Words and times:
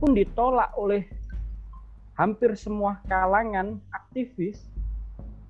walaupun 0.00 0.16
ditolak 0.16 0.72
oleh 0.80 1.04
hampir 2.16 2.56
semua 2.56 3.04
kalangan 3.04 3.76
aktivis, 3.92 4.64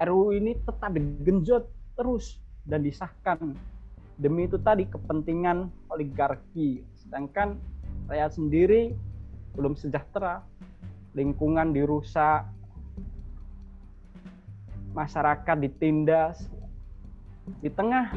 RUU 0.03 0.35
ini 0.35 0.59
tetap 0.67 0.91
digenjot 0.91 1.71
terus 1.95 2.43
dan 2.67 2.83
disahkan 2.83 3.55
demi 4.19 4.51
itu 4.51 4.59
tadi 4.59 4.91
kepentingan 4.91 5.71
oligarki. 5.87 6.83
Sedangkan 6.99 7.63
rakyat 8.11 8.35
sendiri 8.35 8.91
belum 9.55 9.79
sejahtera, 9.79 10.43
lingkungan 11.15 11.71
dirusak, 11.71 12.43
masyarakat 14.99 15.57
ditindas. 15.63 16.51
Di 17.63 17.71
tengah 17.71 18.11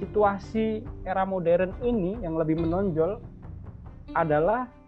situasi 0.00 0.80
era 1.04 1.28
modern 1.28 1.76
ini 1.84 2.16
yang 2.24 2.40
lebih 2.40 2.56
menonjol 2.56 3.20
adalah 4.16 4.80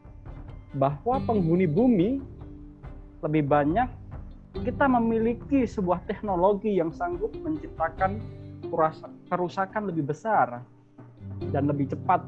bahwa 0.75 1.23
penghuni 1.23 1.67
bumi 1.71 2.19
lebih 3.23 3.47
banyak 3.47 3.89
kita 4.63 4.87
memiliki 4.87 5.67
sebuah 5.67 6.07
teknologi 6.07 6.79
yang 6.79 6.95
sanggup 6.95 7.35
menciptakan 7.43 8.23
kerusakan 9.31 9.83
lebih 9.91 10.15
besar 10.15 10.63
dan 11.51 11.67
lebih 11.67 11.91
cepat 11.91 12.23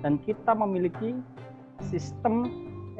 dan 0.00 0.16
kita 0.22 0.54
memiliki 0.54 1.18
sistem 1.90 2.46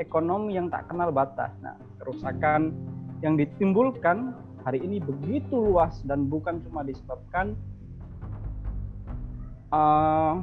ekonomi 0.00 0.56
yang 0.56 0.72
tak 0.72 0.88
kenal 0.88 1.12
batas. 1.12 1.52
Nah, 1.60 1.76
kerusakan 2.00 2.72
yang 3.20 3.36
ditimbulkan 3.36 4.32
hari 4.64 4.80
ini 4.80 5.00
begitu 5.00 5.56
luas 5.56 6.00
dan 6.08 6.28
bukan 6.28 6.60
cuma 6.68 6.84
disebabkan 6.84 7.56
uh, 9.72 10.40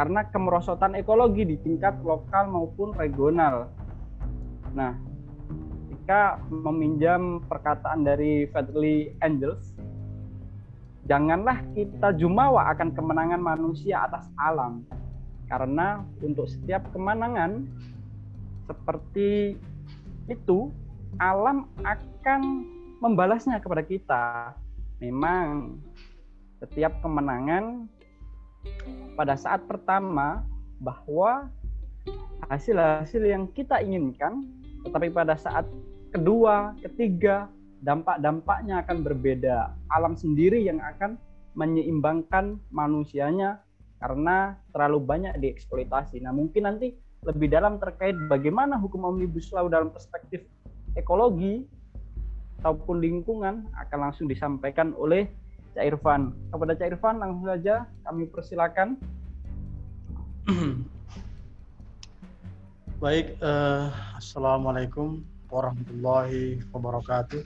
karena 0.00 0.24
kemerosotan 0.32 0.96
ekologi 0.96 1.44
di 1.44 1.60
tingkat 1.60 2.00
lokal 2.00 2.48
maupun 2.48 2.96
regional. 2.96 3.68
Nah, 4.72 4.96
jika 5.92 6.40
meminjam 6.48 7.44
perkataan 7.44 8.00
dari 8.08 8.48
Fadli 8.48 9.12
Angels, 9.20 9.76
janganlah 11.04 11.60
kita 11.76 12.16
jumawa 12.16 12.72
akan 12.72 12.96
kemenangan 12.96 13.44
manusia 13.44 14.08
atas 14.08 14.24
alam. 14.40 14.88
Karena 15.52 16.00
untuk 16.24 16.48
setiap 16.48 16.80
kemenangan 16.96 17.68
seperti 18.72 19.60
itu, 20.32 20.72
alam 21.20 21.68
akan 21.84 22.40
membalasnya 23.04 23.60
kepada 23.60 23.84
kita. 23.84 24.56
Memang 24.96 25.76
setiap 26.56 27.04
kemenangan 27.04 27.84
pada 29.14 29.36
saat 29.36 29.64
pertama 29.68 30.44
bahwa 30.80 31.52
hasil-hasil 32.48 33.20
yang 33.20 33.44
kita 33.52 33.84
inginkan, 33.84 34.48
tetapi 34.88 35.12
pada 35.12 35.36
saat 35.36 35.68
kedua, 36.10 36.74
ketiga, 36.80 37.52
dampak-dampaknya 37.84 38.80
akan 38.84 39.04
berbeda. 39.04 39.76
Alam 39.92 40.16
sendiri 40.16 40.60
yang 40.64 40.80
akan 40.80 41.20
menyeimbangkan 41.56 42.56
manusianya 42.72 43.60
karena 44.00 44.56
terlalu 44.72 44.98
banyak 45.04 45.34
dieksploitasi. 45.40 46.24
Nah, 46.24 46.32
mungkin 46.32 46.64
nanti 46.64 46.96
lebih 47.28 47.52
dalam 47.52 47.76
terkait 47.76 48.16
bagaimana 48.32 48.80
hukum 48.80 49.04
omnibus 49.04 49.52
law 49.52 49.68
dalam 49.68 49.92
perspektif 49.92 50.40
ekologi 50.96 51.68
ataupun 52.64 53.00
lingkungan 53.00 53.68
akan 53.76 53.98
langsung 54.08 54.24
disampaikan 54.28 54.96
oleh 54.96 55.28
Cak 55.74 55.86
Irfan. 55.86 56.34
Kepada 56.50 56.74
Cak 56.74 56.90
Irfan 56.94 57.22
langsung 57.22 57.46
saja 57.46 57.86
kami 58.02 58.26
persilakan. 58.26 58.98
Baik, 63.00 63.38
uh, 63.40 63.88
Assalamualaikum 64.18 65.24
warahmatullahi 65.48 66.60
wabarakatuh. 66.74 67.40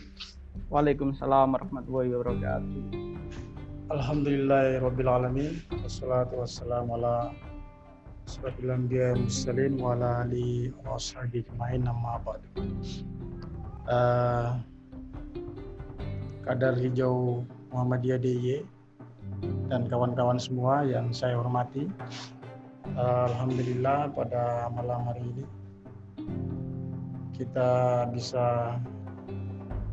Waalaikumsalam 0.72 1.54
warahmatullahi 1.54 2.10
wabarakatuh. 2.16 2.82
Alhamdulillah 3.92 4.80
alamin. 4.80 5.60
Wassalatu 5.84 6.40
wassalamu 6.40 6.96
ala 6.96 7.30
asrafil 8.24 8.72
anbiya 8.72 9.12
muslimin 9.14 9.76
wa 9.76 9.92
ala 9.92 10.24
ali 10.24 10.72
wa 10.82 10.96
ashabihi 10.96 11.44
ajma'in 11.44 11.84
amma 11.84 12.16
ba'du. 12.24 12.48
Uh, 13.84 14.56
kadar 16.42 16.74
hijau 16.80 17.44
Muhammadiyah 17.74 18.22
DIY 18.22 18.62
dan 19.66 19.90
kawan-kawan 19.90 20.38
semua 20.38 20.86
yang 20.86 21.10
saya 21.10 21.34
hormati. 21.34 21.90
Alhamdulillah 22.94 24.14
pada 24.14 24.70
malam 24.70 25.02
hari 25.10 25.26
ini 25.26 25.44
kita 27.34 28.06
bisa 28.14 28.78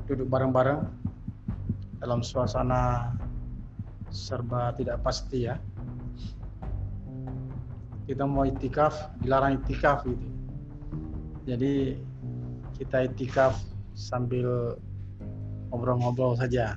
duduk 0.05 0.29
bareng-bareng 0.29 0.85
dalam 1.97 2.21
suasana 2.21 3.17
serba 4.13 4.77
tidak 4.77 5.01
pasti 5.01 5.49
ya. 5.49 5.57
Kita 8.05 8.29
mau 8.29 8.45
itikaf, 8.45 8.93
dilarang 9.25 9.57
itikaf 9.65 10.05
gitu. 10.05 10.27
Jadi 11.49 11.97
kita 12.77 13.09
itikaf 13.09 13.57
sambil 13.97 14.77
ngobrol-ngobrol 15.71 16.35
saja. 16.35 16.75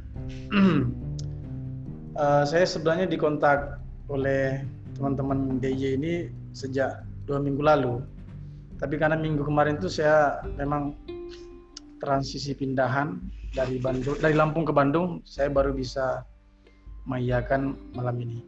uh, 2.17 2.45
saya 2.51 2.65
sebenarnya 2.65 3.11
dikontak 3.11 3.83
oleh 4.09 4.63
teman-teman 4.95 5.59
DJ 5.59 5.99
ini 5.99 6.31
sejak 6.55 7.03
dua 7.27 7.43
minggu 7.43 7.61
lalu. 7.61 8.01
Tapi 8.79 8.95
karena 8.99 9.19
minggu 9.19 9.43
kemarin 9.43 9.77
itu 9.79 9.91
saya 9.91 10.39
memang 10.55 10.95
transisi 11.99 12.55
pindahan 12.55 13.19
dari 13.55 13.79
Bandung 13.79 14.19
dari 14.19 14.35
Lampung 14.35 14.67
ke 14.67 14.75
Bandung 14.75 15.23
saya 15.23 15.51
baru 15.51 15.75
bisa 15.75 16.27
mengiyakan 17.07 17.77
malam 17.95 18.17
ini. 18.23 18.39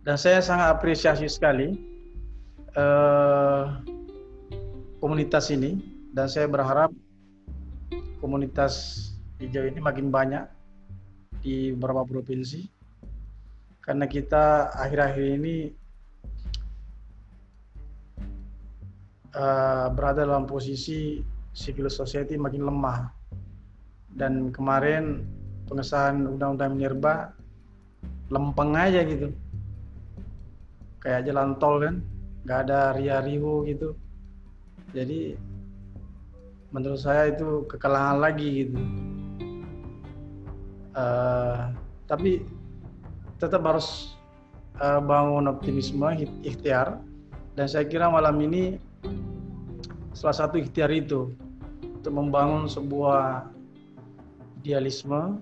Dan 0.00 0.16
saya 0.16 0.40
sangat 0.40 0.80
apresiasi 0.80 1.28
sekali 1.28 1.76
uh, 2.74 3.78
komunitas 4.98 5.52
ini. 5.52 5.80
Dan 6.10 6.26
saya 6.26 6.50
berharap 6.50 6.90
komunitas 8.18 9.06
hijau 9.40 9.64
ini 9.64 9.80
makin 9.80 10.12
banyak 10.12 10.44
di 11.40 11.72
beberapa 11.72 12.04
provinsi. 12.04 12.68
Karena 13.80 14.04
kita 14.04 14.76
akhir-akhir 14.76 15.26
ini 15.40 15.72
uh, 19.32 19.88
berada 19.90 20.28
dalam 20.28 20.44
posisi 20.44 21.24
civil 21.56 21.88
society 21.88 22.36
makin 22.36 22.68
lemah. 22.68 23.08
Dan 24.12 24.52
kemarin 24.52 25.24
pengesahan 25.66 26.28
undang-undang 26.28 26.76
minerba 26.76 27.32
lempeng 28.28 28.76
aja 28.76 29.00
gitu. 29.08 29.32
Kayak 31.00 31.32
jalan 31.32 31.56
tol 31.56 31.80
kan 31.80 31.94
nggak 32.44 32.60
ada 32.68 32.80
ria 32.92 33.24
riu 33.24 33.64
gitu. 33.64 33.96
Jadi 34.92 35.34
menurut 36.70 37.00
saya 37.00 37.32
itu 37.32 37.64
kekalahan 37.66 38.20
lagi 38.20 38.68
gitu 38.68 38.78
uh, 40.94 41.70
tapi 42.06 42.42
tetap 43.40 43.62
harus 43.64 44.18
uh, 44.78 45.00
bangun 45.00 45.48
optimisme 45.48 46.06
ikhtiar. 46.44 46.98
Dan 47.58 47.66
saya 47.66 47.84
kira 47.84 48.08
malam 48.08 48.38
ini 48.40 48.78
salah 50.14 50.36
satu 50.46 50.60
ikhtiar 50.60 50.88
itu 50.94 51.34
untuk 51.82 52.12
membangun 52.14 52.64
sebuah 52.70 53.50
idealisme, 54.62 55.40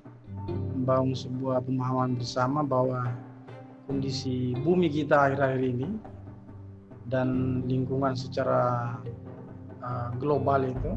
membangun 0.74 1.14
sebuah 1.14 1.62
pemahaman 1.62 2.18
bersama 2.18 2.66
bahwa 2.66 3.06
kondisi 3.86 4.52
bumi 4.62 4.90
kita 4.90 5.30
akhir-akhir 5.30 5.62
ini 5.64 5.88
dan 7.08 7.60
lingkungan 7.64 8.12
secara 8.12 8.94
uh, 9.80 10.12
global 10.20 10.60
itu 10.60 10.92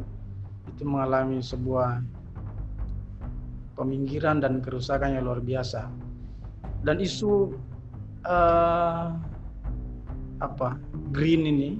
itu 0.75 0.83
mengalami 0.83 1.39
sebuah 1.39 2.04
peminggiran 3.75 4.44
dan 4.44 4.59
kerusakan 4.59 5.18
yang 5.18 5.27
luar 5.27 5.41
biasa. 5.44 5.88
Dan 6.81 6.97
isu 6.97 7.53
uh, 8.25 9.13
apa 10.41 10.69
green 11.13 11.45
ini 11.45 11.71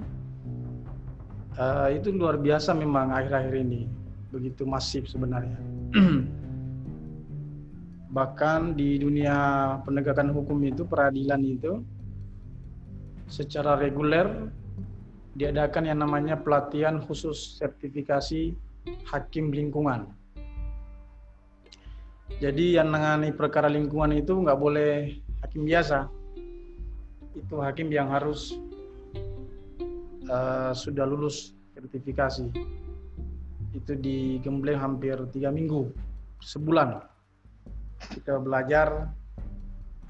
uh, 1.58 1.90
itu 1.90 2.14
luar 2.14 2.38
biasa 2.38 2.72
memang 2.72 3.10
akhir-akhir 3.10 3.54
ini. 3.58 3.90
Begitu 4.32 4.64
masif 4.64 5.10
sebenarnya. 5.10 5.58
Bahkan 8.16 8.76
di 8.76 9.00
dunia 9.00 9.36
penegakan 9.84 10.32
hukum 10.36 10.60
itu 10.64 10.84
peradilan 10.84 11.40
itu 11.44 11.80
secara 13.32 13.80
reguler 13.80 14.52
diadakan 15.32 15.88
yang 15.88 16.04
namanya 16.04 16.36
pelatihan 16.36 17.00
khusus 17.00 17.56
sertifikasi 17.56 18.52
hakim 19.08 19.48
lingkungan. 19.48 20.12
Jadi 22.42 22.74
yang 22.74 22.90
menangani 22.90 23.30
perkara 23.30 23.70
lingkungan 23.70 24.18
itu 24.18 24.34
nggak 24.34 24.58
boleh 24.58 25.14
hakim 25.46 25.62
biasa. 25.62 26.10
Itu 27.38 27.62
hakim 27.62 27.86
yang 27.94 28.10
harus 28.10 28.58
uh, 30.26 30.74
sudah 30.74 31.06
lulus 31.06 31.54
sertifikasi. 31.78 32.50
Itu 33.70 33.94
di 33.94 34.42
Gembleng 34.42 34.82
hampir 34.82 35.22
tiga 35.30 35.54
minggu, 35.54 35.94
sebulan. 36.42 37.06
Kita 38.10 38.42
belajar 38.42 39.06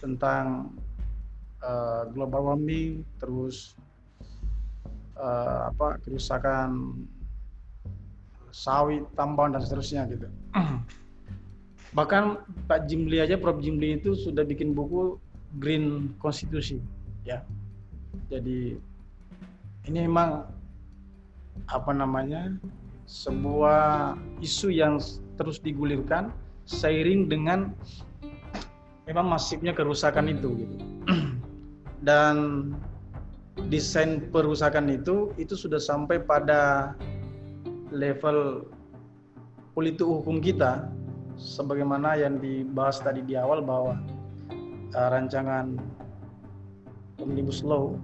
tentang 0.01 0.73
uh, 1.61 2.09
global 2.17 2.49
warming, 2.49 3.05
terus 3.21 3.77
uh, 5.21 5.69
apa 5.69 6.01
kerusakan 6.01 6.97
sawit, 8.57 9.05
tambang 9.21 9.53
dan 9.53 9.61
seterusnya 9.61 10.09
gitu. 10.09 10.33
Bahkan 11.93 12.41
Pak 12.69 12.89
Jimli 12.89 13.21
aja, 13.21 13.37
Prof 13.37 13.61
Jimli 13.61 14.01
itu 14.01 14.17
sudah 14.17 14.49
bikin 14.49 14.73
buku 14.73 15.21
Green 15.61 16.17
Constitution, 16.17 16.81
ya. 17.29 17.45
Jadi 18.33 18.81
ini 19.85 19.99
memang 20.09 20.49
apa 21.69 21.93
namanya 21.93 22.57
sebuah 23.05 24.17
isu 24.41 24.73
yang 24.73 24.97
terus 25.37 25.61
digulirkan 25.61 26.33
seiring 26.65 27.29
dengan 27.29 27.77
memang 29.05 29.29
masifnya 29.29 29.77
kerusakan 29.77 30.33
itu 30.33 30.65
gitu. 30.65 30.77
Dan 32.09 32.37
desain 33.69 34.33
perusakan 34.33 34.89
itu 34.89 35.37
itu 35.37 35.53
sudah 35.53 35.77
sampai 35.77 36.25
pada 36.25 36.97
level 37.93 38.65
politik 39.77 40.09
hukum 40.09 40.41
kita 40.41 40.89
sebagaimana 41.43 42.15
yang 42.15 42.39
dibahas 42.39 43.03
tadi 43.03 43.27
di 43.27 43.35
awal 43.35 43.59
bahwa 43.67 43.99
uh, 44.95 45.09
rancangan 45.11 45.75
omnibus 47.19 47.67
law 47.67 47.99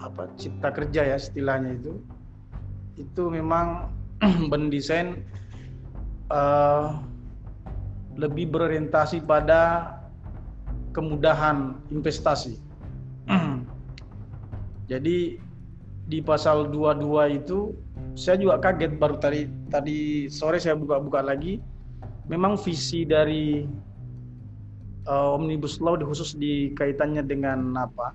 apa 0.00 0.26
cipta 0.40 0.72
kerja 0.72 1.14
ya 1.14 1.16
istilahnya 1.20 1.76
itu 1.76 1.92
itu 2.96 3.22
memang 3.28 3.92
mendesain 4.52 5.20
uh, 6.32 6.98
lebih 8.16 8.52
berorientasi 8.52 9.24
pada 9.24 9.94
kemudahan 10.92 11.80
investasi. 11.88 12.60
Jadi 14.90 15.40
di 16.04 16.18
pasal 16.20 16.68
22 16.68 17.40
itu 17.40 17.72
saya 18.12 18.36
juga 18.36 18.60
kaget 18.60 19.00
baru 19.00 19.16
tadi 19.16 19.48
tadi 19.72 20.28
sore 20.28 20.60
saya 20.60 20.76
buka-buka 20.76 21.24
lagi. 21.24 21.60
Memang 22.30 22.54
visi 22.54 23.02
dari 23.02 23.66
uh, 25.10 25.34
omnibus 25.34 25.82
law 25.82 25.98
khusus 25.98 26.38
di 26.38 26.70
kaitannya 26.78 27.26
dengan 27.26 27.74
apa 27.74 28.14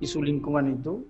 isu 0.00 0.24
lingkungan 0.24 0.76
itu 0.76 1.04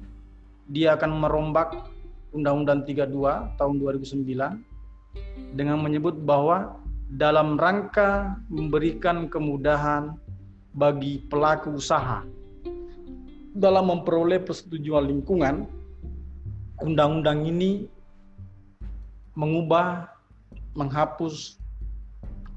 dia 0.70 0.98
akan 0.98 1.22
merombak 1.22 1.86
Undang-Undang 2.34 2.84
32 2.84 3.56
tahun 3.56 3.74
2009 3.80 5.56
dengan 5.56 5.78
menyebut 5.80 6.20
bahwa 6.26 6.76
dalam 7.16 7.54
rangka 7.56 8.34
memberikan 8.50 9.30
kemudahan 9.30 10.18
bagi 10.74 11.22
pelaku 11.30 11.78
usaha 11.78 12.26
dalam 13.56 13.88
memperoleh 13.88 14.44
persetujuan 14.44 15.08
lingkungan, 15.08 15.64
undang-undang 16.84 17.48
ini 17.48 17.88
mengubah, 19.36 20.08
menghapus, 20.72 21.60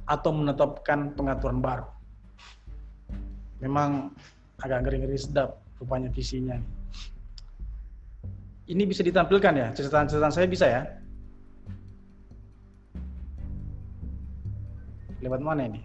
atau 0.09 0.33
menetapkan 0.33 1.13
pengaturan 1.13 1.61
baru. 1.61 1.85
Memang 3.61 4.15
agak 4.63 4.87
ngeri-ngeri 4.87 5.19
sedap 5.19 5.61
rupanya 5.77 6.09
visinya. 6.09 6.57
Ini 8.65 8.83
bisa 8.89 9.05
ditampilkan 9.05 9.53
ya, 9.53 9.67
catatan-catatan 9.75 10.33
saya 10.33 10.47
bisa 10.49 10.65
ya? 10.65 10.81
Lewat 15.19 15.41
mana 15.43 15.67
ini? 15.67 15.81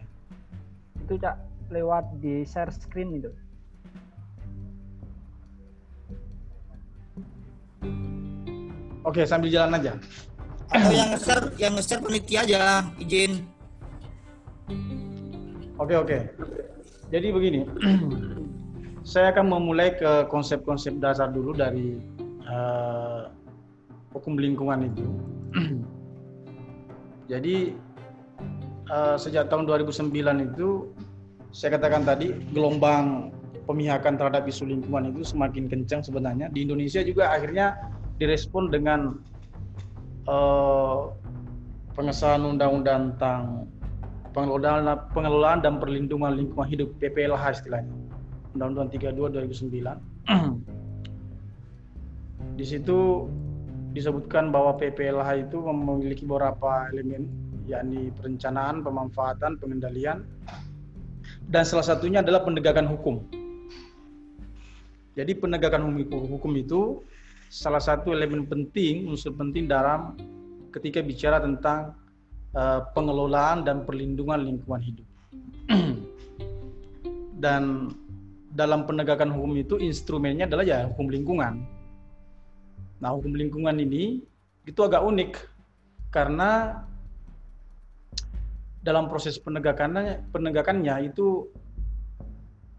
Itu 1.04 1.18
Cak, 1.18 1.36
lewat 1.68 2.06
di 2.22 2.46
share 2.46 2.70
screen 2.72 3.18
itu. 3.18 3.32
Oke, 9.04 9.28
sambil 9.28 9.52
jalan 9.52 9.76
aja. 9.76 9.92
Atau 10.72 10.92
yang 10.92 11.10
share 11.20 11.44
yang 11.60 11.74
share 11.80 12.00
peneliti 12.00 12.34
aja, 12.38 12.84
izin. 12.96 13.44
Oke, 15.76 15.94
oke. 15.98 16.18
Jadi 17.12 17.26
begini. 17.34 17.60
saya 19.04 19.36
akan 19.36 19.52
memulai 19.52 19.92
ke 20.00 20.24
konsep-konsep 20.32 20.96
dasar 20.96 21.28
dulu 21.28 21.52
dari 21.52 22.00
uh, 22.48 23.28
hukum 24.16 24.40
lingkungan 24.40 24.88
itu. 24.88 25.06
Jadi 27.32 27.76
uh, 28.88 29.16
sejak 29.20 29.52
tahun 29.52 29.68
2009 29.68 30.08
itu 30.48 30.88
saya 31.52 31.76
katakan 31.78 32.02
tadi 32.02 32.32
gelombang 32.56 33.30
pemihakan 33.68 34.16
terhadap 34.20 34.44
isu 34.48 34.68
lingkungan 34.68 35.12
itu 35.14 35.22
semakin 35.24 35.70
kencang 35.70 36.04
sebenarnya 36.04 36.52
di 36.52 36.68
Indonesia 36.68 37.00
juga 37.00 37.32
akhirnya 37.32 37.78
direspon 38.20 38.68
dengan 38.68 39.20
uh, 40.28 41.08
pengesahan 41.94 42.42
undang-undang 42.42 43.14
tentang 43.14 43.70
pengelolaan 44.34 44.98
pengelolaan 45.14 45.62
dan 45.62 45.78
perlindungan 45.78 46.34
lingkungan 46.34 46.66
hidup 46.66 46.90
PPLH 46.98 47.62
istilahnya 47.62 47.94
Undang-Undang 48.54 48.94
32 48.94 49.34
2009. 49.34 50.30
Di 52.58 52.64
situ 52.66 53.26
disebutkan 53.94 54.50
bahwa 54.50 54.74
PPLH 54.78 55.50
itu 55.50 55.58
memiliki 55.62 56.26
beberapa 56.26 56.90
elemen 56.90 57.30
yakni 57.64 58.12
perencanaan, 58.18 58.82
pemanfaatan, 58.82 59.56
pengendalian 59.58 60.26
dan 61.48 61.64
salah 61.64 61.86
satunya 61.86 62.20
adalah 62.20 62.44
penegakan 62.44 62.86
hukum. 62.90 63.24
Jadi 65.14 65.38
penegakan 65.38 65.94
hukum 66.10 66.52
itu 66.58 67.06
salah 67.54 67.78
satu 67.78 68.10
elemen 68.10 68.50
penting, 68.50 69.06
unsur 69.06 69.30
penting 69.38 69.70
dalam 69.70 70.18
ketika 70.74 70.98
bicara 70.98 71.38
tentang 71.38 71.94
uh, 72.58 72.82
pengelolaan 72.90 73.62
dan 73.62 73.86
perlindungan 73.86 74.42
lingkungan 74.42 74.82
hidup. 74.82 75.06
dan 77.44 77.94
dalam 78.50 78.90
penegakan 78.90 79.30
hukum 79.30 79.54
itu 79.54 79.78
instrumennya 79.78 80.50
adalah 80.50 80.66
ya 80.66 80.90
hukum 80.90 81.06
lingkungan. 81.06 81.62
Nah, 82.98 83.14
hukum 83.14 83.38
lingkungan 83.38 83.78
ini 83.78 84.18
itu 84.66 84.80
agak 84.82 85.06
unik 85.06 85.32
karena 86.10 86.82
dalam 88.82 89.06
proses 89.06 89.38
penegakannya 89.38 90.26
penegakannya 90.34 91.06
itu 91.06 91.46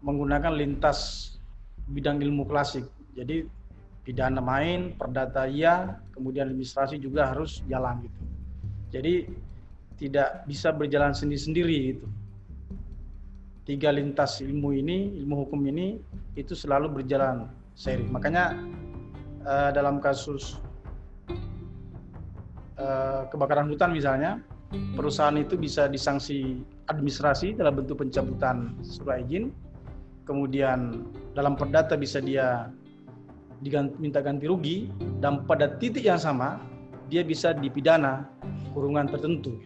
menggunakan 0.04 0.52
lintas 0.52 1.32
bidang 1.88 2.20
ilmu 2.20 2.44
klasik. 2.44 2.84
Jadi 3.16 3.48
pidana 4.06 4.38
main, 4.38 4.94
perdata 4.94 5.50
iya, 5.50 5.98
kemudian 6.14 6.54
administrasi 6.54 7.02
juga 7.02 7.34
harus 7.34 7.66
jalan 7.66 8.06
gitu. 8.06 8.20
Jadi 8.94 9.14
tidak 9.98 10.46
bisa 10.46 10.70
berjalan 10.70 11.10
sendiri-sendiri 11.10 11.98
itu 11.98 12.06
tiga 13.66 13.90
lintas 13.90 14.38
ilmu 14.38 14.70
ini, 14.78 15.18
ilmu 15.18 15.42
hukum 15.42 15.58
ini 15.66 15.98
itu 16.38 16.54
selalu 16.54 17.02
berjalan 17.02 17.50
seiring. 17.74 18.14
Makanya 18.14 18.54
uh, 19.42 19.74
dalam 19.74 19.98
kasus 19.98 20.62
uh, 22.78 23.26
kebakaran 23.26 23.66
hutan 23.66 23.90
misalnya, 23.90 24.38
perusahaan 24.94 25.34
itu 25.34 25.58
bisa 25.58 25.90
disanksi 25.90 26.62
administrasi 26.86 27.58
dalam 27.58 27.82
bentuk 27.82 28.06
pencabutan 28.06 28.70
surat 28.86 29.26
izin, 29.26 29.50
kemudian 30.22 31.02
dalam 31.34 31.58
perdata 31.58 31.98
bisa 31.98 32.22
dia 32.22 32.70
minta 33.98 34.20
ganti 34.20 34.46
rugi, 34.46 34.88
dan 35.20 35.44
pada 35.48 35.76
titik 35.80 36.04
yang 36.04 36.20
sama 36.20 36.60
dia 37.06 37.22
bisa 37.22 37.54
dipidana 37.54 38.26
kurungan 38.74 39.08
tertentu. 39.08 39.56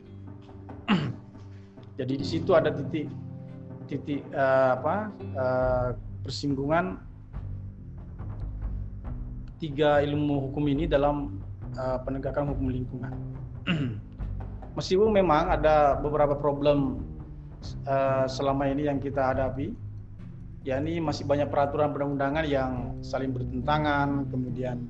Jadi 1.98 2.14
di 2.20 2.26
situ 2.26 2.52
ada 2.54 2.70
titik 2.70 3.10
titik 3.90 4.22
uh, 4.30 4.78
apa 4.78 5.10
uh, 5.34 5.88
persinggungan 6.22 7.02
tiga 9.58 10.00
ilmu 10.00 10.48
hukum 10.48 10.64
ini 10.70 10.86
dalam 10.86 11.42
uh, 11.76 11.98
penegakan 12.06 12.54
hukum 12.54 12.70
lingkungan. 12.70 13.12
Meskipun 14.78 15.10
memang 15.10 15.50
ada 15.50 15.98
beberapa 15.98 16.38
problem 16.38 17.02
uh, 17.84 18.24
selama 18.30 18.70
ini 18.70 18.86
yang 18.86 19.02
kita 19.02 19.34
hadapi, 19.34 19.74
yakni 20.64 21.00
masih 21.00 21.24
banyak 21.24 21.48
peraturan 21.48 21.92
perundang-undangan 21.92 22.44
yang 22.44 22.72
saling 23.00 23.32
bertentangan, 23.32 24.28
kemudian 24.28 24.84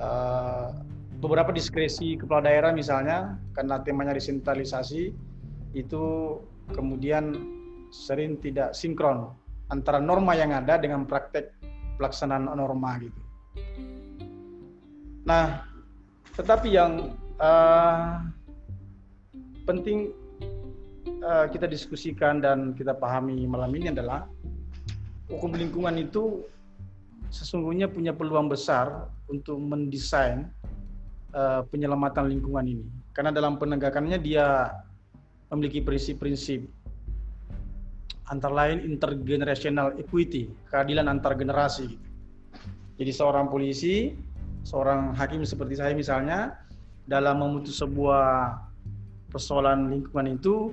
uh, 0.00 0.72
beberapa 1.20 1.52
diskresi 1.52 2.16
kepala 2.16 2.48
daerah 2.48 2.72
misalnya 2.72 3.36
karena 3.52 3.80
temanya 3.84 4.16
desentralisasi 4.16 5.12
itu 5.76 6.04
kemudian 6.72 7.36
sering 7.92 8.40
tidak 8.40 8.72
sinkron 8.72 9.32
antara 9.68 10.00
norma 10.00 10.32
yang 10.36 10.52
ada 10.52 10.80
dengan 10.80 11.04
praktek 11.04 11.52
pelaksanaan 11.96 12.48
norma 12.52 13.00
gitu. 13.00 13.20
Nah, 15.24 15.64
tetapi 16.36 16.68
yang 16.74 17.16
uh, 17.40 18.20
penting 19.64 20.12
uh, 21.24 21.46
kita 21.48 21.64
diskusikan 21.64 22.44
dan 22.44 22.76
kita 22.76 22.92
pahami 22.92 23.48
malam 23.48 23.72
ini 23.72 23.90
adalah 23.90 24.28
hukum 25.32 25.56
lingkungan 25.56 25.96
itu 25.96 26.44
sesungguhnya 27.32 27.90
punya 27.90 28.14
peluang 28.14 28.46
besar 28.46 29.10
untuk 29.26 29.58
mendesain 29.58 30.46
uh, 31.34 31.66
penyelamatan 31.66 32.30
lingkungan 32.30 32.66
ini. 32.68 32.86
Karena 33.16 33.34
dalam 33.34 33.56
penegakannya 33.58 34.20
dia 34.20 34.70
memiliki 35.50 35.82
prinsip-prinsip 35.82 36.62
antara 38.30 38.54
lain 38.54 38.86
intergenerational 38.86 39.98
equity, 40.00 40.48
keadilan 40.72 41.10
antar 41.10 41.36
generasi. 41.36 41.98
Jadi 42.94 43.10
seorang 43.10 43.50
polisi, 43.50 44.14
seorang 44.64 45.12
hakim 45.18 45.42
seperti 45.44 45.76
saya 45.76 45.92
misalnya, 45.92 46.56
dalam 47.04 47.42
memutus 47.42 47.82
sebuah 47.82 48.56
persoalan 49.28 49.92
lingkungan 49.92 50.38
itu, 50.40 50.72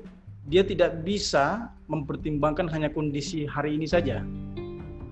dia 0.50 0.66
tidak 0.66 1.06
bisa 1.06 1.70
mempertimbangkan 1.86 2.66
hanya 2.72 2.90
kondisi 2.90 3.46
hari 3.46 3.78
ini 3.78 3.86
saja. 3.86 4.26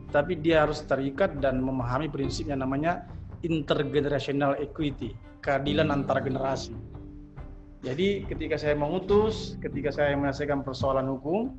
Tapi 0.09 0.41
dia 0.41 0.65
harus 0.65 0.81
terikat 0.89 1.37
dan 1.37 1.61
memahami 1.61 2.09
prinsip 2.09 2.49
yang 2.49 2.65
namanya 2.65 3.05
intergenerational 3.45 4.57
equity, 4.57 5.13
keadilan 5.45 5.93
antar 5.93 6.25
generasi. 6.25 6.73
Jadi 7.85 8.27
ketika 8.27 8.59
saya 8.59 8.75
mengutus, 8.75 9.55
ketika 9.63 9.93
saya 9.93 10.17
menyelesaikan 10.17 10.65
persoalan 10.65 11.07
hukum, 11.15 11.53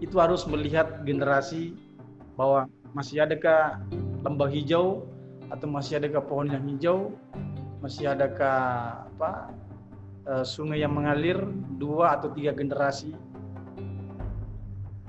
itu 0.00 0.16
harus 0.16 0.46
melihat 0.48 1.04
generasi 1.04 1.76
bahwa 2.38 2.70
masih 2.96 3.26
adakah 3.26 3.82
lembah 4.24 4.48
hijau 4.48 5.04
atau 5.52 5.66
masih 5.68 6.00
adakah 6.00 6.22
pohon 6.24 6.48
yang 6.48 6.64
hijau, 6.64 6.98
masih 7.84 8.08
adakah 8.08 9.04
apa 9.18 9.52
uh, 10.26 10.44
sungai 10.44 10.82
yang 10.82 10.92
mengalir 10.92 11.38
dua 11.78 12.18
atau 12.18 12.30
tiga 12.34 12.52
generasi 12.52 13.14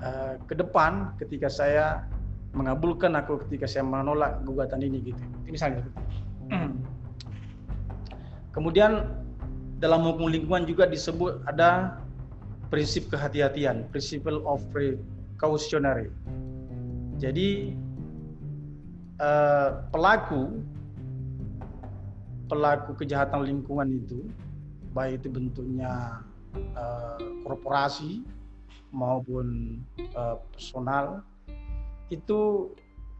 uh, 0.02 0.38
ke 0.46 0.54
depan 0.54 1.14
ketika 1.18 1.50
saya 1.50 2.06
mengabulkan 2.56 3.12
aku 3.18 3.44
ketika 3.46 3.68
saya 3.68 3.84
menolak 3.84 4.40
gugatan 4.42 4.80
ini 4.80 5.12
gitu. 5.12 5.22
Itu 5.44 5.50
misalnya. 5.52 5.84
Kemudian 8.56 9.06
dalam 9.78 10.02
hukum 10.02 10.26
lingkungan 10.26 10.66
juga 10.66 10.88
disebut 10.88 11.44
ada 11.46 12.00
prinsip 12.72 13.06
kehati-hatian, 13.12 13.86
principle 13.92 14.42
of 14.48 14.64
precautionary. 14.74 16.10
Jadi 17.18 17.78
uh, 19.22 19.82
pelaku 19.92 20.62
pelaku 22.48 22.96
kejahatan 22.96 23.44
lingkungan 23.44 23.88
itu 23.92 24.24
baik 24.92 25.24
itu 25.24 25.28
bentuknya 25.28 26.22
uh, 26.76 27.18
korporasi 27.44 28.24
maupun 28.92 29.78
uh, 30.16 30.40
personal 30.52 31.20
itu 32.08 32.72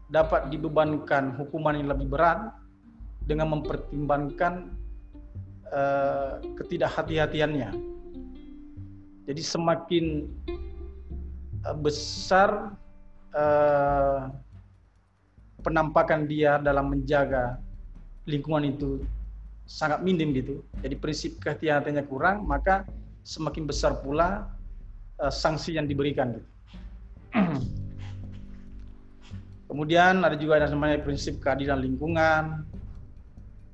dapat 0.09 0.49
dibebankan 0.49 1.37
hukuman 1.37 1.77
yang 1.77 1.89
lebih 1.93 2.09
berat 2.09 2.49
dengan 3.29 3.53
mempertimbangkan 3.53 4.73
uh, 5.69 6.41
ketidakhati-hatiannya. 6.57 7.69
Jadi 9.29 9.41
semakin 9.45 10.25
uh, 11.69 11.77
besar 11.77 12.73
uh, 13.37 14.33
penampakan 15.61 16.25
dia 16.25 16.57
dalam 16.57 16.89
menjaga 16.89 17.61
lingkungan 18.25 18.73
itu 18.73 19.05
sangat 19.69 20.01
minim 20.01 20.33
gitu. 20.33 20.65
Jadi 20.81 20.97
prinsip 20.97 21.37
kehati-hatiannya 21.37 22.09
kurang, 22.09 22.49
maka 22.49 22.89
semakin 23.21 23.69
besar 23.69 24.01
pula 24.01 24.49
uh, 25.21 25.29
sanksi 25.29 25.77
yang 25.77 25.85
diberikan 25.85 26.33
gitu. 26.33 26.49
Kemudian 29.69 30.25
ada 30.25 30.33
juga 30.33 30.57
yang 30.57 30.73
namanya 30.73 31.05
prinsip 31.05 31.37
keadilan 31.37 31.77
lingkungan, 31.77 32.65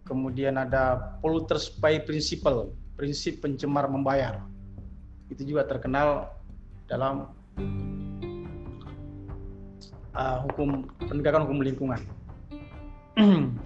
Kemudian 0.05 0.53
ada 0.53 1.17
polluters 1.17 1.65
pay 1.81 1.97
principle, 1.97 2.69
prinsip 2.93 3.41
pencemar 3.41 3.89
membayar. 3.89 4.37
Itu 5.33 5.41
juga 5.41 5.65
terkenal 5.65 6.29
dalam 6.85 7.33
uh, 10.13 10.37
hukum 10.45 10.85
penegakan 11.09 11.49
hukum 11.49 11.59
lingkungan. 11.65 12.01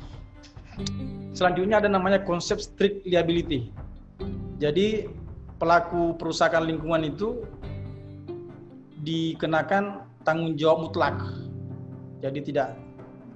Selanjutnya 1.34 1.80
ada 1.80 1.90
namanya 1.92 2.22
konsep 2.26 2.60
strict 2.60 3.06
liability. 3.08 3.72
Jadi 4.60 5.08
pelaku 5.60 6.16
perusahaan 6.20 6.64
lingkungan 6.64 7.08
itu 7.08 7.44
dikenakan 9.04 10.04
tanggung 10.28 10.60
jawab 10.60 10.90
mutlak. 10.92 11.16
Jadi 12.20 12.52
tidak 12.52 12.76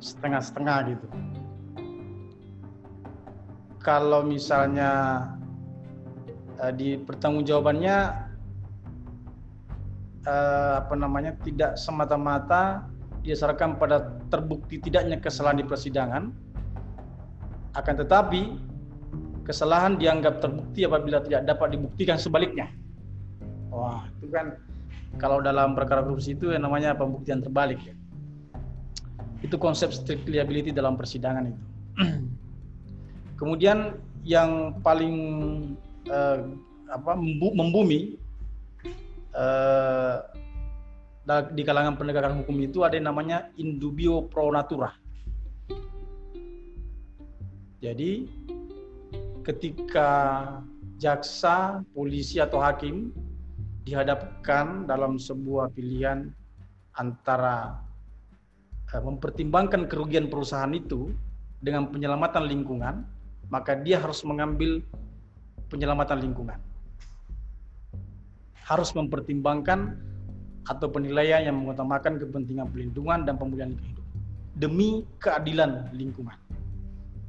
setengah-setengah 0.04 0.78
gitu 0.92 1.08
kalau 3.84 4.24
misalnya 4.24 4.92
uh, 6.58 6.72
di 6.72 6.96
pertanggungjawabannya 7.04 7.98
uh, 10.24 10.74
apa 10.80 10.96
namanya 10.96 11.36
tidak 11.44 11.76
semata-mata 11.76 12.88
didasarkan 13.28 13.76
pada 13.76 14.16
terbukti 14.32 14.80
tidaknya 14.80 15.20
kesalahan 15.20 15.60
di 15.60 15.68
persidangan 15.68 16.32
akan 17.74 17.96
tetapi 18.06 18.42
kesalahan 19.44 20.00
dianggap 20.00 20.40
terbukti 20.40 20.88
apabila 20.88 21.20
tidak 21.26 21.44
dapat 21.50 21.76
dibuktikan 21.76 22.16
sebaliknya. 22.16 22.72
Wah 23.74 24.08
itu 24.18 24.30
kan 24.32 24.56
kalau 25.18 25.44
dalam 25.44 25.78
perkara 25.78 26.02
korupsi 26.02 26.34
itu 26.34 26.54
yang 26.54 26.66
namanya 26.66 26.96
pembuktian 26.96 27.44
terbalik 27.44 27.82
ya. 27.84 27.94
Itu 29.44 29.60
konsep 29.60 29.92
strict 29.92 30.26
liability 30.30 30.72
dalam 30.72 30.96
persidangan 30.96 31.52
itu. 31.52 31.64
Kemudian 33.40 34.00
yang 34.24 34.80
paling 34.80 35.18
uh, 36.08 36.40
apa 36.88 37.12
membumi 37.36 38.16
uh, 39.36 40.24
di 41.52 41.64
kalangan 41.64 41.96
penegakan 42.00 42.44
hukum 42.44 42.56
itu 42.64 42.84
ada 42.88 42.96
yang 42.96 43.12
namanya 43.12 43.52
indubio 43.60 44.28
pro 44.28 44.48
natura. 44.52 44.96
Jadi 47.84 48.32
ketika 49.44 50.10
jaksa, 50.96 51.84
polisi 51.92 52.40
atau 52.40 52.64
hakim 52.64 53.12
dihadapkan 53.84 54.88
dalam 54.88 55.20
sebuah 55.20 55.68
pilihan 55.76 56.32
antara 56.96 57.84
uh, 58.96 59.04
mempertimbangkan 59.04 59.92
kerugian 59.92 60.32
perusahaan 60.32 60.72
itu 60.72 61.12
dengan 61.60 61.92
penyelamatan 61.92 62.48
lingkungan 62.48 63.04
maka 63.52 63.76
dia 63.76 64.00
harus 64.00 64.24
mengambil 64.24 64.80
penyelamatan 65.68 66.24
lingkungan. 66.24 66.60
Harus 68.64 68.96
mempertimbangkan 68.96 70.00
atau 70.72 70.88
penilaian 70.88 71.44
yang 71.52 71.60
mengutamakan 71.60 72.16
kepentingan 72.16 72.72
pelindungan 72.72 73.28
dan 73.28 73.36
pemulihan 73.36 73.76
lingkungan 73.76 74.08
demi 74.56 75.04
keadilan 75.20 75.92
lingkungan. 75.92 76.38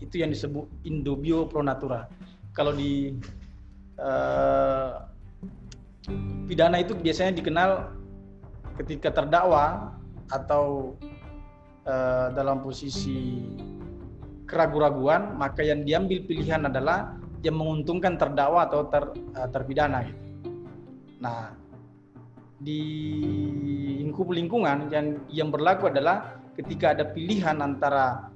Itu 0.03 0.23
yang 0.23 0.31
disebut 0.35 0.67
indobio 0.87 1.47
pro 1.47 1.63
natura. 1.63 2.07
Kalau 2.55 2.75
di 2.75 3.15
uh, 3.99 5.05
pidana 6.47 6.83
itu 6.83 6.95
biasanya 6.95 7.39
dikenal 7.39 7.91
ketika 8.83 9.11
terdakwa 9.15 9.95
atau 10.31 10.97
uh, 11.87 12.29
dalam 12.35 12.63
posisi 12.63 13.43
keraguan-raguan, 14.45 15.35
maka 15.39 15.65
yang 15.65 15.83
diambil 15.87 16.23
pilihan 16.27 16.67
adalah 16.69 17.17
yang 17.45 17.57
menguntungkan 17.61 18.17
terdakwa 18.17 18.67
atau 18.67 18.87
ter, 18.89 19.05
uh, 19.37 19.49
terpidana. 19.51 20.05
Gitu. 20.05 20.23
Nah, 21.21 21.57
di 22.61 22.83
lingkup 24.01 24.31
lingkungan 24.33 24.89
yang 24.89 25.21
yang 25.29 25.49
berlaku 25.53 25.89
adalah 25.89 26.41
ketika 26.57 26.95
ada 26.97 27.05
pilihan 27.09 27.59
antara 27.61 28.31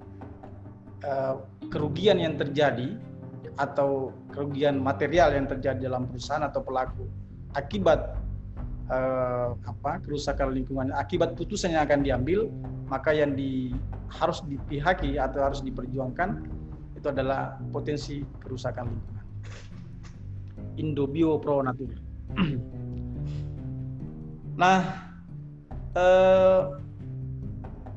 uh, 1.04 1.42
kerugian 1.68 2.18
yang 2.18 2.34
terjadi 2.38 2.96
atau 3.58 4.14
kerugian 4.30 4.78
material 4.78 5.34
yang 5.34 5.50
terjadi 5.50 5.90
dalam 5.90 6.06
perusahaan 6.06 6.46
atau 6.46 6.62
pelaku 6.62 7.04
akibat 7.58 8.14
uh, 8.90 9.58
apa 9.66 9.98
kerusakan 10.06 10.54
lingkungan 10.54 10.94
akibat 10.94 11.34
putusan 11.34 11.74
yang 11.74 11.82
akan 11.82 12.06
diambil 12.06 12.46
maka 12.86 13.12
yang 13.12 13.34
di 13.34 13.74
harus 14.08 14.40
dipihaki 14.46 15.20
atau 15.20 15.44
harus 15.44 15.60
diperjuangkan 15.60 16.48
itu 16.98 17.06
adalah 17.06 17.54
potensi 17.70 18.24
kerusakan 18.42 18.90
lingkungan. 18.90 19.26
Indobio 20.78 21.38
pro 21.38 21.62
natura. 21.62 21.94
nah, 24.62 24.78
eh, 25.94 26.60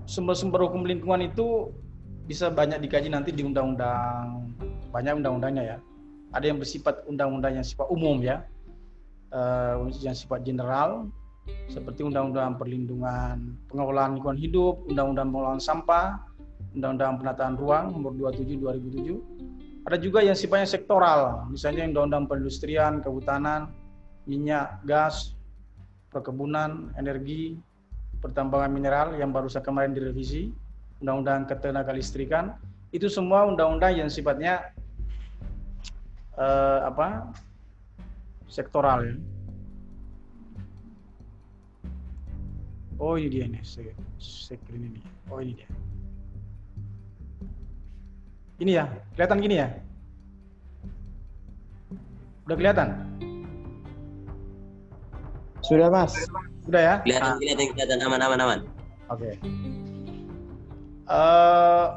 sumber-sumber 0.05 0.69
hukum 0.69 0.85
lingkungan 0.85 1.25
itu 1.25 1.73
bisa 2.31 2.47
banyak 2.47 2.79
dikaji 2.79 3.11
nanti 3.11 3.35
di 3.35 3.43
undang-undang 3.43 4.55
banyak 4.95 5.19
undang-undangnya 5.19 5.75
ya. 5.75 5.77
Ada 6.31 6.47
yang 6.47 6.63
bersifat 6.63 7.03
undang-undang 7.03 7.59
yang 7.59 7.67
sifat 7.67 7.91
umum 7.91 8.23
ya, 8.23 8.47
uh, 9.35 9.83
yang 9.99 10.15
sifat 10.15 10.47
general 10.47 11.11
seperti 11.67 12.07
undang-undang 12.07 12.55
perlindungan 12.55 13.59
pengelolaan 13.67 14.15
lingkungan 14.15 14.39
hidup, 14.39 14.79
undang-undang 14.87 15.27
pengelolaan 15.27 15.59
sampah, 15.59 16.23
undang-undang 16.71 17.19
penataan 17.19 17.59
ruang 17.59 17.91
nomor 17.99 18.15
27 18.15 18.63
2007. 18.63 19.83
Ada 19.91 19.97
juga 19.99 20.23
yang 20.23 20.37
sifatnya 20.37 20.71
sektoral, 20.71 21.51
misalnya 21.51 21.83
undang-undang 21.83 22.31
perindustrian, 22.31 23.03
kehutanan, 23.03 23.75
minyak, 24.23 24.79
gas, 24.87 25.35
perkebunan, 26.15 26.95
energi, 26.95 27.59
pertambangan 28.23 28.71
mineral 28.71 29.07
yang 29.19 29.35
baru 29.35 29.51
saja 29.51 29.67
kemarin 29.67 29.91
direvisi, 29.91 30.53
undang-undang 31.01 31.49
ketenaga 31.49 31.91
listrikan, 31.91 32.55
itu 32.93 33.09
semua 33.09 33.49
undang-undang 33.49 33.97
yang 33.97 34.09
sifatnya 34.09 34.71
uh, 36.37 36.87
apa 36.87 37.33
sektoral 38.45 39.03
ya. 39.03 39.15
Oh 43.01 43.17
ini 43.17 43.33
dia 43.33 43.49
nih, 43.49 43.65
screen 44.21 44.93
ini. 44.93 45.01
Oh 45.33 45.41
ini 45.41 45.57
dia. 45.57 45.69
Ini 48.61 48.71
ya, 48.77 48.85
kelihatan 49.17 49.41
gini 49.41 49.55
ya? 49.57 49.67
Udah 52.45 52.57
kelihatan? 52.61 52.87
Sudah 55.65 55.89
mas. 55.89 56.13
Sudah 56.69 56.81
ya? 56.81 56.95
Kelihatan, 57.01 57.25
Nah, 57.25 57.37
kelihatan, 57.41 57.65
kelihatan 57.73 57.99
aman, 58.05 58.21
aman, 58.21 58.39
aman. 58.45 58.59
Oke. 59.09 59.33
Eh, 61.09 61.87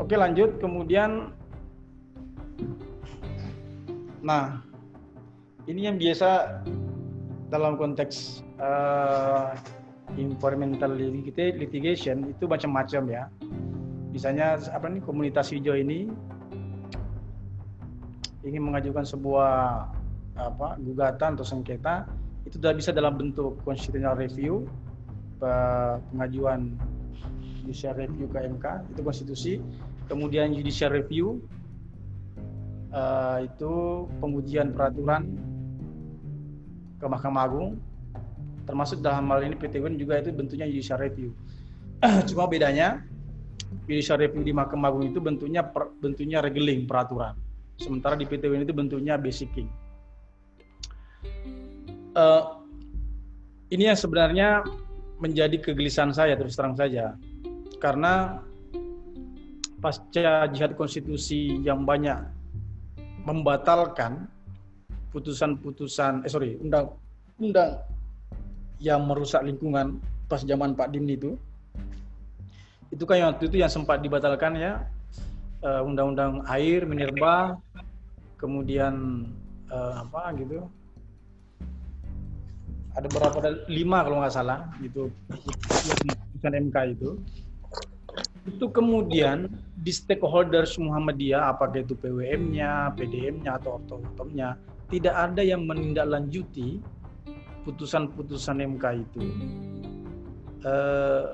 Oke 0.00 0.16
lanjut. 0.16 0.56
Kemudian, 0.56 1.32
nah 4.24 4.60
ini 5.68 5.88
yang 5.88 6.00
biasa 6.00 6.62
dalam 7.52 7.76
konteks 7.76 8.40
eh, 8.56 9.48
environmental 10.16 10.96
litig- 10.96 11.60
litigation 11.60 12.32
itu 12.32 12.48
macam-macam 12.48 13.02
ya. 13.08 13.24
Misalnya 14.16 14.56
apa 14.72 14.88
nih 14.88 15.04
komunitas 15.04 15.52
hijau 15.52 15.76
ini 15.76 16.08
ingin 18.46 18.62
mengajukan 18.64 19.04
sebuah 19.04 19.84
apa 20.36 20.76
gugatan 20.80 21.36
atau 21.36 21.44
sengketa 21.44 22.08
itu 22.48 22.56
sudah 22.56 22.72
bisa 22.72 22.94
dalam 22.94 23.18
bentuk 23.18 23.58
constitutional 23.66 24.16
review 24.16 24.64
pe- 25.42 25.98
pengajuan 26.12 26.78
judicial 27.66 27.98
review 27.98 28.30
ke 28.30 28.38
itu 28.94 29.00
konstitusi. 29.02 29.52
Kemudian 30.06 30.54
judicial 30.54 30.94
review 30.94 31.42
eh, 32.94 33.50
itu 33.50 34.06
pengujian 34.22 34.70
peraturan 34.70 35.34
ke 37.02 37.06
Mahkamah 37.10 37.42
Agung. 37.50 37.82
Termasuk 38.66 39.02
dalam 39.02 39.26
hal 39.30 39.46
ini 39.46 39.54
PT 39.58 39.78
UN 39.82 39.98
juga 39.98 40.22
itu 40.22 40.30
bentuknya 40.30 40.70
judicial 40.70 41.02
review. 41.02 41.34
Cuma 42.30 42.46
bedanya 42.46 43.02
judicial 43.90 44.22
review 44.22 44.46
di 44.46 44.54
Mahkamah 44.54 44.94
Agung 44.94 45.10
itu 45.10 45.18
bentuknya 45.18 45.66
per- 45.66 45.90
bentuknya 45.98 46.38
regeling 46.38 46.86
peraturan. 46.86 47.34
Sementara 47.82 48.14
di 48.14 48.24
PT 48.24 48.46
UN 48.46 48.62
itu 48.62 48.72
bentuknya 48.72 49.18
basicing 49.18 49.66
Eh, 52.16 52.44
ini 53.76 53.92
yang 53.92 53.98
sebenarnya 53.98 54.64
menjadi 55.20 55.60
kegelisahan 55.60 56.16
saya 56.16 56.32
terus 56.32 56.56
terang 56.56 56.72
saja 56.72 57.12
karena 57.78 58.40
pasca 59.80 60.48
jihad 60.50 60.72
konstitusi 60.74 61.60
yang 61.60 61.84
banyak 61.84 62.16
membatalkan 63.26 64.26
putusan-putusan 65.12 66.24
eh 66.24 66.30
sorry 66.30 66.56
undang 66.62 66.96
undang 67.36 67.80
yang 68.80 69.04
merusak 69.04 69.44
lingkungan 69.44 70.00
pas 70.26 70.42
zaman 70.42 70.76
Pak 70.76 70.92
Dimni 70.92 71.16
itu 71.16 71.36
itu 72.90 73.02
kan 73.02 73.16
yang 73.18 73.28
waktu 73.34 73.50
itu 73.50 73.56
yang 73.60 73.72
sempat 73.72 73.98
dibatalkan 73.98 74.54
ya? 74.56 74.86
Eh, 75.64 75.82
undang-undang 75.82 76.46
air 76.46 76.86
minerba 76.86 77.58
kemudian 78.38 79.26
eh, 79.68 79.92
apa 80.00 80.30
gitu? 80.38 80.64
Ada 82.96 83.06
berapa? 83.10 83.36
Ada 83.42 83.50
lima 83.68 84.00
kalau 84.06 84.22
nggak 84.22 84.34
salah 84.34 84.70
gitu. 84.80 85.10
Putusan 85.28 86.52
MK 86.70 86.76
itu 86.96 87.20
itu 88.46 88.66
kemudian 88.70 89.50
di 89.82 89.90
stakeholders 89.90 90.78
Muhammadiyah 90.78 91.50
apakah 91.54 91.82
itu 91.82 91.98
PWM-nya, 91.98 92.94
PDM-nya 92.94 93.58
atau 93.58 93.82
ortotomnya 93.82 94.54
tidak 94.86 95.14
ada 95.14 95.42
yang 95.42 95.66
menindaklanjuti 95.66 96.78
putusan-putusan 97.66 98.62
MK 98.62 98.84
itu. 99.02 99.22
Eh, 100.62 101.26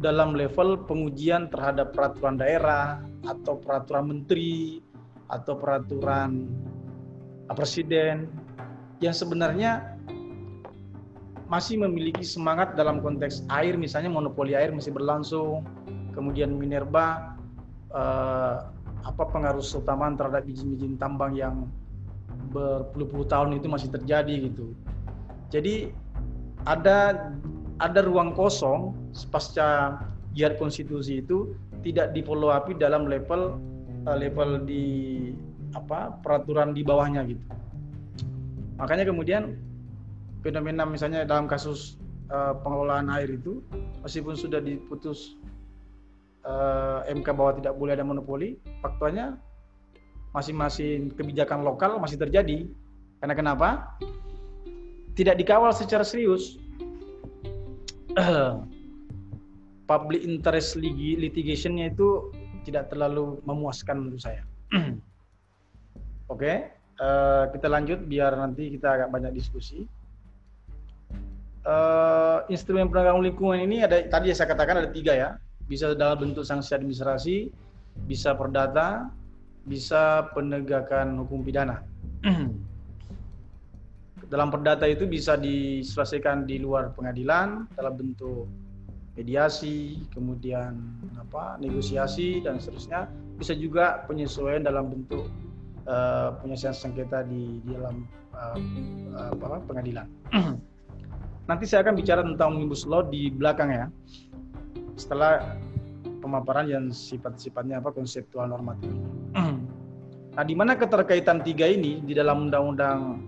dalam 0.00 0.32
level 0.32 0.80
pengujian 0.88 1.52
terhadap 1.52 1.92
peraturan 1.92 2.40
daerah 2.40 3.04
atau 3.28 3.60
peraturan 3.60 4.16
menteri 4.16 4.80
atau 5.28 5.60
peraturan 5.60 6.48
presiden 7.52 8.24
yang 9.04 9.12
sebenarnya 9.12 9.99
masih 11.50 11.82
memiliki 11.82 12.22
semangat 12.22 12.78
dalam 12.78 13.02
konteks 13.02 13.42
air 13.50 13.74
misalnya 13.74 14.06
monopoli 14.06 14.54
air 14.54 14.70
masih 14.70 14.94
berlangsung. 14.94 15.66
Kemudian 16.14 16.54
minerba 16.54 17.34
eh, 17.90 18.56
apa 19.02 19.22
pengaruh 19.26 19.60
utamaan 19.60 20.14
terhadap 20.14 20.46
izin-izin 20.46 20.94
tambang 20.94 21.34
yang 21.34 21.66
berpuluh-puluh 22.54 23.26
tahun 23.26 23.58
itu 23.58 23.66
masih 23.66 23.90
terjadi 23.90 24.46
gitu. 24.46 24.70
Jadi 25.50 25.90
ada 26.70 27.30
ada 27.82 28.00
ruang 28.06 28.30
kosong 28.38 28.94
pasca 29.34 29.98
jihad 30.38 30.54
konstitusi 30.54 31.18
itu 31.18 31.58
tidak 31.82 32.14
di 32.14 32.22
follow 32.22 32.54
dalam 32.78 33.10
level 33.10 33.58
eh, 34.06 34.16
level 34.22 34.62
di 34.62 34.84
apa 35.74 36.14
peraturan 36.22 36.78
di 36.78 36.86
bawahnya 36.86 37.26
gitu. 37.26 37.42
Makanya 38.78 39.02
kemudian 39.10 39.58
fenomena 40.40 40.88
misalnya 40.88 41.24
dalam 41.28 41.44
kasus 41.48 42.00
uh, 42.32 42.56
pengelolaan 42.60 43.12
air 43.12 43.28
itu 43.28 43.60
meskipun 44.04 44.34
sudah 44.36 44.60
diputus 44.60 45.36
uh, 46.44 47.04
MK 47.08 47.26
bahwa 47.36 47.52
tidak 47.60 47.74
boleh 47.76 47.92
ada 47.96 48.04
monopoli 48.06 48.56
faktanya 48.80 49.36
masing-masing 50.30 51.10
kebijakan 51.14 51.66
lokal 51.66 51.98
masih 51.98 52.18
terjadi. 52.18 52.70
Karena 53.20 53.34
kenapa? 53.36 53.98
Tidak 55.18 55.36
dikawal 55.36 55.74
secara 55.74 56.06
serius. 56.06 56.56
Public 59.90 60.22
interest 60.22 60.78
litigationnya 60.78 61.90
itu 61.90 62.30
tidak 62.62 62.94
terlalu 62.94 63.42
memuaskan 63.42 64.06
menurut 64.06 64.22
saya. 64.22 64.42
Oke 66.30 66.46
okay. 66.46 66.56
Uh, 67.00 67.48
kita 67.56 67.64
lanjut 67.64 68.04
biar 68.04 68.36
nanti 68.36 68.68
kita 68.76 68.92
agak 68.92 69.08
banyak 69.08 69.32
diskusi 69.32 69.88
uh, 71.66 72.46
instrumen 72.48 72.88
penegakan 72.88 73.24
lingkungan 73.24 73.60
ini 73.64 73.84
ada 73.84 74.00
tadi 74.08 74.32
saya 74.32 74.48
katakan 74.52 74.84
ada 74.84 74.90
tiga 74.90 75.12
ya. 75.12 75.30
Bisa 75.70 75.94
dalam 75.94 76.18
bentuk 76.18 76.42
sanksi 76.42 76.74
administrasi 76.74 77.36
bisa 78.06 78.34
perdata 78.34 79.10
bisa 79.68 80.30
penegakan 80.32 81.20
hukum 81.20 81.44
pidana. 81.44 81.84
Dalam 84.30 84.46
perdata 84.46 84.86
itu 84.86 85.10
bisa 85.10 85.34
diselesaikan 85.34 86.46
di 86.46 86.62
luar 86.62 86.94
pengadilan 86.94 87.66
dalam 87.74 87.98
bentuk 87.98 88.46
mediasi 89.18 90.06
kemudian 90.14 90.78
apa 91.18 91.58
negosiasi 91.58 92.38
dan 92.38 92.62
seterusnya. 92.62 93.10
Bisa 93.34 93.58
juga 93.58 94.06
penyesuaian 94.06 94.62
dalam 94.62 94.86
bentuk 94.86 95.26
uh, 95.90 96.38
penyelesaian 96.38 96.78
sengketa 96.78 97.26
di, 97.26 97.58
di 97.66 97.74
dalam 97.74 98.06
uh, 98.30 99.34
apa, 99.34 99.58
pengadilan 99.66 100.06
nanti 101.50 101.66
saya 101.66 101.82
akan 101.82 101.98
bicara 101.98 102.22
tentang 102.22 102.54
omnibus 102.54 102.86
law 102.86 103.02
di 103.02 103.26
belakang 103.34 103.74
ya. 103.74 103.86
Setelah 104.94 105.58
pemaparan 106.22 106.70
yang 106.70 106.84
sifat-sifatnya 106.94 107.82
apa 107.82 107.90
konseptual 107.90 108.46
normatif. 108.46 108.94
nah, 110.38 110.44
di 110.46 110.54
mana 110.54 110.78
keterkaitan 110.78 111.42
tiga 111.42 111.66
ini 111.66 111.98
di 112.06 112.14
dalam 112.14 112.46
undang-undang 112.46 113.18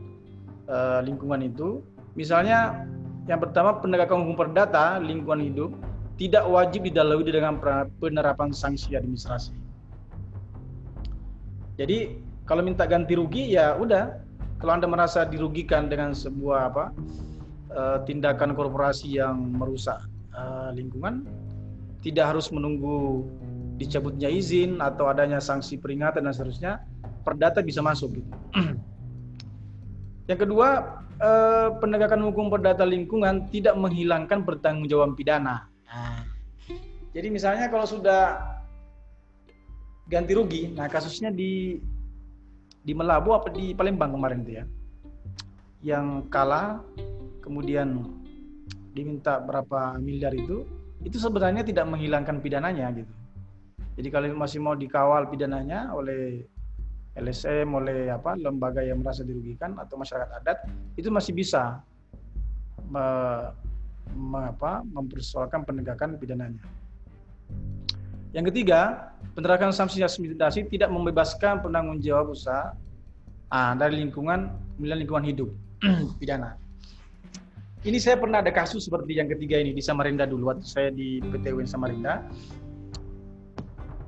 uh, 0.71 1.03
lingkungan 1.03 1.43
itu? 1.43 1.83
Misalnya 2.15 2.87
yang 3.27 3.43
pertama 3.43 3.83
penegakan 3.83 4.23
hukum 4.23 4.39
perdata 4.39 5.03
lingkungan 5.03 5.43
hidup 5.43 5.71
tidak 6.15 6.47
wajib 6.47 6.87
didalui 6.87 7.27
dengan 7.27 7.59
penerapan 7.99 8.55
sanksi 8.55 8.95
administrasi. 8.95 9.51
Jadi 11.75 12.23
kalau 12.47 12.63
minta 12.63 12.87
ganti 12.87 13.19
rugi 13.19 13.59
ya 13.59 13.75
udah. 13.75 14.23
Kalau 14.63 14.79
anda 14.79 14.87
merasa 14.87 15.27
dirugikan 15.27 15.91
dengan 15.91 16.15
sebuah 16.15 16.71
apa 16.71 16.95
uh, 17.75 17.99
tindakan 18.07 18.55
korporasi 18.55 19.19
yang 19.21 19.57
merusak 19.57 20.01
uh, 20.37 20.71
lingkungan 20.73 21.25
tidak 22.03 22.35
harus 22.35 22.51
menunggu 22.51 23.25
dicabutnya 23.79 24.29
izin 24.29 24.83
atau 24.83 25.09
adanya 25.09 25.39
sanksi 25.43 25.79
peringatan 25.79 26.27
dan 26.27 26.35
seterusnya, 26.35 26.73
perdata 27.27 27.63
bisa 27.63 27.83
masuk 27.83 28.21
gitu. 28.21 28.31
Yang 30.31 30.47
kedua, 30.47 30.69
eh, 31.19 31.69
penegakan 31.83 32.23
hukum 32.31 32.47
perdata 32.47 32.87
lingkungan 32.87 33.51
tidak 33.51 33.75
menghilangkan 33.75 34.47
pertanggungjawaban 34.47 35.19
pidana. 35.19 35.67
Nah, 35.87 36.23
jadi 37.11 37.29
misalnya 37.31 37.67
kalau 37.71 37.87
sudah 37.87 38.39
ganti 40.07 40.33
rugi, 40.35 40.63
nah 40.75 40.87
kasusnya 40.87 41.35
di 41.35 41.83
di 42.83 42.93
Melabu 42.95 43.35
apa 43.35 43.51
di 43.51 43.75
Palembang 43.75 44.15
kemarin 44.15 44.43
itu 44.43 44.53
ya, 44.59 44.65
yang 45.83 46.27
kalah 46.31 46.83
kemudian 47.43 48.07
diminta 48.95 49.43
berapa 49.43 49.99
miliar 49.99 50.33
itu, 50.33 50.63
itu 51.03 51.19
sebenarnya 51.19 51.67
tidak 51.67 51.91
menghilangkan 51.91 52.39
pidananya 52.39 52.95
gitu. 52.95 53.13
Jadi 53.99 54.09
kalau 54.09 54.27
masih 54.39 54.63
mau 54.63 54.73
dikawal 54.73 55.29
pidananya 55.29 55.93
oleh 55.93 56.47
LSM, 57.13 57.69
oleh 57.77 58.09
apa 58.09 58.39
lembaga 58.41 58.81
yang 58.81 59.05
merasa 59.05 59.21
dirugikan 59.21 59.77
atau 59.77 60.01
masyarakat 60.01 60.33
adat, 60.41 60.59
itu 60.97 61.13
masih 61.13 61.37
bisa 61.37 61.85
me, 62.89 63.05
me, 64.17 64.41
apa, 64.49 64.81
mempersoalkan 64.87 65.69
penegakan 65.69 66.17
pidananya. 66.17 66.65
Yang 68.33 68.49
ketiga, 68.49 69.13
penerapan 69.37 69.77
sanksi 69.77 70.01
administrasi 70.01 70.65
tidak 70.73 70.89
membebaskan 70.89 71.61
penanggung 71.61 72.01
jawab 72.01 72.33
usaha 72.33 72.73
ah, 73.53 73.77
dari 73.77 74.01
lingkungan 74.01 74.49
lingkungan 74.81 75.25
hidup 75.29 75.53
pidana. 76.21 76.62
Ini 77.83 77.99
saya 77.99 78.15
pernah 78.15 78.39
ada 78.39 78.55
kasus 78.55 78.87
seperti 78.87 79.19
yang 79.19 79.27
ketiga 79.27 79.59
ini 79.59 79.75
di 79.75 79.83
Samarinda 79.83 80.23
dulu 80.23 80.55
waktu 80.55 80.63
saya 80.63 80.95
di 80.95 81.19
PT 81.19 81.51
UIN 81.51 81.67
Samarinda 81.67 82.23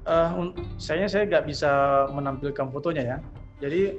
uh, 0.06 0.54
saya 0.78 1.08
saya 1.08 1.26
nggak 1.26 1.44
bisa 1.48 1.70
menampilkan 2.12 2.70
fotonya 2.70 3.02
ya. 3.02 3.18
Jadi 3.58 3.98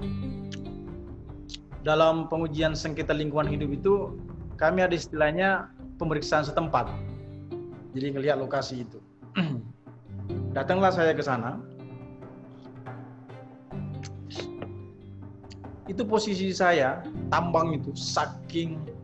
dalam 1.83 2.31
pengujian 2.31 2.73
sengketa 2.73 3.13
lingkungan 3.13 3.51
hidup 3.51 3.69
itu 3.73 3.93
kami 4.55 4.79
ada 4.85 4.95
istilahnya 4.95 5.69
pemeriksaan 5.99 6.47
setempat. 6.47 6.89
Jadi 7.91 8.15
ngelihat 8.15 8.39
lokasi 8.39 8.88
itu. 8.88 8.99
Datanglah 10.57 10.95
saya 10.95 11.11
ke 11.11 11.23
sana. 11.23 11.59
Itu 15.85 16.01
posisi 16.01 16.49
saya 16.49 17.05
tambang 17.29 17.77
itu 17.77 17.93
saking 17.93 18.94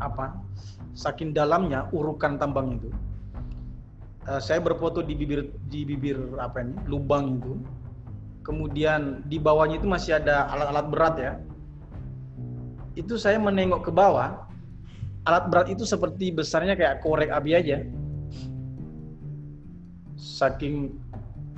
apa? 0.00 0.36
Saking 0.96 1.36
dalamnya 1.36 1.86
urukan 1.94 2.40
tambang 2.40 2.80
itu. 2.80 2.90
Uh, 4.28 4.40
saya 4.42 4.60
berfoto 4.60 5.00
di 5.00 5.16
bibir 5.16 5.48
di 5.68 5.84
bibir 5.86 6.18
apa 6.40 6.60
ini 6.64 6.76
lubang 6.88 7.40
itu. 7.40 7.54
Kemudian 8.40 9.22
di 9.28 9.36
bawahnya 9.36 9.78
itu 9.78 9.86
masih 9.86 10.18
ada 10.18 10.48
alat-alat 10.50 10.86
berat 10.88 11.14
ya. 11.20 11.32
Itu 12.98 13.20
saya 13.20 13.38
menengok 13.38 13.88
ke 13.88 13.92
bawah 13.94 14.50
alat 15.28 15.44
berat 15.52 15.68
itu 15.68 15.84
seperti 15.84 16.32
besarnya 16.32 16.74
kayak 16.74 17.04
korek 17.04 17.30
api 17.30 17.50
aja. 17.52 17.84
Saking 20.16 20.96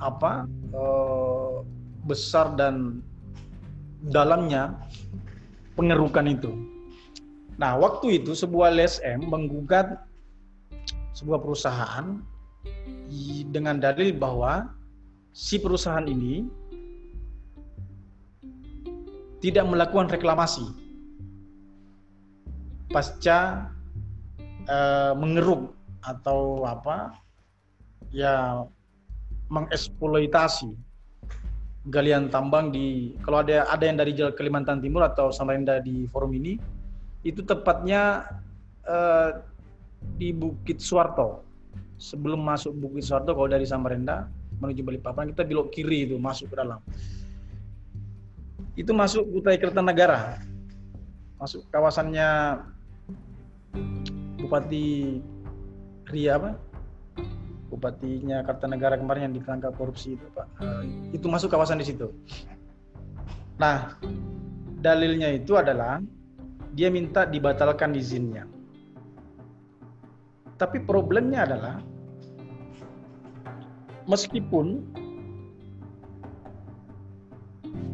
apa 0.03 0.43
uh, 0.75 1.63
besar 2.03 2.51
dan 2.59 2.99
dalamnya 4.11 4.75
pengerukan 5.79 6.27
itu 6.27 6.51
nah 7.57 7.77
waktu 7.77 8.23
itu 8.23 8.33
sebuah 8.33 8.73
LSM 8.73 9.29
menggugat 9.29 10.01
sebuah 11.13 11.39
perusahaan 11.41 12.19
dengan 13.53 13.77
dalil 13.77 14.15
bahwa 14.17 14.73
si 15.33 15.61
perusahaan 15.61 16.05
ini 16.09 16.49
tidak 19.43 19.67
melakukan 19.67 20.09
reklamasi 20.09 20.65
pasca 22.89 23.69
uh, 24.69 25.13
mengeruk 25.17 25.73
atau 26.05 26.63
apa 26.63 27.13
ya 28.13 28.63
mengeksploitasi 29.49 30.73
galian 31.91 32.31
tambang 32.31 32.71
di 32.71 33.17
kalau 33.27 33.43
ada 33.43 33.67
ada 33.67 33.83
yang 33.83 33.99
dari 33.99 34.15
Kalimantan 34.15 34.79
Timur 34.79 35.03
atau 35.03 35.33
Samarinda 35.35 35.83
di 35.83 36.07
forum 36.07 36.31
ini 36.31 36.55
itu 37.23 37.39
tepatnya 37.41 38.27
uh, 38.83 39.39
di 40.19 40.35
Bukit 40.35 40.83
Suwarto 40.83 41.47
sebelum 41.95 42.43
masuk 42.43 42.75
Bukit 42.75 43.07
Suwarto 43.07 43.31
kalau 43.31 43.47
dari 43.47 43.63
Samarinda 43.63 44.27
menuju 44.59 44.83
Balikpapan 44.83 45.31
kita 45.31 45.47
belok 45.47 45.71
kiri 45.71 46.11
itu 46.11 46.19
masuk 46.19 46.51
ke 46.51 46.55
dalam. 46.59 46.83
Itu 48.75 48.91
masuk 48.91 49.23
Kutai 49.31 49.57
Kertanegara. 49.57 50.43
Masuk 51.39 51.63
kawasannya 51.71 52.59
Bupati 54.43 55.19
Ria 56.11 56.35
apa? 56.37 56.51
Bupatinya 57.71 58.43
Kartanegara 58.45 58.99
kemarin 58.99 59.31
yang 59.31 59.35
ditangkap 59.39 59.73
korupsi 59.79 60.19
itu 60.19 60.27
Pak. 60.35 60.47
Uh, 60.59 60.83
itu 61.15 61.25
masuk 61.31 61.49
kawasan 61.49 61.79
di 61.79 61.87
situ. 61.87 62.11
Nah, 63.57 63.95
dalilnya 64.83 65.31
itu 65.31 65.55
adalah 65.55 66.03
dia 66.73 66.89
minta 66.89 67.29
dibatalkan 67.29 67.93
izinnya. 67.93 68.49
Tapi 70.57 70.81
problemnya 70.81 71.45
adalah 71.45 71.75
meskipun 74.09 74.81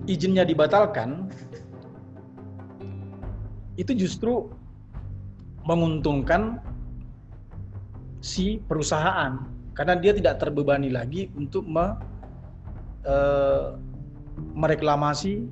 izinnya 0.10 0.48
dibatalkan, 0.48 1.30
itu 3.80 3.96
justru 3.96 4.52
menguntungkan 5.64 6.60
si 8.20 8.60
perusahaan 8.68 9.40
karena 9.78 9.96
dia 9.96 10.12
tidak 10.12 10.44
terbebani 10.44 10.92
lagi 10.92 11.32
untuk 11.40 11.64
me, 11.64 11.96
e, 13.08 13.16
mereklamasi 14.52 15.48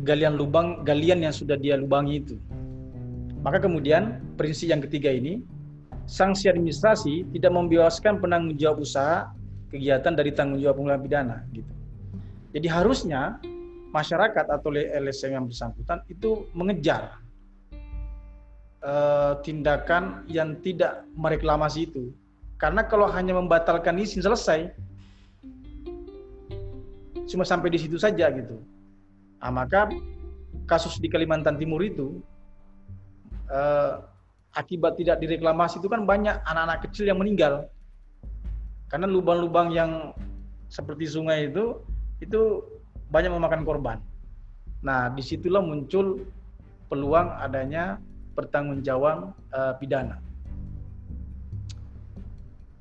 galian 0.00 0.40
lubang 0.40 0.80
galian 0.88 1.20
yang 1.20 1.34
sudah 1.36 1.60
dia 1.60 1.76
lubangi 1.76 2.24
itu. 2.24 2.36
Maka 3.44 3.60
kemudian 3.60 4.22
prinsip 4.40 4.72
yang 4.72 4.80
ketiga 4.80 5.12
ini, 5.12 5.44
sanksi 6.08 6.48
administrasi 6.48 7.28
tidak 7.36 7.52
membebaskan 7.52 8.22
penanggung 8.22 8.56
jawab 8.56 8.80
usaha 8.80 9.28
kegiatan 9.68 10.16
dari 10.16 10.30
tanggung 10.32 10.62
jawab 10.62 10.80
pengadilan 10.80 11.02
pidana 11.04 11.36
gitu. 11.52 11.72
Jadi 12.52 12.68
harusnya 12.68 13.40
masyarakat 13.92 14.46
atau 14.48 14.68
LSM 14.72 15.36
yang 15.36 15.44
bersangkutan 15.48 16.00
itu 16.08 16.48
mengejar 16.56 17.20
uh, 18.84 19.40
tindakan 19.40 20.24
yang 20.28 20.56
tidak 20.60 21.04
mereklamasi 21.16 21.88
itu. 21.88 22.12
Karena 22.56 22.86
kalau 22.86 23.10
hanya 23.10 23.34
membatalkan 23.34 23.98
izin 23.98 24.22
selesai, 24.22 24.70
cuma 27.26 27.42
sampai 27.42 27.74
di 27.74 27.78
situ 27.80 27.98
saja 27.98 28.30
gitu. 28.30 28.60
Nah, 29.42 29.50
maka 29.50 29.90
kasus 30.70 31.02
di 31.02 31.10
Kalimantan 31.10 31.58
Timur 31.58 31.82
itu 31.82 32.22
uh, 33.50 34.06
akibat 34.54 34.94
tidak 34.94 35.18
direklamasi 35.18 35.82
itu 35.82 35.90
kan 35.90 36.06
banyak 36.06 36.38
anak-anak 36.46 36.86
kecil 36.86 37.10
yang 37.10 37.18
meninggal 37.18 37.66
karena 38.86 39.08
lubang-lubang 39.08 39.72
yang 39.72 40.12
seperti 40.68 41.08
sungai 41.08 41.48
itu 41.48 41.80
itu 42.20 42.62
banyak 43.08 43.32
memakan 43.32 43.64
korban. 43.64 43.98
Nah 44.84 45.08
di 45.10 45.24
situlah 45.24 45.64
muncul 45.64 46.22
peluang 46.92 47.32
adanya 47.40 47.96
pertanggungjawaban 48.36 49.32
uh, 49.52 49.74
pidana. 49.80 50.20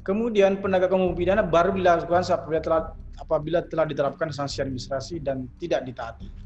Kemudian 0.01 0.59
penegakan 0.59 1.07
hukum 1.07 1.15
pidana 1.15 1.45
baru 1.45 1.77
dilakukan 1.77 2.25
apabila 2.25 2.59
telah, 2.59 2.81
apabila 3.21 3.59
telah 3.63 3.85
diterapkan 3.85 4.33
sanksi 4.33 4.65
administrasi 4.65 5.21
dan 5.21 5.45
tidak 5.61 5.85
ditaati. 5.85 6.40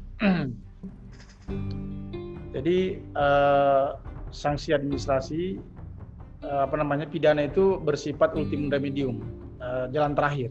Jadi 2.56 3.04
uh, 3.12 4.00
sanksi 4.32 4.72
administrasi 4.72 5.60
uh, 6.44 6.64
apa 6.64 6.76
namanya 6.80 7.04
pidana 7.04 7.44
itu 7.44 7.76
bersifat 7.80 8.32
ultimum 8.32 8.72
remedium 8.72 9.20
uh, 9.60 9.86
jalan 9.92 10.16
terakhir 10.16 10.50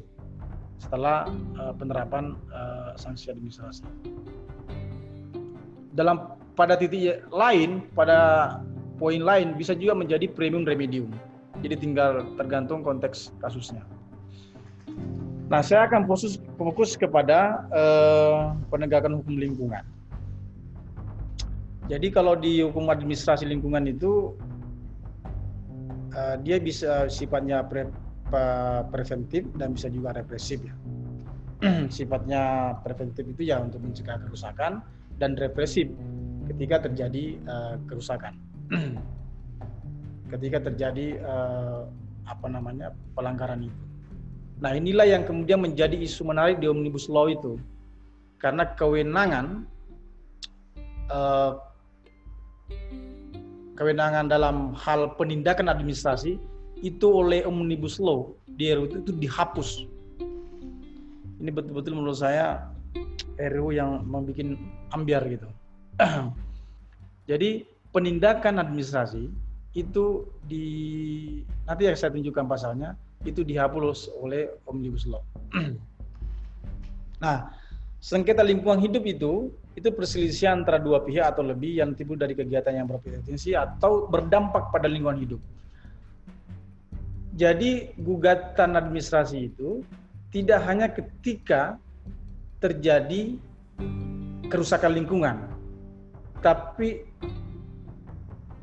setelah 0.78 1.26
uh, 1.58 1.74
penerapan 1.74 2.38
uh, 2.54 2.94
sanksi 2.94 3.34
administrasi. 3.34 3.84
Dalam 5.96 6.36
pada 6.54 6.76
titik 6.76 7.24
lain, 7.32 7.84
pada 7.96 8.60
poin 9.00 9.20
lain 9.20 9.56
bisa 9.56 9.76
juga 9.76 9.96
menjadi 9.96 10.28
premium 10.30 10.68
remedium. 10.68 11.10
Jadi 11.64 11.76
tinggal 11.80 12.28
tergantung 12.36 12.84
konteks 12.84 13.32
kasusnya. 13.40 13.82
Nah, 15.46 15.62
saya 15.62 15.86
akan 15.86 16.10
fokus 16.10 16.42
fokus 16.58 16.98
kepada 16.98 17.70
uh, 17.70 18.58
penegakan 18.74 19.22
hukum 19.22 19.38
lingkungan. 19.38 19.86
Jadi 21.86 22.10
kalau 22.10 22.34
di 22.34 22.66
hukum 22.66 22.90
administrasi 22.90 23.46
lingkungan 23.46 23.86
itu 23.86 24.34
uh, 26.18 26.36
dia 26.42 26.58
bisa 26.58 27.06
sifatnya 27.06 27.62
pre, 27.62 27.86
preventif 28.90 29.46
dan 29.54 29.78
bisa 29.78 29.86
juga 29.94 30.18
represif 30.18 30.66
ya. 30.66 30.74
sifatnya 31.98 32.74
preventif 32.82 33.30
itu 33.30 33.54
ya 33.54 33.62
untuk 33.62 33.86
mencegah 33.86 34.18
kerusakan 34.18 34.82
dan 35.22 35.38
represif 35.38 35.94
ketika 36.50 36.90
terjadi 36.90 37.38
uh, 37.46 37.78
kerusakan. 37.86 38.34
ketika 40.34 40.74
terjadi 40.74 41.22
uh, 41.22 41.86
apa 42.26 42.50
namanya 42.50 42.98
pelanggaran 43.14 43.62
itu. 43.70 43.95
Nah 44.60 44.72
inilah 44.72 45.04
yang 45.04 45.24
kemudian 45.28 45.60
menjadi 45.60 46.00
isu 46.00 46.24
menarik 46.24 46.64
di 46.64 46.72
omnibus 46.72 47.12
law 47.12 47.28
itu, 47.28 47.60
karena 48.40 48.72
kewenangan 48.76 49.68
uh, 51.12 51.60
kewenangan 53.76 54.32
dalam 54.32 54.72
hal 54.80 55.12
penindakan 55.20 55.68
administrasi 55.68 56.40
itu 56.80 57.08
oleh 57.08 57.44
omnibus 57.44 58.00
law 58.00 58.32
di 58.56 58.72
RUU 58.72 58.88
itu, 58.88 58.98
itu 59.04 59.12
dihapus. 59.20 59.70
Ini 61.44 61.52
betul-betul 61.52 62.00
menurut 62.00 62.20
saya 62.20 62.72
RUU 63.36 63.76
yang 63.76 64.08
membuat 64.08 64.56
ambiar 64.96 65.28
gitu. 65.28 65.48
Jadi 67.30 67.68
penindakan 67.92 68.64
administrasi 68.64 69.28
itu 69.76 70.24
di 70.48 70.68
nanti 71.68 71.84
yang 71.84 72.00
saya 72.00 72.16
tunjukkan 72.16 72.48
pasalnya 72.48 72.96
itu 73.26 73.42
dihapus 73.42 74.14
oleh 74.22 74.54
omnibus 74.70 75.10
law. 75.10 75.26
nah, 77.24 77.50
sengketa 78.00 78.46
lingkungan 78.46 78.80
hidup 78.80 79.04
itu 79.04 79.50
itu 79.76 79.92
perselisihan 79.92 80.64
antara 80.64 80.80
dua 80.80 81.04
pihak 81.04 81.36
atau 81.36 81.44
lebih 81.44 81.84
yang 81.84 81.92
timbul 81.98 82.16
dari 82.16 82.32
kegiatan 82.32 82.72
yang 82.72 82.88
berpotensi 82.88 83.52
atau 83.58 84.08
berdampak 84.08 84.72
pada 84.72 84.88
lingkungan 84.88 85.20
hidup. 85.20 85.42
Jadi 87.36 87.92
gugatan 88.00 88.80
administrasi 88.80 89.52
itu 89.52 89.84
tidak 90.32 90.64
hanya 90.64 90.88
ketika 90.88 91.76
terjadi 92.64 93.36
kerusakan 94.48 94.96
lingkungan, 94.96 95.44
tapi 96.40 97.04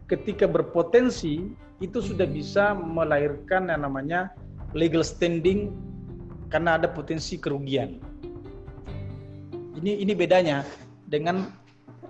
ketika 0.09 0.48
berpotensi 0.48 1.53
itu 1.85 1.98
sudah 2.01 2.25
bisa 2.25 2.72
melahirkan 2.72 3.68
yang 3.68 3.85
namanya 3.85 4.33
legal 4.73 5.05
standing 5.05 5.73
karena 6.53 6.77
ada 6.77 6.89
potensi 6.89 7.41
kerugian. 7.41 8.01
Ini 9.77 10.05
ini 10.05 10.13
bedanya 10.13 10.65
dengan 11.09 11.49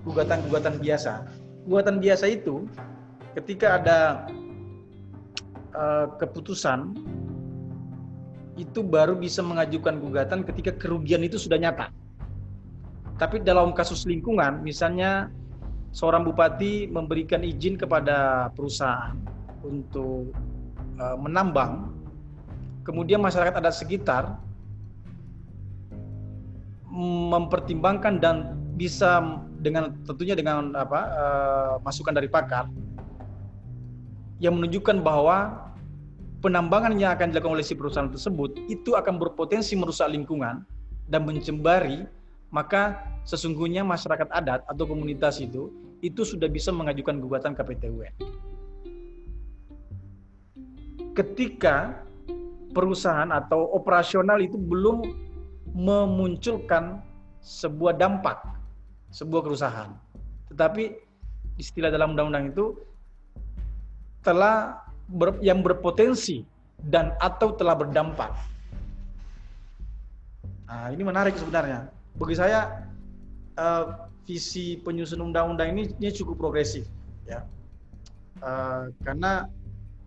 gugatan-gugatan 0.03 0.83
biasa. 0.83 1.27
Gugatan 1.67 2.03
biasa 2.03 2.27
itu 2.27 2.67
ketika 3.39 3.79
ada 3.79 3.99
uh, 5.73 6.07
keputusan 6.19 6.93
itu 8.61 8.85
baru 8.85 9.17
bisa 9.17 9.41
mengajukan 9.41 9.97
gugatan 10.03 10.45
ketika 10.45 10.75
kerugian 10.77 11.25
itu 11.25 11.41
sudah 11.41 11.57
nyata. 11.57 11.89
Tapi 13.17 13.41
dalam 13.41 13.73
kasus 13.73 14.05
lingkungan, 14.05 14.61
misalnya 14.67 15.31
seorang 15.95 16.27
bupati 16.27 16.91
memberikan 16.91 17.47
izin 17.47 17.79
kepada 17.79 18.49
perusahaan 18.53 19.15
untuk 19.63 20.35
uh, 20.99 21.17
menambang, 21.17 21.93
kemudian 22.83 23.23
masyarakat 23.23 23.55
adat 23.55 23.75
sekitar 23.75 24.37
mempertimbangkan 26.93 28.21
dan 28.21 28.37
bisa 28.77 29.41
dengan 29.63 29.97
tentunya 30.05 30.37
dengan 30.37 30.75
apa 30.77 31.01
uh, 31.15 31.75
masukan 31.81 32.13
dari 32.13 32.29
pakar 32.29 32.69
yang 34.43 34.59
menunjukkan 34.59 35.01
bahwa 35.01 35.71
penambangan 36.43 36.99
yang 36.99 37.15
akan 37.15 37.31
dilakukan 37.31 37.55
oleh 37.57 37.65
si 37.65 37.79
perusahaan 37.79 38.11
tersebut 38.11 38.59
itu 38.67 38.99
akan 38.99 39.17
berpotensi 39.17 39.79
merusak 39.79 40.11
lingkungan 40.11 40.67
dan 41.07 41.23
mencembari 41.23 42.05
maka 42.53 43.01
sesungguhnya 43.25 43.81
masyarakat 43.87 44.29
adat 44.29 44.61
atau 44.69 44.85
komunitas 44.85 45.41
itu 45.41 45.73
itu 46.03 46.27
sudah 46.27 46.51
bisa 46.51 46.75
mengajukan 46.75 47.23
gugatan 47.23 47.55
ke. 47.55 47.65
Ketika 51.15 52.03
perusahaan 52.73 53.29
atau 53.29 53.73
operasional 53.77 54.41
itu 54.41 54.57
belum 54.57 55.05
memunculkan 55.73 57.01
sebuah 57.41 57.97
dampak 57.97 58.41
sebuah 59.13 59.45
kerusakan. 59.45 59.95
Tetapi 60.49 60.97
istilah 61.61 61.93
dalam 61.93 62.17
undang-undang 62.17 62.51
itu 62.51 62.77
telah 64.25 64.81
ber, 65.07 65.37
yang 65.45 65.61
berpotensi 65.61 66.49
dan 66.89 67.13
atau 67.21 67.53
telah 67.55 67.77
berdampak. 67.77 68.33
Nah, 70.67 70.89
ini 70.89 71.05
menarik 71.05 71.37
sebenarnya. 71.37 71.93
Bagi 72.17 72.37
saya 72.37 72.89
uh, 73.61 74.09
visi 74.25 74.81
penyusun 74.81 75.21
undang-undang 75.21 75.77
ini, 75.77 75.93
ini 76.01 76.09
cukup 76.17 76.41
progresif, 76.41 76.89
ya, 77.29 77.45
uh, 78.41 78.89
karena 79.05 79.49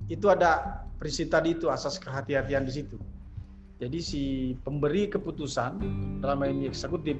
itu 0.10 0.26
ada 0.30 0.85
prinsip 1.06 1.30
tadi 1.30 1.54
itu 1.54 1.70
asas 1.70 2.02
kehati-hatian 2.02 2.66
di 2.66 2.82
situ. 2.82 2.98
Jadi 3.78 4.00
si 4.02 4.24
pemberi 4.66 5.06
keputusan 5.06 5.78
dalam 6.18 6.42
ini 6.50 6.66
eksekutif 6.66 7.14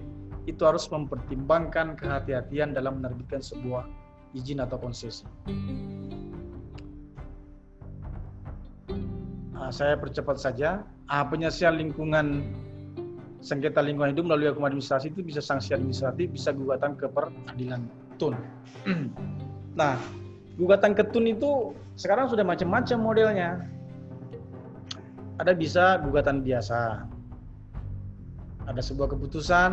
itu 0.50 0.62
harus 0.66 0.90
mempertimbangkan 0.90 1.94
kehati-hatian 1.94 2.74
dalam 2.74 2.98
menerbitkan 2.98 3.46
sebuah 3.46 3.86
izin 4.34 4.58
atau 4.66 4.82
konsesi. 4.82 5.22
Nah, 9.54 9.70
saya 9.70 9.94
percepat 10.02 10.42
saja. 10.42 10.82
Ah, 11.06 11.22
penyelesaian 11.30 11.78
lingkungan 11.78 12.42
sengketa 13.46 13.86
lingkungan 13.86 14.18
hidup 14.18 14.26
melalui 14.26 14.50
hukum 14.50 14.66
administrasi 14.66 15.14
itu 15.14 15.22
bisa 15.22 15.46
sanksi 15.46 15.78
administratif, 15.78 16.34
bisa 16.34 16.50
gugatan 16.50 16.98
ke 16.98 17.06
peradilan 17.06 17.86
tun. 18.18 18.34
nah, 19.80 19.94
gugatan 20.58 20.98
ke 20.98 21.06
tun 21.14 21.30
itu 21.30 21.78
sekarang 21.96 22.28
sudah 22.32 22.44
macam-macam 22.44 22.98
modelnya. 23.00 23.75
Ada 25.36 25.52
bisa 25.52 26.00
gugatan 26.00 26.40
biasa. 26.42 27.04
Ada 28.66 28.82
sebuah 28.82 29.14
keputusan 29.14 29.72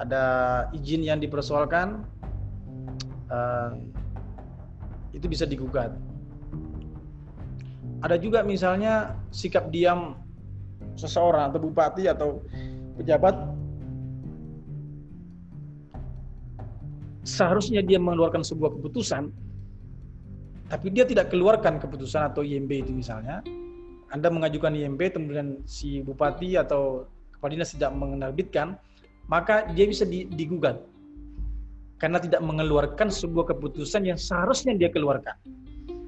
ada 0.00 0.24
izin 0.72 1.04
yang 1.04 1.20
dipersoalkan 1.20 2.00
uh, 3.28 3.76
itu 5.12 5.26
bisa 5.28 5.44
digugat. 5.44 5.92
Ada 8.00 8.16
juga 8.16 8.40
misalnya 8.40 9.12
sikap 9.28 9.68
diam 9.68 10.16
seseorang 10.96 11.52
atau 11.52 11.60
bupati 11.60 12.08
atau 12.08 12.40
pejabat 12.96 13.36
seharusnya 17.24 17.84
dia 17.84 18.00
mengeluarkan 18.00 18.40
sebuah 18.40 18.80
keputusan 18.80 19.28
tapi 20.72 20.86
dia 20.88 21.04
tidak 21.04 21.28
keluarkan 21.28 21.76
keputusan 21.76 22.32
atau 22.32 22.40
IMB 22.40 22.88
itu 22.88 22.92
misalnya 22.96 23.44
Anda 24.10 24.28
mengajukan 24.30 24.74
IMB 24.74 25.14
kemudian 25.14 25.62
si 25.66 26.02
bupati 26.02 26.58
atau 26.58 27.06
kepala 27.34 27.54
dinas 27.54 27.72
tidak 27.72 27.94
menerbitkan 27.94 28.74
maka 29.30 29.70
dia 29.70 29.86
bisa 29.86 30.02
digugat 30.06 30.82
karena 32.02 32.18
tidak 32.18 32.42
mengeluarkan 32.42 33.12
sebuah 33.12 33.54
keputusan 33.54 34.08
yang 34.08 34.18
seharusnya 34.18 34.72
dia 34.74 34.88
keluarkan. 34.88 35.36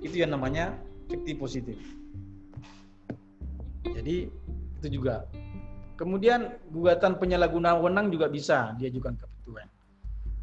Itu 0.02 0.24
yang 0.24 0.34
namanya 0.34 0.74
fiktif 1.06 1.36
positif. 1.38 1.78
Jadi 3.86 4.32
itu 4.80 4.88
juga. 4.88 5.28
Kemudian 6.00 6.58
gugatan 6.74 7.20
penyalahgunaan 7.20 7.78
wewenang 7.78 8.10
juga 8.10 8.26
bisa 8.26 8.74
diajukan 8.80 9.14
ke 9.14 9.24
PT 9.28 9.46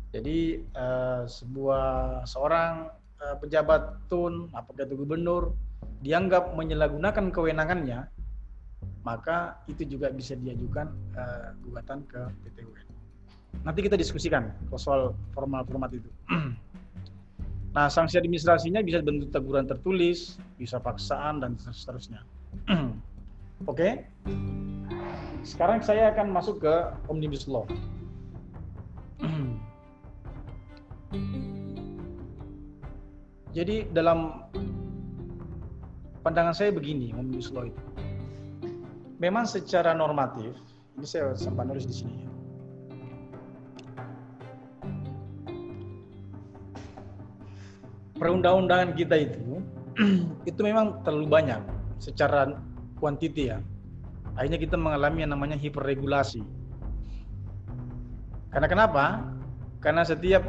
Jadi 0.10 0.40
uh, 0.78 1.28
sebuah 1.28 2.24
seorang 2.24 2.88
uh, 3.20 3.36
pejabat 3.42 4.08
tun, 4.08 4.48
apakah 4.56 4.88
itu 4.88 4.96
gubernur, 4.96 5.52
dianggap 6.00 6.56
menyalahgunakan 6.56 7.32
kewenangannya 7.32 8.08
maka 9.04 9.58
itu 9.72 9.84
juga 9.88 10.12
bisa 10.12 10.36
diajukan 10.36 10.92
uh, 11.16 11.56
gugatan 11.64 12.04
ke 12.06 12.20
PT 12.46 12.58
UN. 12.68 12.86
Nanti 13.64 13.82
kita 13.84 13.98
diskusikan 13.98 14.52
soal 14.76 15.16
formal 15.34 15.66
format 15.66 15.90
itu. 15.96 16.10
nah, 17.76 17.90
sanksi 17.90 18.20
administrasinya 18.20 18.84
bisa 18.84 19.02
bentuk 19.02 19.32
teguran 19.32 19.66
tertulis, 19.68 20.38
bisa 20.60 20.78
paksaan 20.80 21.40
dan 21.42 21.56
seterusnya. 21.58 22.22
Oke. 22.70 23.74
Okay? 23.74 23.92
Sekarang 25.42 25.80
saya 25.80 26.12
akan 26.12 26.36
masuk 26.36 26.60
ke 26.60 26.74
omnibus 27.08 27.48
law. 27.48 27.64
Jadi 33.58 33.90
dalam 33.90 34.46
pandangan 36.22 36.56
saya 36.56 36.70
begini 36.76 37.12
omnibus 37.16 37.52
law 37.52 37.68
itu 37.68 37.84
memang 39.20 39.44
secara 39.44 39.92
normatif, 39.92 40.56
ini 40.96 41.06
saya 41.08 41.36
sempat 41.36 41.68
nulis 41.68 41.84
di 41.84 41.96
sini. 41.96 42.30
perundang-undangan 48.20 48.94
kita 49.00 49.16
itu 49.16 49.64
itu 50.52 50.60
memang 50.60 51.02
terlalu 51.08 51.28
banyak 51.32 51.62
secara 52.04 52.52
kuantiti 53.00 53.48
ya. 53.48 53.64
Akhirnya 54.36 54.60
kita 54.60 54.76
mengalami 54.76 55.24
yang 55.24 55.32
namanya 55.32 55.56
hiperregulasi. 55.56 56.44
Karena 58.52 58.68
kenapa? 58.68 59.24
Karena 59.80 60.04
setiap 60.04 60.44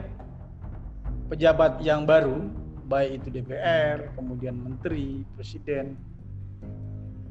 pejabat 1.30 1.78
yang 1.82 2.06
baru, 2.06 2.42
baik 2.90 3.22
itu 3.22 3.28
DPR, 3.30 4.10
kemudian 4.18 4.58
menteri, 4.58 5.22
presiden, 5.38 5.94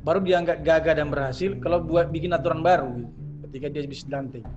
baru 0.08 0.24
dianggap 0.24 0.63
gagah 0.63 0.95
dan 1.04 1.12
berhasil 1.12 1.60
kalau 1.60 1.84
buat 1.84 2.08
bikin 2.08 2.32
aturan 2.32 2.63
baru 2.63 2.88
gitu, 2.95 3.12
ketika 3.48 3.67
dia 3.67 3.84
bisa 3.84 4.08
dilantik 4.08 4.48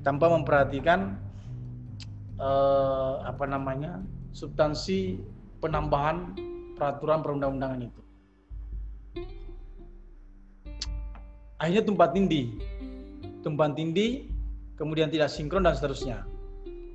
tanpa 0.00 0.32
memperhatikan 0.32 1.20
eh, 2.40 3.14
apa 3.28 3.44
namanya 3.44 4.00
substansi 4.32 5.20
penambahan 5.60 6.32
peraturan 6.80 7.20
perundang-undangan 7.20 7.80
itu. 7.84 8.00
Akhirnya 11.60 11.84
tumpah 11.84 12.08
tindih, 12.08 12.56
tumpah 13.44 13.68
tindih, 13.76 14.32
kemudian 14.80 15.12
tidak 15.12 15.28
sinkron 15.28 15.68
dan 15.68 15.76
seterusnya. 15.76 16.24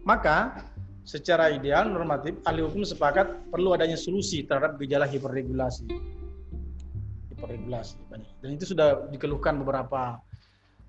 Maka 0.02 0.66
secara 1.06 1.54
ideal 1.54 1.86
normatif 1.86 2.42
ahli 2.50 2.66
hukum 2.66 2.82
sepakat 2.82 3.54
perlu 3.54 3.78
adanya 3.78 3.96
solusi 3.96 4.42
terhadap 4.42 4.82
gejala 4.82 5.06
hiperregulasi. 5.06 5.86
Hiperregulasi 7.30 7.96
banyak. 8.10 8.34
Dan 8.42 8.50
itu 8.58 8.74
sudah 8.74 9.06
dikeluhkan 9.14 9.62
beberapa 9.62 10.18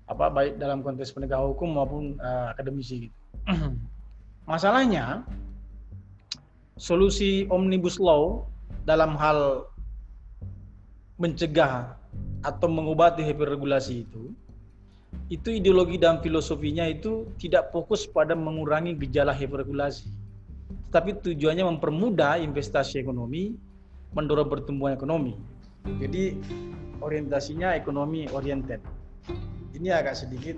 apa 0.07 0.25
baik 0.33 0.57
dalam 0.57 0.81
konteks 0.81 1.13
penegak 1.13 1.37
hukum 1.37 1.77
maupun 1.77 2.17
uh, 2.17 2.49
akademisi 2.51 3.07
gitu. 3.07 3.17
Masalahnya 4.51 5.21
solusi 6.81 7.45
omnibus 7.53 8.01
law 8.01 8.47
dalam 8.89 9.13
hal 9.19 9.69
mencegah 11.21 11.93
atau 12.41 12.67
mengobati 12.69 13.21
hiperregulasi 13.21 14.07
itu 14.07 14.33
itu 15.27 15.59
ideologi 15.59 15.99
dan 15.99 16.23
filosofinya 16.23 16.87
itu 16.87 17.27
tidak 17.41 17.69
fokus 17.75 18.07
pada 18.07 18.33
mengurangi 18.37 18.95
gejala 18.95 19.35
hiperregulasi. 19.35 20.07
Tapi 20.87 21.19
tujuannya 21.19 21.67
mempermudah 21.77 22.39
investasi 22.39 23.03
ekonomi 23.03 23.55
mendorong 24.15 24.47
pertumbuhan 24.47 24.95
ekonomi. 24.95 25.35
Jadi 25.99 26.39
orientasinya 27.03 27.75
ekonomi 27.75 28.27
oriented 28.31 28.79
ini 29.77 29.93
agak 29.93 30.17
sedikit 30.17 30.57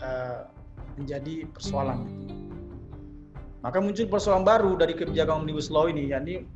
uh, 0.00 0.46
menjadi 0.94 1.48
persoalan. 1.50 2.06
Maka 3.60 3.76
muncul 3.82 4.08
persoalan 4.08 4.46
baru 4.46 4.78
dari 4.78 4.96
kebijakan 4.96 5.44
omnibus 5.44 5.68
law 5.68 5.90
ini 5.90 6.08
yakni 6.08 6.46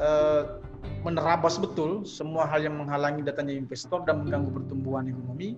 uh, 0.00 0.58
menerabas 1.06 1.60
betul 1.60 2.02
semua 2.02 2.48
hal 2.48 2.64
yang 2.64 2.80
menghalangi 2.80 3.22
datanya 3.22 3.54
investor 3.54 4.02
dan 4.02 4.24
mengganggu 4.24 4.50
pertumbuhan 4.50 5.06
ekonomi 5.06 5.54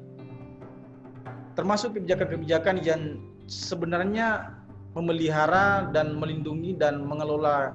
termasuk 1.56 1.96
kebijakan-kebijakan 1.96 2.84
yang 2.84 3.18
sebenarnya 3.48 4.52
memelihara 4.92 5.88
dan 5.90 6.16
melindungi 6.20 6.76
dan 6.76 7.00
mengelola 7.04 7.72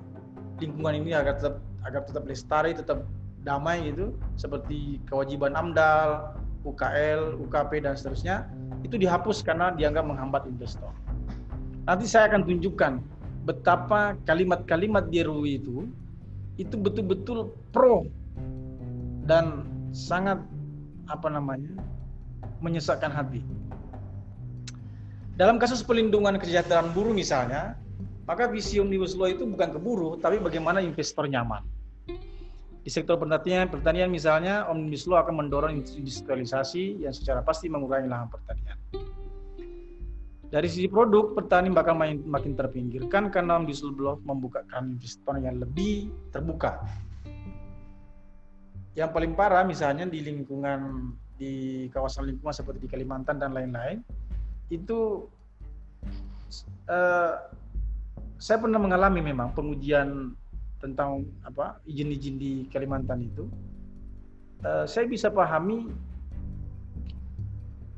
lingkungan 0.62 1.02
ini 1.02 1.18
agar 1.18 1.42
tetap 1.42 1.58
agar 1.82 2.02
tetap 2.06 2.24
lestari, 2.30 2.78
tetap 2.78 3.10
damai 3.42 3.90
gitu, 3.90 4.14
seperti 4.38 5.02
kewajiban 5.10 5.58
AMDAL, 5.58 6.38
UKL, 6.62 7.42
UKP 7.42 7.82
dan 7.82 7.98
seterusnya, 7.98 8.46
itu 8.86 9.02
dihapus 9.02 9.42
karena 9.42 9.74
dianggap 9.74 10.06
menghambat 10.06 10.46
investor. 10.46 10.94
Nanti 11.90 12.06
saya 12.06 12.30
akan 12.30 12.46
tunjukkan 12.46 13.02
betapa 13.50 14.14
kalimat-kalimat 14.30 15.10
di 15.10 15.26
RUU 15.26 15.46
itu 15.50 15.90
itu 16.62 16.78
betul-betul 16.78 17.58
pro 17.74 18.06
dan 19.26 19.66
sangat 19.90 20.38
apa 21.10 21.26
namanya 21.34 21.74
menyesakkan 22.62 23.10
hati. 23.10 23.42
Dalam 25.42 25.58
kasus 25.58 25.82
pelindungan 25.82 26.38
kesejahteraan 26.38 26.94
buruh 26.94 27.18
misalnya, 27.18 27.74
maka 28.30 28.46
visi 28.46 28.78
Omnibus 28.78 29.18
Law 29.18 29.26
itu 29.26 29.42
bukan 29.42 29.74
ke 29.74 29.80
buruh, 29.82 30.14
tapi 30.22 30.38
bagaimana 30.38 30.86
investor 30.86 31.26
nyaman. 31.26 31.66
Di 32.86 32.94
sektor 32.94 33.18
pertanian, 33.18 33.66
pertanian 33.66 34.14
misalnya, 34.14 34.70
Omnibus 34.70 35.10
Law 35.10 35.26
akan 35.26 35.42
mendorong 35.42 35.82
industrialisasi 35.82 37.02
yang 37.02 37.10
secara 37.10 37.42
pasti 37.42 37.74
mengurangi 37.74 38.06
lahan 38.06 38.30
pertanian. 38.30 38.78
Dari 40.54 40.68
sisi 40.70 40.86
produk, 40.86 41.34
petani 41.34 41.74
bakal 41.74 41.98
main, 41.98 42.22
makin 42.22 42.54
terpinggirkan 42.54 43.34
karena 43.34 43.58
Omnibus 43.58 43.82
Law 43.82 44.22
membuka 44.22 44.62
keran 44.70 44.94
investor 44.94 45.42
yang 45.42 45.58
lebih 45.58 46.14
terbuka. 46.30 46.86
Yang 48.94 49.10
paling 49.10 49.34
parah 49.34 49.66
misalnya 49.66 50.06
di 50.06 50.22
lingkungan 50.22 51.10
di 51.34 51.90
kawasan 51.90 52.30
lingkungan 52.30 52.54
seperti 52.54 52.86
di 52.86 52.90
Kalimantan 52.94 53.42
dan 53.42 53.58
lain-lain, 53.58 54.06
itu 54.72 55.28
uh, 56.88 57.36
saya 58.42 58.58
pernah 58.58 58.82
mengalami 58.82 59.22
memang 59.22 59.54
pengujian 59.54 60.34
tentang 60.82 61.30
apa 61.46 61.78
izin-izin 61.86 62.42
di 62.42 62.66
Kalimantan 62.72 63.28
itu. 63.28 63.46
Uh, 64.66 64.86
saya 64.90 65.06
bisa 65.06 65.30
pahami 65.30 65.94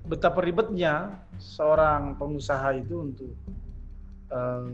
betapa 0.07 0.43
ribetnya 0.43 1.15
seorang 1.39 2.19
pengusaha 2.19 2.75
itu 2.75 3.07
untuk 3.07 3.31
uh, 4.31 4.67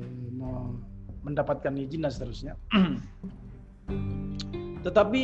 mendapatkan 1.21 1.73
izin 1.77 2.05
dan 2.07 2.11
seterusnya. 2.13 2.53
Tetapi 4.85 5.21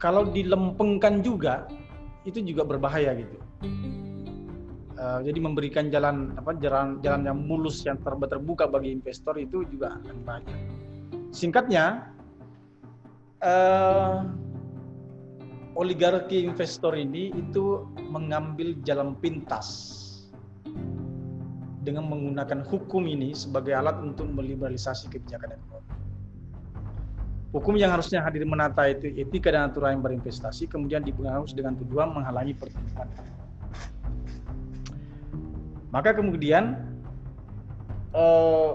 kalau 0.00 0.28
dilempengkan 0.28 1.20
juga 1.20 1.68
itu 2.24 2.40
juga 2.40 2.64
berbahaya 2.64 3.12
gitu. 3.16 3.36
Uh, 4.96 5.20
jadi 5.20 5.38
memberikan 5.44 5.92
jalan 5.92 6.32
apa 6.40 6.56
jalan 6.56 7.04
jalan 7.04 7.28
yang 7.28 7.36
mulus 7.36 7.84
yang 7.84 8.00
terbuka 8.00 8.64
bagi 8.64 8.96
investor 8.96 9.36
itu 9.36 9.60
juga 9.68 10.00
akan 10.00 10.16
banyak. 10.24 10.58
Singkatnya, 11.36 12.16
uh, 13.44 14.24
oligarki 15.76 16.48
investor 16.48 16.96
ini 16.96 17.28
itu 17.36 17.84
mengambil 18.08 18.72
jalan 18.88 19.12
pintas 19.20 19.92
dengan 21.84 22.08
menggunakan 22.08 22.64
hukum 22.64 23.04
ini 23.04 23.36
sebagai 23.36 23.76
alat 23.76 24.00
untuk 24.00 24.32
meliberalisasi 24.32 25.12
kebijakan 25.12 25.60
ekonomi. 25.60 25.92
Hukum 27.52 27.76
yang 27.76 27.92
harusnya 27.92 28.24
hadir 28.24 28.48
menata 28.48 28.88
itu 28.88 29.12
etika 29.12 29.52
dan 29.52 29.68
aturan 29.68 30.00
yang 30.00 30.02
berinvestasi, 30.02 30.72
kemudian 30.72 31.04
dibungkus 31.04 31.52
dengan 31.52 31.76
tujuan 31.84 32.16
menghalangi 32.16 32.56
pertumbuhan 32.56 33.35
maka 35.96 36.12
kemudian 36.12 36.76
eh, 38.12 38.72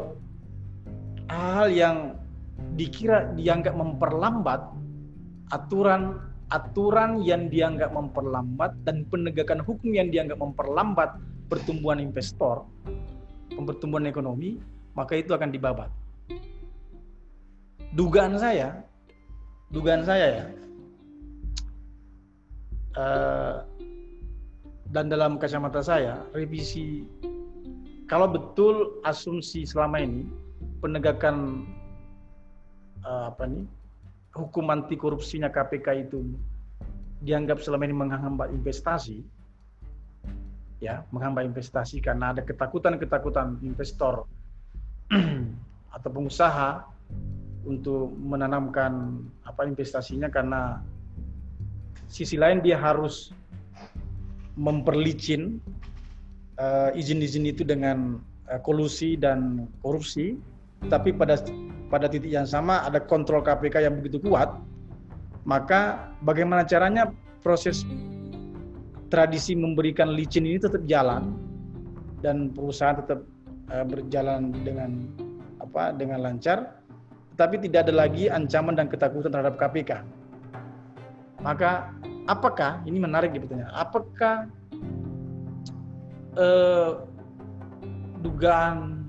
hal 1.30 1.70
yang 1.70 2.18
dikira 2.74 3.30
dianggap 3.38 3.78
memperlambat 3.78 4.66
aturan 5.54 6.18
aturan 6.50 7.22
yang 7.22 7.46
dianggap 7.48 7.94
memperlambat 7.94 8.74
dan 8.90 9.06
penegakan 9.06 9.62
hukum 9.62 9.94
yang 9.94 10.10
dianggap 10.10 10.42
memperlambat 10.42 11.16
pertumbuhan 11.48 12.02
investor, 12.02 12.68
pertumbuhan 13.56 14.10
ekonomi, 14.10 14.60
maka 14.98 15.16
itu 15.16 15.32
akan 15.32 15.48
dibabat. 15.48 15.88
Dugaan 17.96 18.36
saya, 18.36 18.84
dugaan 19.72 20.04
saya 20.04 20.28
ya, 20.28 20.46
uh, 23.00 23.56
dan 24.92 25.08
dalam 25.08 25.40
kacamata 25.40 25.80
saya 25.80 26.20
revisi 26.36 27.08
kalau 28.12 28.28
betul 28.28 29.00
asumsi 29.08 29.64
selama 29.64 30.04
ini 30.04 30.28
penegakan 30.84 31.64
uh, 33.08 33.32
apa 33.32 33.48
nih 33.48 33.64
hukum 34.36 34.68
anti 34.68 35.00
korupsinya 35.00 35.48
KPK 35.48 36.08
itu 36.12 36.36
dianggap 37.24 37.64
selama 37.64 37.88
ini 37.88 37.96
menghambat 37.96 38.52
investasi 38.52 39.24
ya 40.84 41.08
menghambat 41.16 41.48
investasi 41.48 42.04
karena 42.04 42.36
ada 42.36 42.44
ketakutan-ketakutan 42.44 43.64
investor 43.64 44.28
atau 45.96 46.10
pengusaha 46.12 46.84
untuk 47.64 48.12
menanamkan 48.18 49.24
apa 49.48 49.64
investasinya 49.64 50.28
karena 50.28 50.84
sisi 52.12 52.36
lain 52.36 52.60
dia 52.60 52.76
harus 52.76 53.32
memperlicin 54.60 55.60
uh, 56.60 56.92
izin-izin 56.96 57.48
itu 57.48 57.64
dengan 57.64 58.20
uh, 58.52 58.60
kolusi 58.60 59.16
dan 59.16 59.68
korupsi, 59.86 60.36
tapi 60.90 61.14
pada 61.16 61.40
pada 61.92 62.08
titik 62.08 62.32
yang 62.32 62.48
sama 62.48 62.84
ada 62.88 63.00
kontrol 63.04 63.44
KPK 63.44 63.86
yang 63.88 64.00
begitu 64.00 64.20
kuat, 64.24 64.52
maka 65.44 66.12
bagaimana 66.24 66.64
caranya 66.64 67.12
proses 67.44 67.84
tradisi 69.12 69.58
memberikan 69.58 70.16
licin 70.16 70.48
ini 70.48 70.62
tetap 70.62 70.82
jalan 70.88 71.36
dan 72.24 72.54
perusahaan 72.54 73.00
tetap 73.02 73.20
uh, 73.72 73.86
berjalan 73.86 74.56
dengan 74.64 75.12
apa 75.62 75.94
dengan 75.94 76.24
lancar, 76.26 76.80
tapi 77.36 77.60
tidak 77.62 77.90
ada 77.90 77.94
lagi 78.08 78.28
ancaman 78.32 78.76
dan 78.76 78.88
ketakutan 78.88 79.32
terhadap 79.32 79.56
KPK. 79.60 80.02
Maka 81.42 81.90
apakah 82.32 82.80
ini 82.88 82.96
menarik 82.96 83.36
di 83.36 83.44
pertanyaan, 83.44 83.76
apakah 83.76 84.48
eh, 86.40 86.92
dugaan 88.24 89.04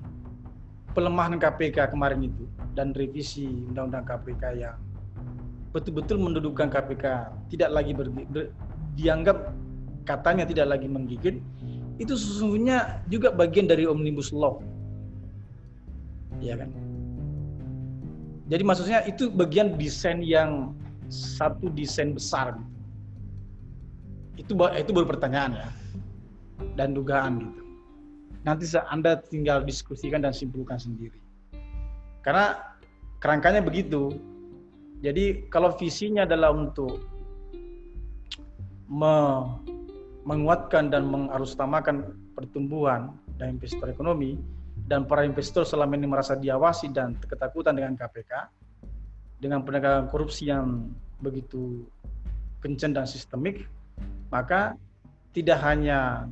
pelemahan 0.91 1.39
KPK 1.39 1.95
kemarin 1.95 2.27
itu 2.27 2.43
dan 2.75 2.91
revisi 2.91 3.47
undang-undang 3.71 4.03
KPK 4.03 4.43
yang 4.59 4.77
betul-betul 5.71 6.21
mendudukkan 6.21 6.69
KPK 6.69 7.33
tidak 7.49 7.69
lagi 7.73 7.91
ber, 7.95 8.11
ber, 8.11 8.53
dianggap 8.93 9.55
katanya 10.05 10.45
tidak 10.45 10.77
lagi 10.77 10.85
menggigit 10.85 11.41
itu 11.97 12.13
sesungguhnya 12.13 13.01
juga 13.09 13.33
bagian 13.33 13.65
dari 13.65 13.89
omnibus 13.89 14.29
law 14.29 14.61
ya 16.37 16.53
kan 16.53 16.69
jadi 18.51 18.61
maksudnya 18.61 18.99
itu 19.09 19.33
bagian 19.33 19.73
desain 19.79 20.21
yang 20.21 20.77
satu 21.09 21.69
desain 21.73 22.13
besar 22.13 22.53
gitu. 22.53 22.72
Itu 24.37 24.53
itu 24.53 24.91
baru 24.91 25.07
pertanyaan 25.07 25.51
ya. 25.57 25.69
Dan 26.77 26.97
dugaan 26.97 27.43
gitu. 27.43 27.61
Nanti 28.43 28.65
anda 28.91 29.19
tinggal 29.23 29.63
diskusikan 29.63 30.23
dan 30.23 30.35
simpulkan 30.35 30.75
sendiri. 30.75 31.19
Karena 32.23 32.59
kerangkanya 33.23 33.63
begitu. 33.63 34.19
Jadi 35.03 35.47
kalau 35.51 35.75
visinya 35.75 36.23
adalah 36.23 36.55
untuk 36.55 37.03
me 38.87 39.15
menguatkan 40.23 40.87
dan 40.87 41.03
mengarustamakan 41.03 42.15
pertumbuhan 42.31 43.11
dan 43.35 43.59
investor 43.59 43.91
ekonomi 43.91 44.39
dan 44.87 45.03
para 45.03 45.27
investor 45.27 45.67
selama 45.67 45.99
ini 45.99 46.07
merasa 46.07 46.39
diawasi 46.39 46.95
dan 46.95 47.19
ketakutan 47.27 47.75
dengan 47.75 47.99
KPK 47.99 48.31
dengan 49.43 49.67
penegakan 49.67 50.07
korupsi 50.07 50.47
yang 50.47 50.95
begitu 51.19 51.83
kencang 52.63 52.95
dan 52.95 53.03
sistemik 53.03 53.67
maka 54.33 54.73
tidak 55.37 55.61
hanya 55.61 56.25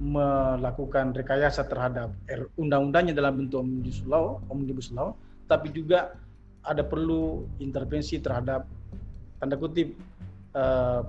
melakukan 0.00 1.12
rekayasa 1.12 1.68
terhadap 1.68 2.14
undang-undangnya 2.56 3.12
dalam 3.12 3.44
bentuk 3.44 3.60
omnibus 3.60 4.00
law, 4.08 4.40
omnibus 4.48 4.88
law, 4.94 5.12
tapi 5.44 5.68
juga 5.74 6.16
ada 6.64 6.80
perlu 6.80 7.44
intervensi 7.60 8.16
terhadap 8.16 8.64
tanda 9.42 9.60
kutip 9.60 9.92
eh, 10.56 11.00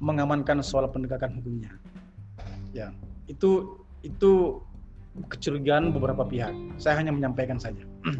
mengamankan 0.00 0.64
soal 0.64 0.88
penegakan 0.88 1.36
hukumnya. 1.42 1.74
Ya, 2.72 2.94
itu 3.28 3.82
itu 4.00 4.62
kecurigaan 5.28 5.90
beberapa 5.90 6.22
pihak. 6.22 6.54
Saya 6.78 7.02
hanya 7.02 7.10
menyampaikan 7.10 7.58
saja. 7.58 7.82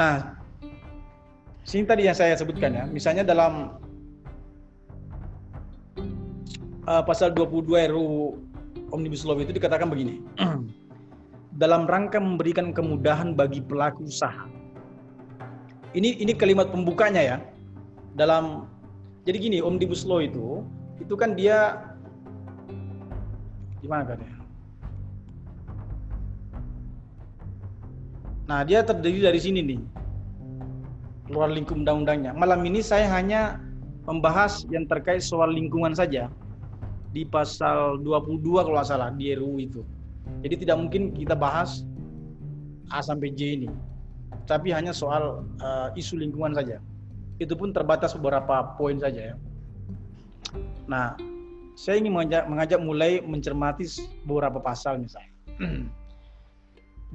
nah, 0.00 0.40
sini 1.68 1.84
tadi 1.84 2.08
yang 2.08 2.16
saya 2.16 2.32
sebutkan 2.32 2.72
ya, 2.72 2.84
misalnya 2.88 3.28
dalam 3.28 3.76
uh, 6.86 7.02
pasal 7.02 7.34
22 7.34 7.92
RUU 7.92 8.38
Omnibus 8.94 9.26
Law 9.26 9.38
itu 9.38 9.52
dikatakan 9.52 9.90
begini. 9.90 10.22
dalam 11.56 11.88
rangka 11.88 12.20
memberikan 12.20 12.70
kemudahan 12.70 13.32
bagi 13.32 13.64
pelaku 13.64 14.04
usaha. 14.06 14.44
Ini 15.96 16.20
ini 16.20 16.36
kalimat 16.36 16.68
pembukanya 16.68 17.24
ya. 17.24 17.36
Dalam 18.12 18.68
jadi 19.24 19.40
gini, 19.40 19.58
omnibus 19.64 20.04
law 20.04 20.20
itu 20.20 20.62
itu 21.00 21.16
kan 21.16 21.32
dia 21.32 21.80
gimana 23.80 24.04
kan 24.04 24.20
ya? 24.20 24.34
Nah, 28.46 28.60
dia 28.62 28.78
terdiri 28.84 29.24
dari 29.24 29.40
sini 29.42 29.60
nih. 29.64 29.80
Luar 31.32 31.50
lingkup 31.50 31.74
undang-undangnya. 31.74 32.30
Malam 32.36 32.62
ini 32.62 32.78
saya 32.78 33.10
hanya 33.10 33.58
membahas 34.06 34.62
yang 34.70 34.86
terkait 34.86 35.24
soal 35.24 35.50
lingkungan 35.50 35.90
saja 35.90 36.30
di 37.16 37.24
pasal 37.24 38.04
22 38.04 38.44
kalau 38.44 38.76
nggak 38.76 38.88
salah 38.92 39.08
di 39.16 39.32
RUU 39.32 39.56
itu. 39.56 39.80
Jadi 40.44 40.68
tidak 40.68 40.76
mungkin 40.76 41.16
kita 41.16 41.32
bahas 41.32 41.80
A 42.92 43.00
sampai 43.00 43.32
J 43.32 43.56
ini. 43.56 43.68
Tapi 44.44 44.68
hanya 44.76 44.92
soal 44.92 45.48
uh, 45.64 45.88
isu 45.96 46.20
lingkungan 46.20 46.52
saja 46.52 46.76
itu 47.40 47.56
pun 47.56 47.72
terbatas 47.72 48.12
beberapa 48.12 48.76
poin 48.76 49.00
saja 49.00 49.32
ya. 49.32 49.36
Nah, 50.84 51.16
saya 51.72 52.04
ingin 52.04 52.12
mengajak, 52.12 52.44
mengajak 52.52 52.80
mulai 52.84 53.24
mencermati 53.24 53.88
beberapa 54.28 54.60
pasal 54.60 55.00
misalnya. 55.00 55.32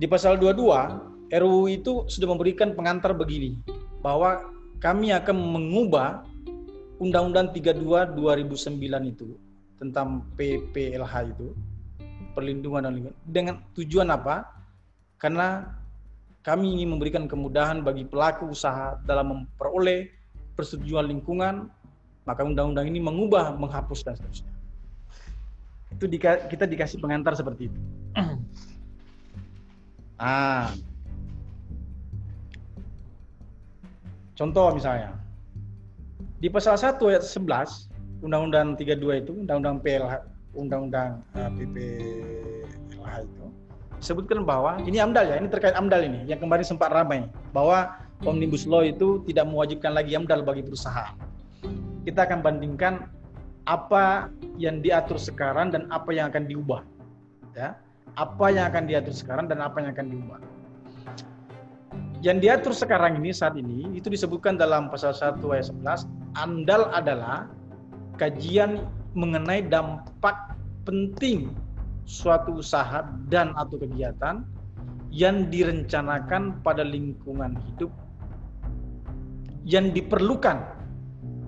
Di 0.01 0.09
pasal 0.09 0.41
22, 0.41 1.29
RUU 1.29 1.69
itu 1.69 2.09
sudah 2.09 2.27
memberikan 2.33 2.73
pengantar 2.73 3.13
begini, 3.13 3.61
bahwa 4.01 4.49
kami 4.81 5.13
akan 5.13 5.37
mengubah 5.37 6.25
Undang-Undang 7.01 7.53
32 7.57 8.13
2009 8.13 9.13
itu 9.13 9.33
tentang 9.81 10.21
PPLH 10.37 11.33
itu, 11.33 11.57
perlindungan 12.37 12.85
dan 12.85 12.93
lingkungan, 12.93 13.17
dengan 13.25 13.55
tujuan 13.73 14.13
apa? 14.13 14.45
Karena 15.17 15.65
kami 16.45 16.77
ingin 16.77 16.93
memberikan 16.93 17.25
kemudahan 17.25 17.81
bagi 17.81 18.05
pelaku 18.05 18.53
usaha 18.53 19.01
dalam 19.09 19.33
memperoleh 19.33 20.13
persetujuan 20.53 21.09
lingkungan, 21.09 21.65
maka 22.29 22.45
undang-undang 22.45 22.85
ini 22.85 23.01
mengubah, 23.01 23.57
menghapus 23.57 24.05
dan 24.05 24.13
seterusnya. 24.13 24.53
Itu 25.97 26.05
di, 26.05 26.21
kita 26.21 26.69
dikasih 26.69 27.01
pengantar 27.01 27.33
seperti 27.33 27.73
itu. 27.73 27.79
Ah, 30.21 30.69
contoh 34.37 34.69
misalnya 34.69 35.17
di 36.37 36.45
pasal 36.45 36.77
1 36.77 37.01
ayat 37.09 37.25
11 37.25 37.90
Undang-Undang 38.21 38.77
32 38.77 39.21
itu, 39.25 39.31
Undang-Undang 39.33 39.77
PLH, 39.81 40.13
Undang-Undang 40.53 41.09
uh, 41.33 41.49
PPLH 41.57 43.15
itu 43.25 43.45
sebutkan 44.01 44.41
bahwa 44.43 44.81
ini 44.83 44.97
AMDAL 44.97 45.29
ya, 45.29 45.35
ini 45.37 45.47
terkait 45.47 45.77
AMDAL 45.77 46.01
ini 46.09 46.19
yang 46.25 46.41
kemarin 46.41 46.65
sempat 46.65 46.89
ramai 46.89 47.29
bahwa 47.53 47.93
Omnibus 48.25 48.65
Law 48.65 48.81
itu 48.81 49.21
tidak 49.29 49.45
mewajibkan 49.47 49.93
lagi 49.93 50.17
AMDAL 50.17 50.41
bagi 50.41 50.65
perusahaan. 50.65 51.13
Kita 52.01 52.25
akan 52.25 52.41
bandingkan 52.41 53.05
apa 53.69 54.33
yang 54.57 54.81
diatur 54.81 55.21
sekarang 55.21 55.69
dan 55.69 55.85
apa 55.93 56.09
yang 56.09 56.33
akan 56.33 56.49
diubah. 56.49 56.81
Ya. 57.53 57.77
Apa 58.17 58.49
yang 58.49 58.67
akan 58.73 58.89
diatur 58.89 59.13
sekarang 59.13 59.45
dan 59.45 59.61
apa 59.61 59.79
yang 59.85 59.93
akan 59.93 60.07
diubah. 60.09 60.39
Yang 62.21 62.37
diatur 62.41 62.73
sekarang 62.77 63.17
ini 63.17 63.33
saat 63.33 63.57
ini 63.57 63.97
itu 63.97 64.09
disebutkan 64.09 64.57
dalam 64.57 64.89
pasal 64.89 65.13
1 65.13 65.41
ayat 65.41 65.73
11, 65.73 66.05
AMDAL 66.37 66.93
adalah 66.93 67.49
kajian 68.21 68.85
mengenai 69.17 69.65
dampak 69.65 70.53
penting 70.85 71.49
suatu 72.05 72.61
usaha 72.61 73.01
dan 73.33 73.57
atau 73.57 73.81
kegiatan 73.81 74.45
yang 75.09 75.49
direncanakan 75.49 76.61
pada 76.61 76.85
lingkungan 76.85 77.57
hidup 77.57 77.89
yang 79.65 79.89
diperlukan 79.89 80.61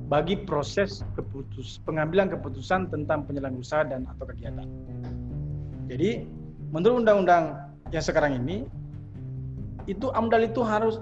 bagi 0.09 0.35
proses 0.45 1.05
keputus 1.13 1.77
pengambilan 1.85 2.33
keputusan 2.33 2.89
tentang 2.89 3.25
penyelenggaraan 3.29 3.61
usaha 3.61 3.81
dan 3.85 4.09
atau 4.09 4.25
kegiatan. 4.29 4.65
Jadi 5.87 6.25
menurut 6.73 7.05
undang-undang 7.05 7.69
yang 7.93 8.03
sekarang 8.03 8.41
ini 8.41 8.65
itu 9.85 10.09
AMDAL 10.09 10.49
itu 10.49 10.65
harus 10.65 10.97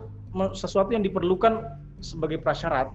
sesuatu 0.52 0.92
yang 0.92 1.04
diperlukan 1.04 1.64
sebagai 2.00 2.40
prasyarat 2.40 2.92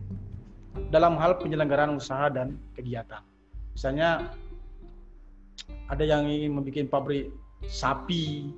dalam 0.90 1.18
hal 1.18 1.38
penyelenggaraan 1.40 1.96
usaha 1.96 2.30
dan 2.30 2.58
kegiatan. 2.78 3.22
Misalnya 3.74 4.30
ada 5.90 6.04
yang 6.06 6.26
ingin 6.26 6.56
membuat 6.56 6.88
pabrik 6.90 7.30
sapi 7.66 8.50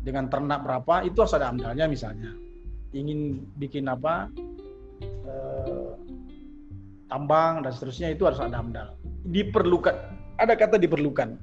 dengan 0.00 0.28
ternak 0.32 0.64
berapa 0.64 1.04
itu 1.04 1.16
harus 1.20 1.36
ada 1.36 1.52
amdalnya 1.52 1.86
misalnya. 1.88 2.32
Ingin 2.90 3.46
bikin 3.60 3.86
apa 3.86 4.28
eh, 5.02 5.92
tambang 7.06 7.62
dan 7.62 7.70
seterusnya 7.72 8.12
itu 8.12 8.26
harus 8.26 8.40
ada 8.40 8.58
amdal. 8.58 8.96
Diperlukan 9.28 9.94
ada 10.40 10.56
kata 10.56 10.80
diperlukan. 10.80 11.36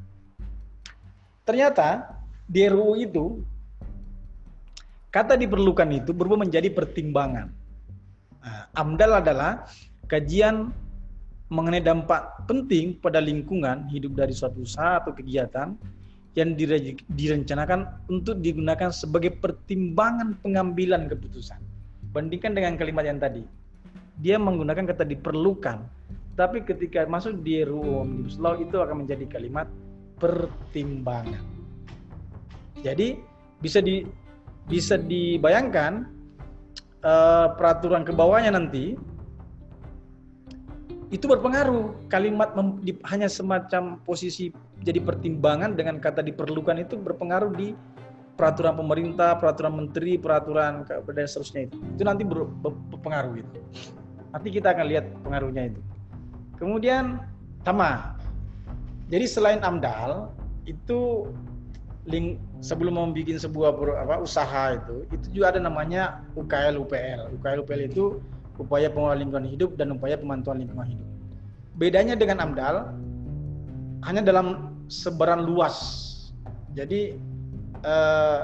Ternyata 1.45 2.17
di 2.49 2.65
RUU 2.65 2.93
itu 2.97 3.25
kata 5.13 5.37
diperlukan 5.37 5.89
itu 5.93 6.11
berubah 6.11 6.43
menjadi 6.43 6.73
pertimbangan. 6.73 7.53
Nah, 8.43 8.63
amdal 8.75 9.21
adalah 9.21 9.67
kajian 10.07 10.73
mengenai 11.47 11.79
dampak 11.79 12.43
penting 12.47 12.99
pada 12.99 13.23
lingkungan 13.23 13.87
hidup 13.87 14.19
dari 14.19 14.35
suatu 14.35 14.67
usaha 14.67 14.99
atau 14.99 15.15
kegiatan 15.15 15.75
yang 16.35 16.53
direncanakan 17.17 17.87
untuk 18.11 18.37
digunakan 18.43 18.93
sebagai 18.93 19.33
pertimbangan 19.41 20.37
pengambilan 20.43 21.09
keputusan. 21.09 21.57
Bandingkan 22.13 22.53
dengan 22.53 22.77
kalimat 22.77 23.09
yang 23.09 23.17
tadi. 23.17 23.41
Dia 24.21 24.37
menggunakan 24.37 24.85
kata 24.85 25.05
diperlukan, 25.05 25.77
tapi 26.37 26.61
ketika 26.61 27.05
masuk 27.09 27.41
di 27.41 27.65
RUU 27.65 28.05
Omnibus 28.05 28.37
Law 28.37 28.57
itu 28.57 28.77
akan 28.77 29.05
menjadi 29.05 29.25
kalimat 29.29 29.65
pertimbangan. 30.21 31.41
Jadi 32.81 33.17
bisa 33.57 33.81
di 33.81 34.05
bisa 34.69 34.97
dibayangkan 34.97 36.05
uh, 37.01 37.53
peraturan 37.57 38.05
ke 38.05 38.13
bawahnya 38.13 38.53
nanti 38.53 38.93
itu 41.07 41.23
berpengaruh 41.23 42.11
kalimat 42.11 42.51
mem, 42.51 42.83
di, 42.83 42.91
hanya 43.07 43.31
semacam 43.31 43.95
posisi 44.03 44.51
jadi 44.83 44.99
pertimbangan 44.99 45.75
dengan 45.75 46.03
kata 46.03 46.19
diperlukan 46.19 46.83
itu 46.83 46.99
berpengaruh 46.99 47.55
di 47.55 47.71
peraturan 48.37 48.77
pemerintah, 48.77 49.33
peraturan 49.39 49.73
menteri, 49.73 50.19
peraturan 50.19 50.85
dan 50.85 51.25
seterusnya 51.25 51.71
itu. 51.71 51.77
Itu 51.97 52.03
nanti 52.05 52.21
ber, 52.21 52.45
ber, 52.45 52.75
berpengaruh 52.93 53.33
itu. 53.39 53.59
Nanti 54.29 54.47
kita 54.53 54.77
akan 54.77 54.85
lihat 54.85 55.05
pengaruhnya 55.25 55.73
itu. 55.73 55.81
Kemudian 56.61 57.23
sama. 57.65 58.13
Jadi 59.07 59.25
selain 59.25 59.63
AMDAL 59.63 60.29
itu 60.67 61.31
link 62.07 62.39
sebelum 62.59 62.99
membuat 62.99 63.39
sebuah 63.39 63.69
apa 64.03 64.15
usaha 64.23 64.75
itu 64.75 65.03
itu 65.11 65.27
juga 65.39 65.55
ada 65.55 65.59
namanya 65.63 66.23
UKL 66.35 66.75
UPL. 66.79 67.35
UKL 67.39 67.59
UPL 67.63 67.81
itu 67.87 68.19
upaya 68.57 68.89
pengelolaan 68.89 69.21
lingkungan 69.21 69.47
hidup 69.47 69.77
dan 69.77 69.93
upaya 69.93 70.17
pemantauan 70.17 70.61
lingkungan 70.61 70.97
hidup. 70.97 71.07
Bedanya 71.77 72.17
dengan 72.17 72.41
AMDAL 72.41 72.75
hanya 74.05 74.21
dalam 74.25 74.77
sebaran 74.89 75.45
luas. 75.45 75.77
Jadi 76.73 77.17
eh, 77.85 78.39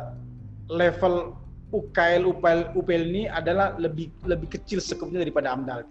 level 0.70 1.38
UKL 1.74 2.22
UPL, 2.30 2.59
UPL 2.78 3.03
ini 3.09 3.24
adalah 3.26 3.74
lebih 3.82 4.14
lebih 4.30 4.53
kecil 4.53 4.78
sekupnya 4.78 5.26
daripada 5.26 5.57
AMDAL. 5.57 5.82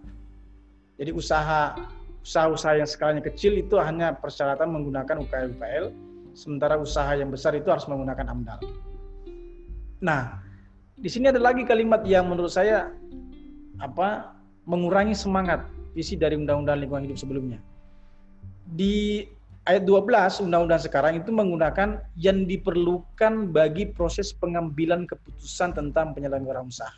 Jadi 0.97 1.11
usaha 1.11 1.75
usaha-usaha 2.23 2.79
yang 2.79 2.87
skalanya 2.87 3.23
kecil 3.27 3.59
itu 3.59 3.75
hanya 3.83 4.15
persyaratan 4.15 4.71
menggunakan 4.71 5.27
UKL 5.27 5.59
UPL, 5.59 5.87
sementara 6.39 6.79
usaha 6.79 7.11
yang 7.19 7.35
besar 7.35 7.59
itu 7.59 7.67
harus 7.67 7.83
menggunakan 7.91 8.31
AMDAL. 8.31 8.61
Nah, 10.03 10.39
di 10.95 11.11
sini 11.11 11.35
ada 11.35 11.43
lagi 11.43 11.67
kalimat 11.67 12.07
yang 12.07 12.31
menurut 12.31 12.55
saya 12.55 12.95
apa 13.83 14.39
mengurangi 14.63 15.19
semangat 15.19 15.67
visi 15.93 16.15
dari 16.15 16.39
Undang-Undang 16.39 16.87
Lingkungan 16.87 17.05
Hidup 17.11 17.19
sebelumnya. 17.19 17.59
Di 18.71 19.27
ayat 19.67 19.83
12 19.83 20.47
Undang-Undang 20.47 20.83
sekarang 20.87 21.19
itu 21.19 21.35
menggunakan 21.35 21.99
yang 22.15 22.47
diperlukan 22.47 23.51
bagi 23.51 23.91
proses 23.91 24.31
pengambilan 24.31 25.05
keputusan 25.11 25.75
tentang 25.75 26.15
penyelenggaraan 26.15 26.71
usaha. 26.71 26.95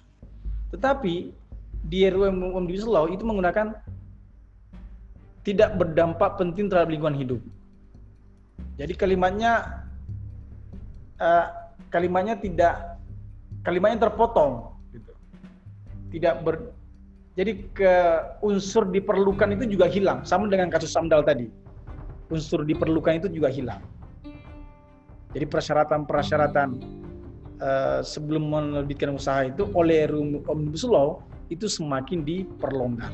Tetapi 0.77 1.33
di 1.89 1.99
RUU 2.13 2.29
Omnibus 2.53 2.85
Law 2.85 3.09
itu 3.09 3.25
menggunakan 3.25 3.73
tidak 5.45 5.77
berdampak 5.77 6.41
penting 6.41 6.69
terhadap 6.69 6.93
lingkungan 6.93 7.17
hidup. 7.17 7.41
Jadi 8.81 8.93
kalimatnya 8.97 9.85
uh, 11.21 11.47
kalimatnya 11.93 12.35
tidak 12.41 12.99
kalimatnya 13.63 14.09
terpotong 14.09 14.75
tidak 16.11 16.35
ber 16.43 16.74
jadi 17.35 17.53
ke 17.75 17.95
unsur 18.47 18.87
diperlukan 18.87 19.59
itu 19.59 19.67
juga 19.67 19.91
hilang 19.91 20.23
sama 20.23 20.47
dengan 20.47 20.71
kasus 20.71 20.95
Samdal 20.95 21.27
tadi. 21.27 21.51
Unsur 22.31 22.63
diperlukan 22.63 23.19
itu 23.19 23.27
juga 23.27 23.51
hilang. 23.51 23.83
Jadi 25.35 25.43
persyaratan-persyaratan 25.51 26.79
uh, 27.59 28.01
sebelum 28.07 28.55
menerbitkan 28.55 29.19
usaha 29.19 29.43
itu 29.43 29.67
oleh 29.75 30.07
Omnibus 30.47 30.87
Law 30.87 31.27
itu 31.51 31.67
semakin 31.67 32.23
diperlonggar. 32.23 33.11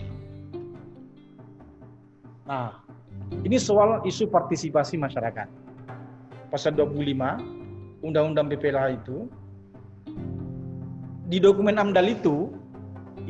Nah 2.45 2.77
ini 3.41 3.57
soal 3.57 4.05
isu 4.05 4.29
partisipasi 4.29 5.01
masyarakat. 5.01 5.49
Pasal 6.53 6.77
25 6.77 8.05
Undang-Undang 8.05 8.47
BPLH 8.53 9.01
itu 9.01 9.33
di 11.33 11.41
dokumen 11.41 11.81
AMDAL 11.81 12.21
itu 12.21 12.53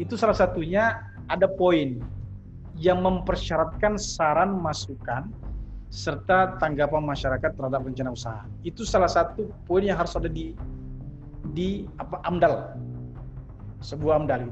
itu 0.00 0.16
salah 0.16 0.32
satunya 0.32 0.96
ada 1.28 1.44
poin 1.44 2.00
yang 2.80 3.04
mempersyaratkan 3.04 4.00
saran 4.00 4.56
masukan 4.56 5.28
serta 5.92 6.56
tanggapan 6.56 7.04
masyarakat 7.04 7.50
terhadap 7.52 7.84
rencana 7.84 8.14
usaha. 8.14 8.42
Itu 8.64 8.88
salah 8.88 9.10
satu 9.10 9.52
poin 9.68 9.84
yang 9.84 10.00
harus 10.00 10.16
ada 10.16 10.30
di 10.30 10.56
di 11.52 11.84
apa 12.00 12.24
AMDAL. 12.24 12.78
Sebuah 13.84 14.24
AMDAL. 14.24 14.48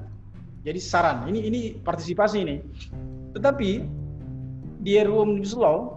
Jadi 0.66 0.80
saran, 0.82 1.24
ini 1.30 1.48
ini 1.48 1.60
partisipasi 1.80 2.36
ini. 2.44 2.56
Tetapi 3.32 3.70
di 4.84 4.92
RUU 5.00 5.24
Omnibus 5.24 5.56
Law 5.56 5.96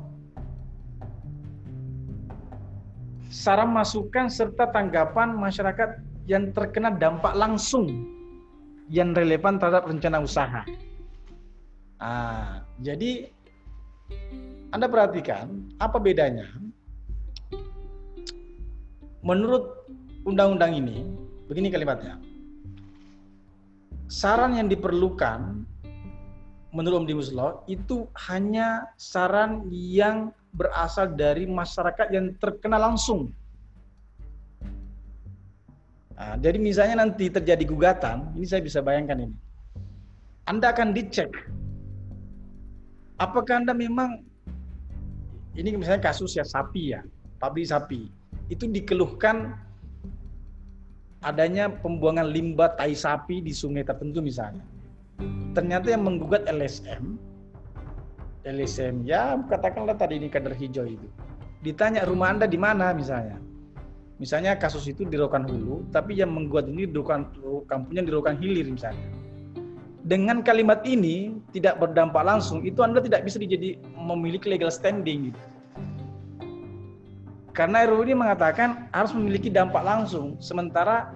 saran 3.28 3.74
masukan 3.76 4.32
serta 4.32 4.70
tanggapan 4.72 5.36
masyarakat 5.36 6.00
yang 6.30 6.54
terkena 6.54 6.94
dampak 6.94 7.34
langsung 7.34 7.90
yang 8.92 9.16
relevan 9.16 9.56
terhadap 9.56 9.88
rencana 9.88 10.20
usaha. 10.20 10.68
Nah, 12.04 12.68
jadi 12.84 13.32
Anda 14.76 14.92
perhatikan 14.92 15.72
apa 15.80 15.96
bedanya? 15.96 16.52
Menurut 19.24 19.88
undang-undang 20.28 20.76
ini, 20.76 21.08
begini 21.48 21.72
kalimatnya. 21.72 22.20
Saran 24.12 24.60
yang 24.60 24.68
diperlukan 24.68 25.64
menurut 26.76 27.08
Omnibus 27.08 27.32
Law 27.32 27.64
itu 27.72 28.12
hanya 28.28 28.92
saran 29.00 29.72
yang 29.72 30.36
berasal 30.52 31.16
dari 31.16 31.48
masyarakat 31.48 32.12
yang 32.12 32.36
terkena 32.44 32.76
langsung 32.76 33.32
Nah, 36.22 36.38
jadi 36.38 36.62
misalnya 36.62 37.02
nanti 37.02 37.34
terjadi 37.34 37.66
gugatan, 37.66 38.30
ini 38.38 38.46
saya 38.46 38.62
bisa 38.62 38.78
bayangkan 38.78 39.26
ini. 39.26 39.34
Anda 40.46 40.70
akan 40.70 40.94
dicek. 40.94 41.34
Apakah 43.18 43.66
Anda 43.66 43.74
memang 43.74 44.22
ini 45.58 45.74
misalnya 45.74 46.14
kasus 46.14 46.38
ya 46.38 46.46
sapi 46.46 46.94
ya, 46.94 47.02
pabrik 47.42 47.66
sapi. 47.66 48.06
Itu 48.54 48.70
dikeluhkan 48.70 49.50
adanya 51.26 51.74
pembuangan 51.74 52.30
limbah 52.30 52.78
tai 52.78 52.94
sapi 52.94 53.42
di 53.42 53.50
sungai 53.50 53.82
tertentu 53.82 54.22
misalnya. 54.22 54.62
Ternyata 55.58 55.90
yang 55.90 56.06
menggugat 56.06 56.46
LSM, 56.46 57.18
LSM 58.46 59.10
ya 59.10 59.42
katakanlah 59.50 59.98
tadi 59.98 60.22
ini 60.22 60.30
kader 60.30 60.54
hijau 60.54 60.86
itu. 60.86 61.10
Ditanya 61.66 62.06
rumah 62.06 62.30
Anda 62.30 62.46
di 62.46 62.62
mana 62.62 62.94
misalnya 62.94 63.42
Misalnya 64.22 64.54
kasus 64.54 64.86
itu 64.86 65.02
di 65.02 65.18
Rokan 65.18 65.50
Hulu, 65.50 65.90
tapi 65.90 66.14
yang 66.14 66.30
menggugat 66.30 66.70
ini 66.70 66.86
di 66.86 66.94
Rokan, 66.94 67.26
kampungnya 67.66 68.06
di 68.06 68.14
Rokan 68.14 68.38
Hilir 68.38 68.70
misalnya. 68.70 69.02
Dengan 70.06 70.46
kalimat 70.46 70.86
ini 70.86 71.42
tidak 71.50 71.82
berdampak 71.82 72.22
langsung, 72.22 72.62
itu 72.62 72.86
Anda 72.86 73.02
tidak 73.02 73.26
bisa 73.26 73.42
dijadi 73.42 73.82
memiliki 73.98 74.46
legal 74.46 74.70
standing 74.70 75.34
gitu. 75.34 75.42
Karena 77.58 77.82
RUU 77.90 78.06
ini 78.06 78.14
mengatakan 78.14 78.94
harus 78.94 79.10
memiliki 79.18 79.50
dampak 79.50 79.82
langsung, 79.82 80.38
sementara 80.38 81.10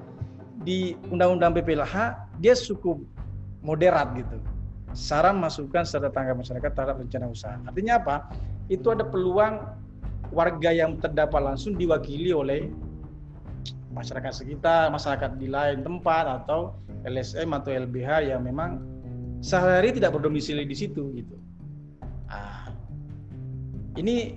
di 0.66 0.98
Undang-Undang 1.14 1.62
BPLH 1.62 1.96
dia 2.42 2.58
cukup 2.58 3.06
moderat 3.62 4.18
gitu. 4.18 4.42
Saran 4.98 5.38
masukan 5.38 5.86
serta 5.86 6.10
tanggapan 6.10 6.42
masyarakat 6.42 6.72
terhadap 6.74 6.98
rencana 7.06 7.26
usaha. 7.30 7.54
Artinya 7.70 8.02
apa? 8.02 8.16
Itu 8.66 8.90
ada 8.98 9.06
peluang 9.06 9.62
warga 10.34 10.74
yang 10.74 10.98
terdampak 10.98 11.38
langsung 11.38 11.78
diwakili 11.78 12.34
oleh 12.34 12.66
masyarakat 13.96 14.32
sekitar, 14.36 14.92
masyarakat 14.92 15.40
di 15.40 15.48
lain 15.48 15.82
tempat 15.82 16.44
atau 16.44 16.76
LSM 17.08 17.48
atau 17.56 17.72
LBH 17.72 18.36
yang 18.36 18.44
memang 18.44 18.84
sehari-hari 19.40 19.96
tidak 19.96 20.20
berdomisili 20.20 20.68
di 20.68 20.76
situ 20.76 21.16
gitu. 21.16 21.36
Ah, 22.28 22.70
ini 23.96 24.36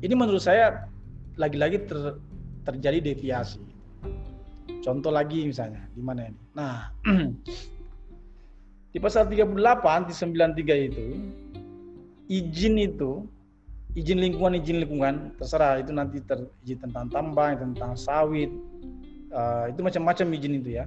ini 0.00 0.14
menurut 0.14 0.40
saya 0.40 0.86
lagi-lagi 1.34 1.82
ter, 1.90 2.16
terjadi 2.62 3.12
deviasi. 3.12 3.60
Contoh 4.80 5.12
lagi 5.12 5.44
misalnya 5.44 5.84
di 5.92 6.00
mana 6.00 6.30
ini? 6.30 6.40
Nah, 6.56 6.88
di 8.94 8.98
pasal 9.02 9.28
38 9.28 10.08
di 10.08 10.14
93 10.14 10.88
itu 10.88 11.04
izin 12.30 12.78
itu 12.78 13.26
izin 13.98 14.22
lingkungan 14.22 14.54
izin 14.54 14.78
lingkungan 14.86 15.34
terserah 15.34 15.82
itu 15.82 15.90
nanti 15.90 16.22
ter, 16.22 16.46
izin 16.62 16.78
tentang 16.78 17.10
tambang 17.10 17.58
tentang 17.58 17.98
sawit 17.98 18.48
uh, 19.32 19.70
itu 19.70 19.80
macam-macam 19.82 20.26
izin 20.36 20.60
itu 20.60 20.70
ya. 20.78 20.84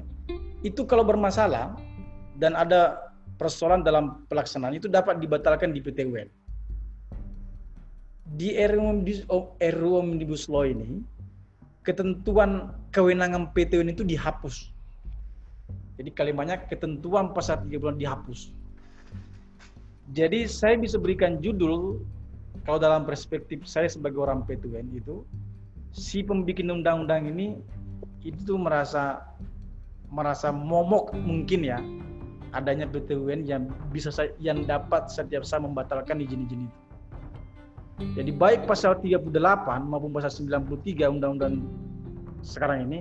Itu 0.64 0.88
kalau 0.88 1.04
bermasalah 1.04 1.76
dan 2.39 2.56
ada 2.56 3.12
persoalan 3.36 3.84
dalam 3.84 4.24
pelaksanaan 4.32 4.78
itu 4.80 4.88
dapat 4.88 5.20
dibatalkan 5.20 5.76
di 5.76 5.84
PT. 5.84 6.08
Di 8.34 8.56
RUU 8.56 9.94
Omnibus 10.00 10.48
Law 10.48 10.66
ini 10.66 11.04
ketentuan 11.84 12.72
kewenangan 12.96 13.52
PT 13.52 13.84
itu 13.84 14.08
dihapus. 14.08 14.72
Jadi 16.00 16.10
kalimatnya 16.10 16.58
ketentuan 16.66 17.36
pasal 17.36 17.68
30 17.70 18.02
dihapus. 18.02 18.50
Jadi 20.12 20.50
saya 20.50 20.76
bisa 20.80 20.98
berikan 20.98 21.38
judul 21.39 22.02
kalau 22.64 22.80
dalam 22.80 23.04
perspektif 23.04 23.64
saya 23.68 23.91
sebagai 23.91 24.24
orang 24.24 24.48
PT 24.48 24.72
itu 24.96 25.28
si 25.94 26.26
pembikin 26.26 26.72
undang-undang 26.74 27.30
ini 27.30 27.60
itu 28.24 28.55
merasa 28.55 29.24
merasa 30.07 30.49
momok 30.49 31.11
mungkin 31.15 31.67
ya 31.67 31.80
adanya 32.53 32.86
PT 32.86 33.17
UN 33.17 33.43
yang 33.43 33.63
bisa 33.89 34.13
yang 34.38 34.63
dapat 34.63 35.09
setiap 35.09 35.41
saat 35.41 35.65
membatalkan 35.65 36.21
izin-izin 36.21 36.69
itu. 36.69 36.80
Jadi 38.17 38.32
baik 38.34 38.65
pasal 38.65 38.97
38 39.01 39.30
maupun 39.86 40.11
pasal 40.13 40.30
93 40.30 41.13
Undang-Undang 41.17 41.61
sekarang 42.41 42.89
ini 42.89 42.99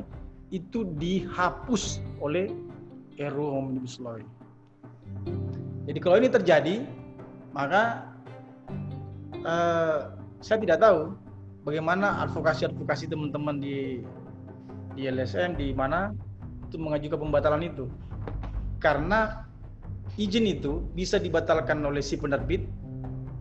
itu 0.53 0.85
dihapus 1.01 2.01
oleh 2.21 2.53
RUU 3.17 3.57
Omnibus 3.57 3.97
Law. 4.01 4.21
Jadi 5.89 5.99
kalau 5.99 6.17
ini 6.21 6.29
terjadi, 6.29 6.75
maka 7.57 8.09
eh, 9.33 9.99
saya 10.45 10.59
tidak 10.61 10.79
tahu 10.81 11.17
bagaimana 11.65 12.23
advokasi-advokasi 12.29 13.11
teman-teman 13.11 13.59
di 13.59 14.05
di 14.95 15.09
LSM 15.09 15.57
di 15.57 15.73
mana 15.73 16.13
itu 16.69 16.77
mengajukan 16.81 17.19
pembatalan 17.29 17.65
itu. 17.65 17.89
Karena 18.81 19.47
izin 20.17 20.45
itu 20.49 20.83
bisa 20.93 21.17
dibatalkan 21.17 21.81
oleh 21.85 22.01
si 22.05 22.17
penerbit 22.17 22.67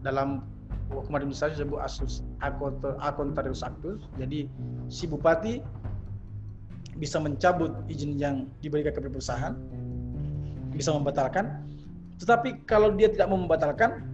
dalam 0.04 0.44
hukum 0.92 1.16
administrasi 1.16 1.56
disebut 1.56 1.80
asus 1.80 2.22
akontarius 3.00 3.64
actus. 3.64 4.04
Jadi 4.20 4.52
si 4.92 5.08
bupati 5.08 5.64
bisa 7.00 7.18
mencabut 7.18 7.72
izin 7.88 8.20
yang 8.20 8.46
diberikan 8.60 8.92
kepada 8.92 9.10
perusahaan, 9.10 9.54
bisa 10.76 10.92
membatalkan. 10.92 11.64
Tetapi 12.20 12.68
kalau 12.68 12.94
dia 12.94 13.10
tidak 13.10 13.32
mau 13.32 13.40
membatalkan, 13.40 14.06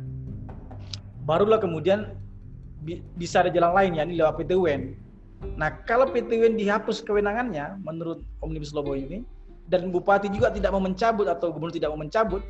barulah 1.28 1.60
kemudian 1.60 2.16
bisa 3.20 3.44
ada 3.44 3.52
jalan 3.52 3.74
lain 3.76 3.92
ya, 4.00 4.04
ini 4.08 4.16
lewat 4.22 4.40
PT 4.40 4.52
UN. 4.56 4.82
Nah, 5.58 5.70
kalau 5.86 6.10
PT 6.10 6.34
UN 6.34 6.58
dihapus 6.58 7.06
kewenangannya 7.06 7.78
menurut 7.86 8.26
Omnibus 8.42 8.74
Law 8.74 8.94
ini, 8.98 9.22
dan 9.68 9.92
bupati 9.92 10.32
juga 10.32 10.50
tidak 10.50 10.72
mau 10.74 10.82
mencabut 10.82 11.28
atau 11.28 11.52
gubernur 11.52 11.76
tidak 11.76 11.92
mau 11.94 12.00
mencabut, 12.02 12.42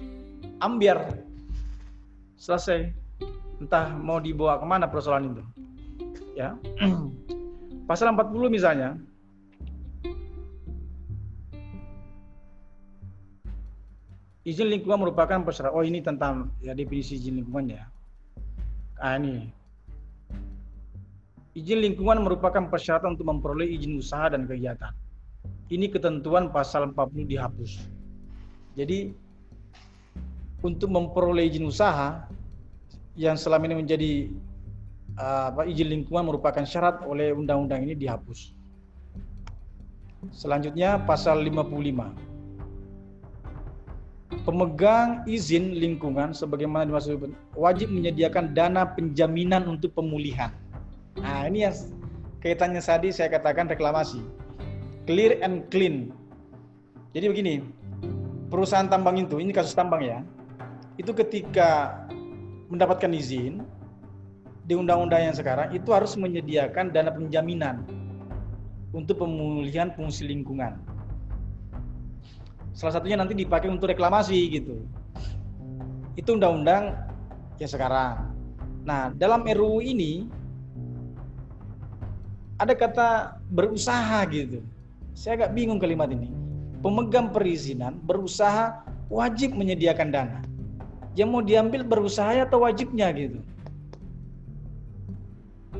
ambiar 0.61 1.01
selesai. 2.37 2.93
Entah 3.57 3.89
mau 3.89 4.21
dibawa 4.21 4.61
ke 4.61 4.65
mana 4.69 4.85
persoalan 4.85 5.33
itu. 5.33 5.43
Ya. 6.37 6.53
Pasal 7.89 8.13
40 8.13 8.53
misalnya, 8.53 8.93
izin 14.45 14.69
lingkungan 14.71 15.03
merupakan 15.03 15.41
persyaratan. 15.41 15.73
Oh 15.75 15.83
ini 15.83 15.99
tentang 15.99 16.53
ya 16.61 16.77
definisi 16.77 17.17
izin 17.17 17.41
lingkungan 17.41 17.81
ya. 17.81 17.83
Ah 19.01 19.17
ini. 19.17 19.56
Izin 21.57 21.81
lingkungan 21.81 22.21
merupakan 22.21 22.69
persyaratan 22.69 23.17
untuk 23.17 23.33
memperoleh 23.33 23.65
izin 23.65 23.97
usaha 23.97 24.29
dan 24.29 24.45
kegiatan. 24.45 24.93
Ini 25.73 25.89
ketentuan 25.89 26.53
pasal 26.53 26.93
40 26.93 27.25
dihapus. 27.25 27.81
Jadi 28.77 29.09
untuk 30.61 30.93
memperoleh 30.93 31.49
izin 31.49 31.65
usaha 31.65 32.29
yang 33.17 33.33
selama 33.33 33.65
ini 33.65 33.75
menjadi 33.81 34.11
uh, 35.17 35.49
apa 35.49 35.65
izin 35.65 35.89
lingkungan 35.89 36.29
merupakan 36.29 36.61
syarat 36.61 37.01
oleh 37.09 37.33
undang-undang 37.33 37.81
ini 37.89 37.97
dihapus. 37.97 38.53
Selanjutnya 40.29 41.01
pasal 41.01 41.41
55 41.41 42.37
pemegang 44.45 45.25
izin 45.25 45.73
lingkungan 45.73 46.37
sebagaimana 46.37 46.85
dimaksud 46.85 47.33
wajib 47.57 47.89
menyediakan 47.89 48.53
dana 48.53 48.85
penjaminan 48.93 49.65
untuk 49.65 49.97
pemulihan. 49.97 50.53
Nah, 51.21 51.49
ini 51.49 51.65
yang 51.65 51.75
kaitannya 52.41 52.81
tadi 52.81 53.09
saya 53.09 53.31
katakan 53.33 53.69
reklamasi. 53.69 54.21
Clear 55.07 55.39
and 55.41 55.67
clean. 55.71 56.11
Jadi 57.15 57.25
begini, 57.31 57.53
perusahaan 58.51 58.85
tambang 58.85 59.17
itu, 59.17 59.39
ini 59.39 59.55
kasus 59.55 59.73
tambang 59.73 60.03
ya, 60.03 60.21
itu 60.99 61.15
ketika 61.15 62.03
mendapatkan 62.67 63.09
izin 63.15 63.63
di 64.67 64.75
undang-undang 64.75 65.31
yang 65.31 65.35
sekarang 65.35 65.71
itu 65.71 65.95
harus 65.95 66.19
menyediakan 66.19 66.91
dana 66.91 67.15
penjaminan 67.15 67.87
untuk 68.91 69.23
pemulihan 69.23 69.87
fungsi 69.95 70.27
lingkungan 70.27 70.75
salah 72.77 72.93
satunya 72.93 73.17
nanti 73.17 73.33
dipakai 73.33 73.73
untuk 73.73 73.89
reklamasi 73.89 74.37
gitu. 74.53 74.85
Itu 76.13 76.37
undang-undang 76.37 76.93
yang 77.57 77.71
sekarang. 77.73 78.37
Nah, 78.85 79.09
dalam 79.17 79.41
RUU 79.41 79.81
ini 79.81 80.29
ada 82.57 82.73
kata 82.73 83.37
berusaha 83.53 84.25
gitu. 84.29 84.61
Saya 85.13 85.45
agak 85.45 85.53
bingung 85.57 85.81
kalimat 85.81 86.09
ini. 86.09 86.29
Pemegang 86.81 87.33
perizinan 87.33 87.97
berusaha 88.05 88.85
wajib 89.09 89.53
menyediakan 89.57 90.09
dana. 90.13 90.39
Yang 91.17 91.29
mau 91.33 91.41
diambil 91.41 91.81
berusaha 91.81 92.45
atau 92.45 92.61
wajibnya 92.61 93.09
gitu. 93.13 93.41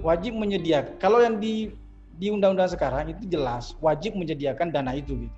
Wajib 0.02 0.34
menyediakan. 0.38 0.98
Kalau 0.98 1.22
yang 1.22 1.38
di 1.38 1.74
di 2.18 2.34
undang-undang 2.34 2.74
sekarang 2.74 3.14
itu 3.14 3.30
jelas 3.30 3.78
wajib 3.78 4.18
menyediakan 4.18 4.74
dana 4.74 4.98
itu 4.98 5.14
gitu. 5.30 5.38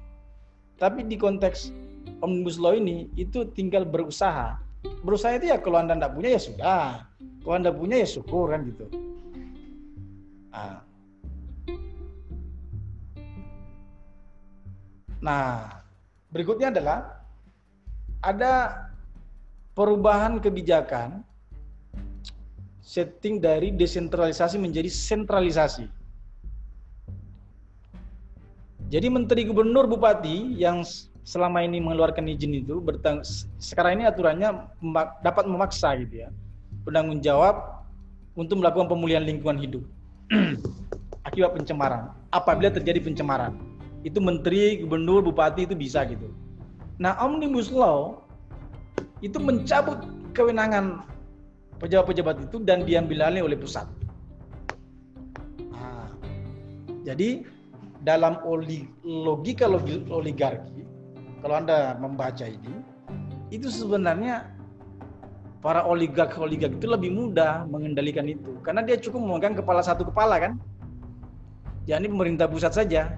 Tapi 0.79 1.03
di 1.03 1.19
konteks 1.19 1.75
Omnibus 2.23 2.55
Law 2.55 2.71
ini 2.71 3.11
itu 3.19 3.43
tinggal 3.51 3.83
berusaha. 3.83 4.55
Berusaha 5.03 5.35
itu 5.35 5.51
ya 5.51 5.59
kalau 5.59 5.83
Anda 5.83 5.99
tidak 5.99 6.11
punya 6.15 6.29
ya 6.31 6.41
sudah. 6.41 6.87
Kalau 7.43 7.55
Anda 7.59 7.71
punya 7.75 7.99
ya 7.99 8.07
syukur 8.07 8.55
kan 8.55 8.63
gitu. 8.63 8.87
Nah, 10.55 10.87
nah 15.19 15.83
berikutnya 16.31 16.71
adalah 16.71 17.23
ada 18.23 18.87
perubahan 19.75 20.39
kebijakan 20.43 21.23
setting 22.89 23.37
dari 23.37 23.69
desentralisasi 23.69 24.57
menjadi 24.57 24.89
sentralisasi. 24.89 25.85
Jadi 28.89 29.07
menteri 29.07 29.45
gubernur 29.45 29.85
bupati 29.85 30.57
yang 30.57 30.81
selama 31.21 31.61
ini 31.61 31.77
mengeluarkan 31.77 32.25
izin 32.25 32.57
itu 32.57 32.81
sekarang 33.61 34.01
ini 34.01 34.09
aturannya 34.09 34.65
dapat 35.21 35.45
memaksa 35.45 35.93
gitu 36.01 36.25
ya 36.25 36.29
penanggung 36.89 37.21
jawab 37.21 37.85
untuk 38.33 38.57
melakukan 38.57 38.89
pemulihan 38.89 39.21
lingkungan 39.21 39.61
hidup 39.61 39.83
akibat 41.29 41.53
pencemaran. 41.53 42.09
Apabila 42.33 42.73
terjadi 42.73 42.97
pencemaran, 42.97 43.53
itu 44.07 44.19
menteri, 44.23 44.79
gubernur, 44.79 45.19
bupati 45.25 45.67
itu 45.67 45.75
bisa 45.75 46.07
gitu. 46.07 46.31
Nah, 46.99 47.15
omnibus 47.19 47.71
law 47.71 48.23
itu 49.19 49.35
mencabut 49.39 49.99
kewenangan 50.31 51.03
pejabat-pejabat 51.79 52.47
itu 52.47 52.57
dan 52.63 52.83
diambil 52.83 53.27
alih 53.27 53.47
oleh 53.47 53.55
pusat. 53.59 53.87
Nah, 55.71 56.11
jadi 57.03 57.43
dalam 58.03 58.39
logika 59.03 59.67
oligarki, 60.11 60.83
kalau 61.43 61.55
Anda 61.59 61.95
membaca 61.99 62.47
ini, 62.47 62.83
itu 63.51 63.67
sebenarnya 63.67 64.47
para 65.59 65.83
oligark-oligark 65.83 66.79
itu 66.79 66.87
lebih 66.87 67.11
mudah 67.11 67.67
mengendalikan 67.67 68.27
itu. 68.27 68.59
Karena 68.63 68.83
dia 68.83 68.95
cukup 68.95 69.19
memegang 69.19 69.55
kepala 69.55 69.83
satu 69.83 70.07
kepala 70.07 70.39
kan. 70.39 70.53
Jadi 71.87 72.07
pemerintah 72.07 72.47
pusat 72.47 72.71
saja. 72.75 73.17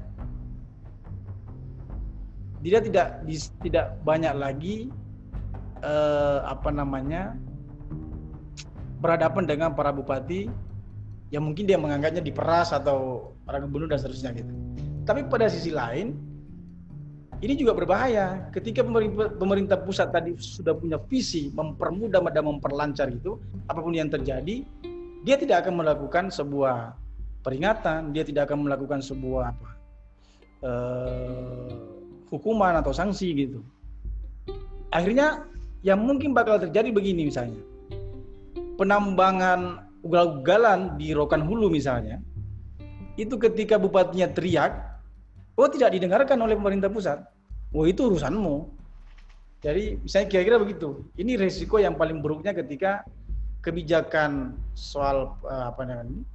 Dia 2.62 2.80
tidak 2.82 3.26
tidak 3.62 3.98
banyak 4.06 4.34
lagi 4.38 4.76
eh, 5.82 6.40
apa 6.46 6.70
namanya 6.70 7.34
berhadapan 9.02 9.50
dengan 9.50 9.70
para 9.74 9.90
bupati 9.90 10.46
yang 11.34 11.48
mungkin 11.48 11.66
dia 11.66 11.80
menganggapnya 11.80 12.22
diperas 12.22 12.70
atau 12.76 13.32
para 13.48 13.58
gubernur 13.64 13.90
dan 13.90 13.98
seterusnya 13.98 14.36
gitu. 14.38 14.54
Tapi 15.08 15.26
pada 15.26 15.50
sisi 15.50 15.74
lain, 15.74 16.14
ini 17.42 17.58
juga 17.58 17.74
berbahaya. 17.74 18.52
Ketika 18.54 18.86
pemerintah, 19.40 19.82
pusat 19.82 20.14
tadi 20.14 20.38
sudah 20.38 20.78
punya 20.78 21.02
visi 21.10 21.50
mempermudah 21.50 22.22
dan 22.30 22.46
memperlancar 22.46 23.10
itu, 23.10 23.42
apa 23.66 23.82
pun 23.82 23.96
yang 23.98 24.14
terjadi, 24.14 24.62
dia 25.26 25.36
tidak 25.42 25.66
akan 25.66 25.82
melakukan 25.82 26.30
sebuah 26.30 26.94
peringatan, 27.42 28.14
dia 28.14 28.22
tidak 28.22 28.52
akan 28.52 28.70
melakukan 28.70 29.02
sebuah 29.02 29.58
uh, 30.62 32.01
hukuman 32.32 32.80
atau 32.80 32.96
sanksi 32.96 33.36
gitu. 33.36 33.60
Akhirnya 34.90 35.46
yang 35.84 36.00
mungkin 36.02 36.32
bakal 36.32 36.58
terjadi 36.58 36.90
begini 36.90 37.28
misalnya, 37.28 37.60
penambangan 38.80 39.92
ugal-ugalan 40.02 40.96
di 40.96 41.12
Rokan 41.12 41.44
Hulu 41.44 41.68
misalnya, 41.68 42.24
itu 43.20 43.36
ketika 43.38 43.76
bupatinya 43.76 44.32
teriak, 44.32 44.92
Oh 45.60 45.68
tidak 45.68 45.94
didengarkan 45.94 46.40
oleh 46.42 46.56
pemerintah 46.56 46.90
pusat. 46.90 47.22
Oh 47.76 47.84
itu 47.86 48.08
urusanmu. 48.08 48.72
Jadi 49.62 50.02
misalnya 50.02 50.28
kira-kira 50.32 50.58
begitu. 50.58 51.06
Ini 51.20 51.38
resiko 51.38 51.78
yang 51.78 52.00
paling 52.00 52.24
buruknya 52.24 52.56
ketika 52.56 53.06
kebijakan 53.62 54.58
soal 54.74 55.38
uh, 55.46 55.70
apa 55.70 55.86
namanya 55.86 56.26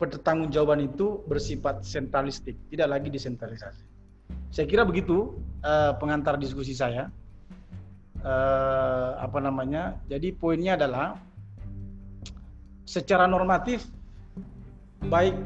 pertanggungjawaban 0.00 0.88
itu 0.88 1.20
bersifat 1.28 1.84
sentralistik, 1.84 2.56
tidak 2.72 2.88
lagi 2.88 3.12
desentralisasi. 3.12 3.84
Saya 4.48 4.66
kira 4.66 4.82
begitu 4.84 5.36
uh, 5.62 5.92
pengantar 6.00 6.40
diskusi 6.40 6.72
saya. 6.72 7.12
Uh, 8.18 9.14
apa 9.22 9.38
namanya? 9.38 9.94
Jadi 10.10 10.34
poinnya 10.34 10.74
adalah 10.74 11.14
secara 12.88 13.28
normatif 13.28 13.86
baik 15.06 15.36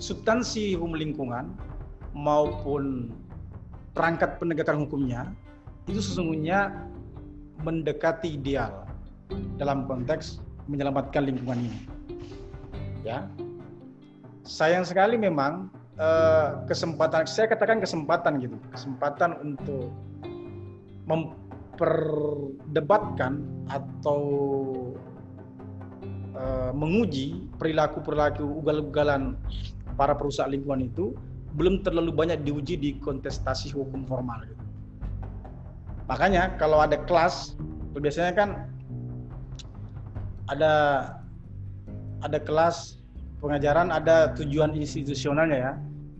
substansi 0.00 0.74
hukum 0.74 0.96
lingkungan 0.98 1.52
maupun 2.16 3.12
perangkat 3.94 4.40
penegakan 4.42 4.82
hukumnya 4.82 5.30
itu 5.86 6.00
sesungguhnya 6.02 6.88
mendekati 7.62 8.38
ideal 8.38 8.86
dalam 9.60 9.84
konteks 9.84 10.40
menyelamatkan 10.70 11.26
lingkungan 11.28 11.68
ini. 11.68 11.80
Ya, 13.06 13.24
sayang 14.44 14.84
sekali 14.84 15.16
memang 15.16 15.72
eh, 15.98 16.48
kesempatan 16.70 17.26
saya 17.26 17.50
katakan 17.50 17.82
kesempatan 17.82 18.38
gitu, 18.40 18.56
kesempatan 18.70 19.34
untuk 19.42 19.90
memperdebatkan 21.10 23.42
atau 23.68 24.22
eh, 26.38 26.70
menguji 26.72 27.50
perilaku-perilaku 27.58 28.46
ugal-ugalan 28.62 29.34
para 29.98 30.14
perusahaan 30.14 30.50
lingkungan 30.50 30.82
itu 30.86 31.14
belum 31.58 31.82
terlalu 31.82 32.14
banyak 32.14 32.46
diuji 32.46 32.78
di 32.78 32.90
kontestasi 33.02 33.74
hukum 33.74 34.06
formal. 34.06 34.46
Gitu. 34.46 34.64
Makanya 36.06 36.54
kalau 36.56 36.80
ada 36.80 36.96
kelas, 37.04 37.58
biasanya 37.98 38.32
kan 38.32 38.70
ada 40.48 40.72
ada 42.24 42.38
kelas 42.40 43.02
pengajaran, 43.42 43.90
ada 43.90 44.34
tujuan 44.34 44.74
institusionalnya 44.74 45.58
ya, 45.58 45.72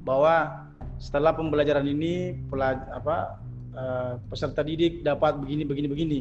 bahwa 0.08 0.64
setelah 0.96 1.36
pembelajaran 1.36 1.84
ini 1.84 2.40
pelaj 2.48 2.80
apa 2.88 3.36
uh, 3.76 4.12
peserta 4.32 4.64
didik 4.64 5.04
dapat 5.04 5.36
begini 5.36 5.68
begini 5.68 5.88
begini. 5.92 6.20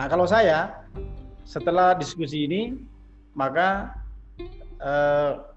Nah 0.00 0.08
kalau 0.08 0.24
saya 0.24 0.88
setelah 1.44 1.92
diskusi 1.92 2.48
ini 2.48 2.80
maka 3.36 3.92
uh, 4.80 5.52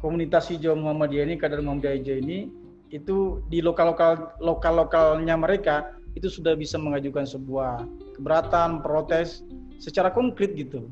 komunitas 0.00 0.48
hijau 0.48 0.72
Muhammadiyah 0.72 1.28
ini, 1.28 1.34
kader 1.36 1.60
Muhammadiyah 1.60 2.18
ini 2.24 2.48
itu 2.88 3.44
di 3.52 3.60
lokal-lokal 3.60 4.36
lokal-lokalnya 4.40 5.36
mereka 5.36 5.92
itu 6.16 6.28
sudah 6.28 6.56
bisa 6.56 6.76
mengajukan 6.76 7.24
sebuah 7.28 7.84
keberatan, 8.16 8.80
protes 8.80 9.44
secara 9.80 10.08
konkret 10.08 10.52
gitu. 10.56 10.88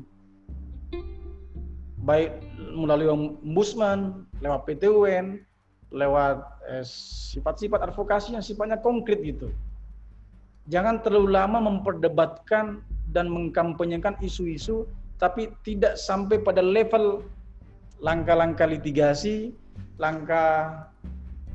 Baik 2.01 2.33
melalui 2.73 3.09
ombudsman, 3.09 4.25
lewat 4.41 4.65
PT 4.65 4.89
Lewat 5.91 6.63
eh, 6.71 6.85
sifat-sifat 7.35 7.91
advokasi 7.91 8.33
yang 8.35 8.43
sifatnya 8.43 8.79
konkret 8.79 9.19
gitu. 9.21 9.51
Jangan 10.71 11.03
terlalu 11.03 11.35
lama 11.35 11.59
memperdebatkan 11.59 12.79
dan 13.11 13.27
mengkampanyekan 13.27 14.15
isu-isu 14.23 14.87
tapi 15.19 15.53
tidak 15.61 16.01
sampai 16.01 16.41
pada 16.41 16.65
level 16.65 17.21
langkah-langkah 18.01 18.65
litigasi, 18.65 19.53
langkah 20.01 20.89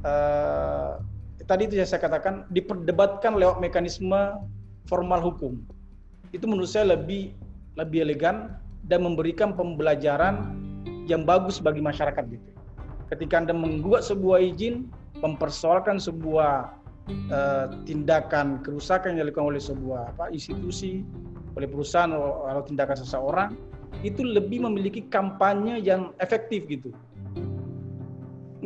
eh, 0.06 0.92
tadi 1.46 1.66
itu 1.66 1.74
yang 1.82 1.88
saya 1.88 2.02
katakan 2.02 2.46
diperdebatkan 2.54 3.34
lewat 3.34 3.58
mekanisme 3.58 4.38
formal 4.86 5.18
hukum. 5.18 5.58
Itu 6.30 6.46
menurut 6.46 6.70
saya 6.70 6.94
lebih 6.94 7.34
lebih 7.74 8.06
elegan 8.06 8.54
dan 8.86 9.02
memberikan 9.02 9.52
pembelajaran 9.52 10.54
yang 11.10 11.26
bagus 11.26 11.58
bagi 11.58 11.82
masyarakat 11.82 12.24
gitu. 12.30 12.55
Ketika 13.06 13.38
Anda 13.38 13.54
menggugat 13.54 14.02
sebuah 14.06 14.42
izin, 14.42 14.90
mempersoalkan 15.22 16.02
sebuah 16.02 16.74
uh, 17.30 17.66
tindakan 17.86 18.60
kerusakan 18.66 19.14
yang 19.14 19.30
dilakukan 19.30 19.54
oleh 19.54 19.62
sebuah 19.62 20.16
apa, 20.16 20.24
institusi, 20.34 21.06
oleh 21.54 21.70
perusahaan 21.70 22.10
atau 22.50 22.62
tindakan 22.66 22.96
seseorang, 22.98 23.50
itu 24.02 24.26
lebih 24.26 24.66
memiliki 24.66 25.06
kampanye 25.06 25.80
yang 25.80 26.12
efektif 26.18 26.66
gitu. 26.66 26.90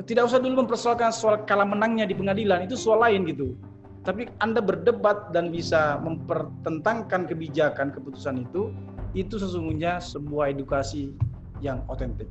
Tidak 0.01 0.25
usah 0.25 0.41
dulu 0.41 0.65
mempersoalkan 0.65 1.13
soal 1.13 1.45
kalah 1.45 1.69
menangnya 1.69 2.09
di 2.09 2.17
pengadilan, 2.17 2.65
itu 2.65 2.75
soal 2.75 3.05
lain 3.05 3.29
gitu. 3.29 3.53
Tapi 4.01 4.33
Anda 4.41 4.65
berdebat 4.65 5.29
dan 5.37 5.53
bisa 5.53 6.01
mempertentangkan 6.01 7.29
kebijakan 7.29 7.93
keputusan 7.93 8.49
itu, 8.49 8.73
itu 9.13 9.37
sesungguhnya 9.37 10.01
sebuah 10.01 10.57
edukasi 10.57 11.13
yang 11.61 11.85
otentik. 11.93 12.27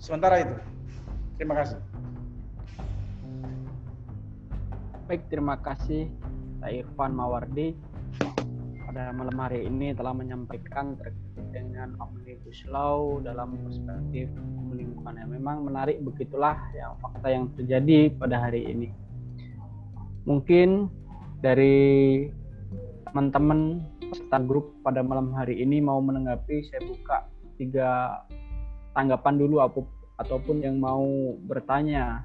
Sementara 0.00 0.40
itu, 0.40 0.56
terima 1.36 1.54
kasih. 1.62 1.78
Baik, 5.06 5.22
terima 5.30 5.54
kasih 5.62 6.10
Pak 6.58 6.70
Irfan 6.72 7.14
Mawardi 7.14 7.78
pada 8.90 9.12
malam 9.14 9.36
hari 9.38 9.68
ini 9.68 9.94
telah 9.94 10.10
menyampaikan 10.10 10.98
terkait 10.98 11.46
dengan 11.54 11.94
omnibus 12.02 12.64
law 12.66 13.22
dalam 13.22 13.54
perspektif 13.62 14.26
lingkungan 14.72 15.14
yang 15.14 15.30
memang 15.30 15.68
menarik 15.68 16.02
begitulah 16.02 16.58
yang 16.74 16.98
fakta 16.98 17.28
yang 17.30 17.44
terjadi 17.54 18.10
pada 18.18 18.40
hari 18.40 18.66
ini. 18.66 18.90
Mungkin 20.26 20.90
dari 21.38 22.26
teman-teman 23.06 23.84
peserta 24.10 24.42
grup 24.42 24.74
pada 24.82 25.04
malam 25.06 25.30
hari 25.36 25.62
ini 25.62 25.78
mau 25.78 26.02
menanggapi 26.02 26.66
saya 26.66 26.82
buka 26.82 27.30
tiga 27.60 28.20
tanggapan 28.96 29.38
dulu 29.38 29.62
ataupun 30.16 30.64
yang 30.64 30.80
mau 30.80 31.36
bertanya. 31.44 32.24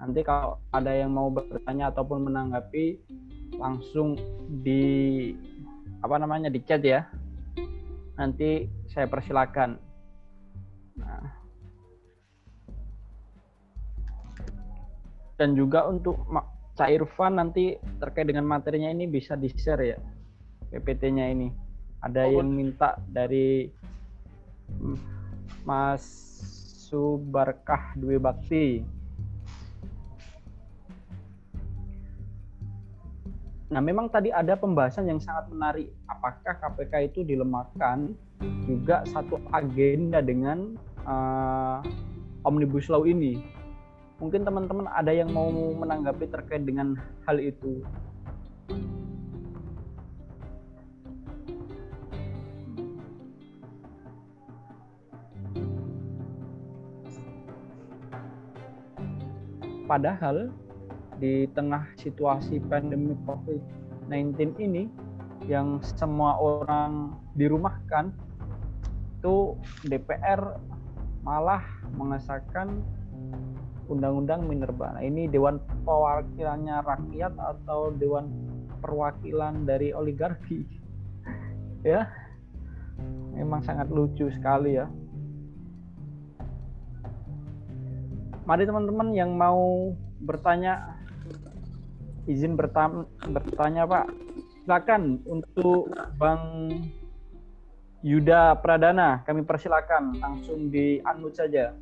Nanti 0.00 0.20
kalau 0.26 0.60
ada 0.74 0.92
yang 0.92 1.14
mau 1.14 1.30
bertanya 1.30 1.88
ataupun 1.94 2.28
menanggapi 2.28 2.98
langsung 3.56 4.18
di 4.62 5.32
apa 6.04 6.20
namanya 6.20 6.52
di 6.52 6.60
chat 6.60 6.84
ya 6.84 7.08
nanti 8.14 8.68
saya 8.92 9.10
persilakan 9.10 9.80
nah. 11.00 11.26
dan 15.40 15.56
juga 15.58 15.88
untuk 15.88 16.22
Cak 16.74 16.90
Irfan 16.90 17.38
nanti 17.38 17.78
terkait 18.02 18.26
dengan 18.26 18.46
materinya 18.46 18.90
ini 18.90 19.06
bisa 19.06 19.38
di 19.38 19.46
share 19.50 19.82
ya 19.94 19.98
PPT-nya 20.74 21.26
ini 21.30 21.48
ada 22.02 22.26
oh, 22.26 22.38
yang 22.38 22.50
minta 22.50 22.98
dari 23.06 23.70
Mas 25.64 26.04
Subarkah 26.94 27.98
Dwi 27.98 28.22
Bakti 28.22 28.66
Nah, 33.74 33.82
memang 33.82 34.06
tadi 34.06 34.30
ada 34.30 34.54
pembahasan 34.54 35.10
yang 35.10 35.18
sangat 35.18 35.50
menarik. 35.50 35.90
Apakah 36.06 36.54
KPK 36.62 37.10
itu 37.10 37.26
dilemahkan 37.26 38.14
juga 38.70 39.02
satu 39.10 39.42
agenda 39.50 40.22
dengan 40.22 40.78
uh, 41.02 41.82
omnibus 42.46 42.86
law 42.86 43.02
ini? 43.02 43.42
Mungkin 44.22 44.46
teman-teman 44.46 44.86
ada 44.86 45.10
yang 45.10 45.34
mau 45.34 45.50
menanggapi 45.50 46.30
terkait 46.30 46.62
dengan 46.62 46.94
hal 47.26 47.42
itu. 47.42 47.82
Padahal 59.84 60.48
di 61.20 61.46
tengah 61.52 61.86
situasi 62.00 62.58
pandemi 62.66 63.14
COVID-19 63.28 64.58
ini 64.58 64.88
yang 65.44 65.78
semua 65.84 66.40
orang 66.40 67.14
dirumahkan 67.36 68.10
itu 69.20 69.56
DPR 69.88 70.60
malah 71.24 71.64
mengesahkan 71.96 72.84
undang-undang 73.88 74.44
minerba. 74.44 74.96
Nah, 74.96 75.04
ini 75.04 75.28
dewan 75.28 75.60
perwakilannya 75.84 76.80
rakyat 76.84 77.32
atau 77.36 77.92
dewan 77.92 78.28
perwakilan 78.80 79.64
dari 79.64 79.92
oligarki. 79.96 80.64
ya. 81.88 82.08
Memang 83.34 83.64
sangat 83.64 83.88
lucu 83.88 84.28
sekali 84.32 84.76
ya. 84.76 84.88
Mari 88.44 88.68
teman-teman 88.68 89.08
yang 89.16 89.32
mau 89.32 89.96
bertanya 90.20 91.00
izin 92.28 92.60
bertam 92.60 93.08
bertanya 93.24 93.88
Pak. 93.88 94.12
Silakan 94.64 95.24
untuk 95.24 95.88
Bang 96.20 96.68
Yuda 98.04 98.60
Pradana, 98.60 99.24
kami 99.24 99.48
persilakan 99.48 100.20
langsung 100.20 100.68
di 100.68 101.00
unmute 101.00 101.40
saja. 101.40 101.72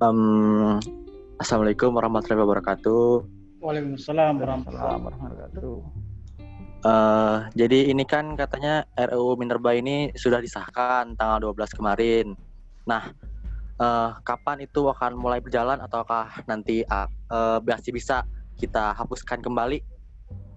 Um, 0.00 0.80
Assalamualaikum 1.36 1.92
warahmatullahi 1.92 2.48
wabarakatuh. 2.48 3.28
Waalaikumsalam 3.60 4.40
warahmatullahi 4.40 4.96
wabarakatuh. 5.04 5.76
Uh, 6.80 7.44
jadi 7.52 7.92
ini 7.92 8.08
kan 8.08 8.40
katanya 8.40 8.88
RUU 8.96 9.36
Minerba 9.36 9.76
ini 9.76 10.16
sudah 10.16 10.40
disahkan 10.40 11.12
tanggal 11.12 11.52
12 11.52 11.76
kemarin. 11.76 12.45
Nah, 12.86 13.10
uh, 13.82 14.14
kapan 14.22 14.62
itu 14.62 14.86
akan 14.86 15.18
mulai 15.18 15.42
berjalan 15.42 15.82
ataukah 15.82 16.46
nanti 16.46 16.86
uh, 16.86 17.10
masih 17.66 17.90
bisa 17.90 18.22
kita 18.54 18.94
hapuskan 18.94 19.42
kembali? 19.42 19.82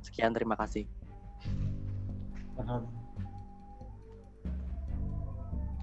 Sekian 0.05 0.31
terima 0.31 0.53
kasih. 0.55 0.85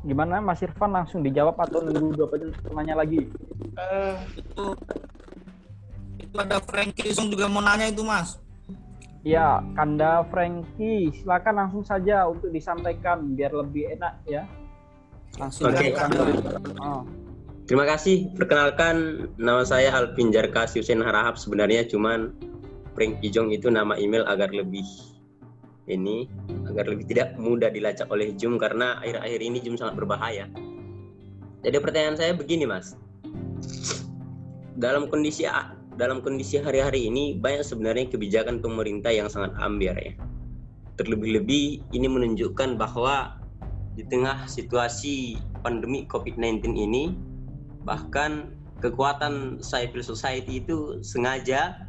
Gimana 0.06 0.38
Mas 0.38 0.62
Irfan 0.62 0.94
langsung 0.94 1.26
dijawab 1.26 1.58
atau 1.58 1.82
nunggu 1.82 2.14
dua 2.14 2.28
pertanyaan 2.30 3.02
lagi? 3.02 3.26
Uh, 3.74 4.16
itu 4.38 4.64
itu 6.22 6.36
ada 6.38 6.62
Frankie 6.62 7.10
Song 7.10 7.28
juga 7.28 7.50
mau 7.50 7.58
nanya 7.58 7.90
itu 7.90 8.06
Mas. 8.06 8.38
Ya, 9.26 9.58
Kanda 9.74 10.22
Frankie, 10.30 11.10
silakan 11.10 11.58
langsung 11.58 11.82
saja 11.82 12.30
untuk 12.30 12.54
disampaikan 12.54 13.34
biar 13.34 13.50
lebih 13.50 13.98
enak 13.98 14.14
ya. 14.22 14.46
Langsung 15.36 15.68
Oke. 15.68 15.92
Okay. 15.92 16.02
Oh. 16.80 17.04
Terima 17.66 17.82
kasih. 17.82 18.30
Perkenalkan 18.38 19.26
nama 19.36 19.66
saya 19.66 19.90
Alvin 19.90 20.30
Jarkas 20.30 20.78
Hussein 20.78 21.02
Harahap. 21.02 21.34
Sebenarnya 21.36 21.82
cuman 21.84 22.32
Frankie 22.94 23.28
Jong 23.28 23.52
itu 23.52 23.68
nama 23.68 23.98
email 23.98 24.24
agar 24.24 24.48
lebih 24.54 24.86
ini 25.86 26.26
agar 26.66 26.90
lebih 26.90 27.06
tidak 27.06 27.38
mudah 27.38 27.70
dilacak 27.70 28.10
oleh 28.10 28.34
Zoom 28.34 28.58
karena 28.58 28.98
akhir-akhir 29.02 29.40
ini 29.42 29.58
Zoom 29.62 29.76
sangat 29.78 29.94
berbahaya. 29.98 30.50
Jadi 31.62 31.76
pertanyaan 31.82 32.18
saya 32.18 32.32
begini 32.34 32.66
Mas, 32.66 32.94
dalam 34.78 35.10
kondisi 35.10 35.46
dalam 35.96 36.20
kondisi 36.20 36.60
hari-hari 36.60 37.08
ini 37.08 37.38
banyak 37.38 37.64
sebenarnya 37.64 38.06
kebijakan 38.12 38.60
pemerintah 38.60 39.10
yang 39.10 39.26
sangat 39.26 39.54
ambiar 39.58 39.96
ya. 39.98 40.14
Terlebih-lebih 40.96 41.92
ini 41.92 42.06
menunjukkan 42.08 42.78
bahwa 42.78 43.36
di 43.96 44.04
tengah 44.04 44.44
situasi 44.44 45.40
pandemi 45.64 46.04
COVID-19 46.04 46.76
ini 46.76 47.16
bahkan 47.82 48.52
kekuatan 48.84 49.64
civil 49.64 50.04
society 50.04 50.60
itu 50.60 51.00
sengaja 51.00 51.80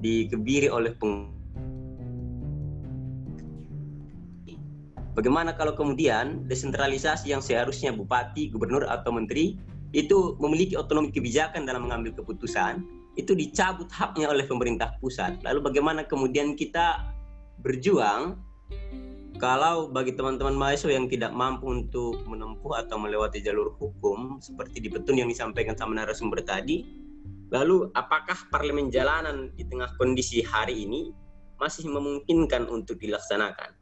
dikebiri 0.00 0.72
oleh 0.72 0.96
peng 0.96 1.36
Bagaimana 5.10 5.52
kalau 5.52 5.74
kemudian 5.76 6.46
desentralisasi 6.46 7.34
yang 7.34 7.42
seharusnya 7.42 7.90
bupati, 7.90 8.48
gubernur 8.48 8.86
atau 8.86 9.10
menteri 9.10 9.58
itu 9.90 10.38
memiliki 10.38 10.78
otonomi 10.78 11.10
kebijakan 11.10 11.66
dalam 11.66 11.90
mengambil 11.90 12.14
keputusan, 12.14 12.86
itu 13.18 13.34
dicabut 13.34 13.90
haknya 13.90 14.30
oleh 14.30 14.46
pemerintah 14.46 14.94
pusat. 15.02 15.34
Lalu 15.42 15.66
bagaimana 15.66 16.06
kemudian 16.06 16.54
kita 16.54 17.10
berjuang 17.60 18.38
kalau 19.40 19.88
bagi 19.88 20.12
teman-teman 20.12 20.52
mahasiswa 20.52 20.92
yang 20.92 21.08
tidak 21.08 21.32
mampu 21.32 21.72
untuk 21.72 22.20
menempuh 22.28 22.76
atau 22.76 23.00
melewati 23.00 23.40
jalur 23.40 23.72
hukum 23.80 24.36
seperti 24.36 24.84
di 24.84 24.92
petun 24.92 25.16
yang 25.16 25.32
disampaikan 25.32 25.72
sama 25.72 25.96
narasumber 25.96 26.44
tadi, 26.44 26.84
lalu 27.48 27.88
apakah 27.96 28.36
parlemen 28.52 28.92
jalanan 28.92 29.48
di 29.56 29.64
tengah 29.64 29.96
kondisi 29.96 30.44
hari 30.44 30.84
ini 30.84 31.16
masih 31.56 31.88
memungkinkan 31.88 32.68
untuk 32.68 33.00
dilaksanakan? 33.00 33.72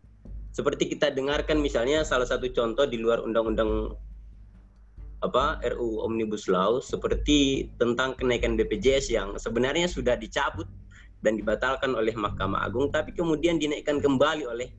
Seperti 0.54 0.94
kita 0.94 1.10
dengarkan 1.10 1.58
misalnya 1.58 2.06
salah 2.06 2.24
satu 2.24 2.46
contoh 2.54 2.86
di 2.86 3.02
luar 3.02 3.18
undang-undang 3.18 3.98
apa 5.26 5.58
RU 5.74 6.06
Omnibus 6.06 6.46
Law 6.46 6.78
seperti 6.78 7.66
tentang 7.82 8.14
kenaikan 8.14 8.54
BPJS 8.54 9.10
yang 9.10 9.34
sebenarnya 9.34 9.90
sudah 9.90 10.14
dicabut 10.14 10.70
dan 11.26 11.34
dibatalkan 11.34 11.98
oleh 11.98 12.14
Mahkamah 12.14 12.62
Agung 12.62 12.94
tapi 12.94 13.10
kemudian 13.10 13.58
dinaikkan 13.58 13.98
kembali 13.98 14.46
oleh 14.46 14.70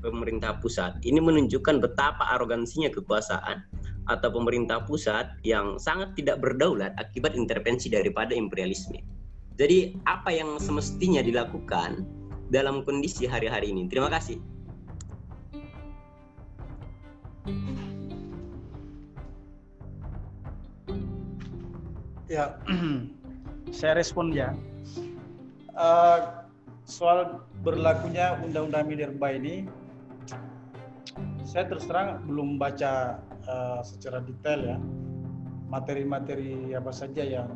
pemerintah 0.00 0.58
pusat. 0.58 0.98
Ini 1.04 1.20
menunjukkan 1.20 1.80
betapa 1.80 2.32
arogansinya 2.34 2.88
kekuasaan 2.90 3.62
atau 4.08 4.28
pemerintah 4.32 4.82
pusat 4.88 5.30
yang 5.46 5.78
sangat 5.78 6.16
tidak 6.18 6.42
berdaulat 6.42 6.96
akibat 6.98 7.36
intervensi 7.38 7.92
daripada 7.92 8.34
imperialisme. 8.34 8.98
Jadi 9.60 9.94
apa 10.08 10.32
yang 10.32 10.56
semestinya 10.56 11.20
dilakukan 11.20 12.02
dalam 12.48 12.82
kondisi 12.82 13.28
hari-hari 13.28 13.70
ini? 13.70 13.86
Terima 13.86 14.08
kasih. 14.08 14.40
Ya, 22.30 22.56
saya 23.78 23.98
respon 23.98 24.30
ya. 24.30 24.54
Uh, 25.74 26.46
soal 26.86 27.42
berlakunya 27.62 28.38
Undang-Undang 28.42 28.86
Minerba 28.86 29.34
ini, 29.34 29.66
saya 31.50 31.66
terus 31.66 31.82
terang 31.82 32.22
belum 32.30 32.62
baca 32.62 33.18
uh, 33.50 33.82
secara 33.82 34.22
detail 34.22 34.70
ya 34.70 34.78
materi-materi 35.66 36.78
apa 36.78 36.94
saja 36.94 37.26
yang 37.26 37.50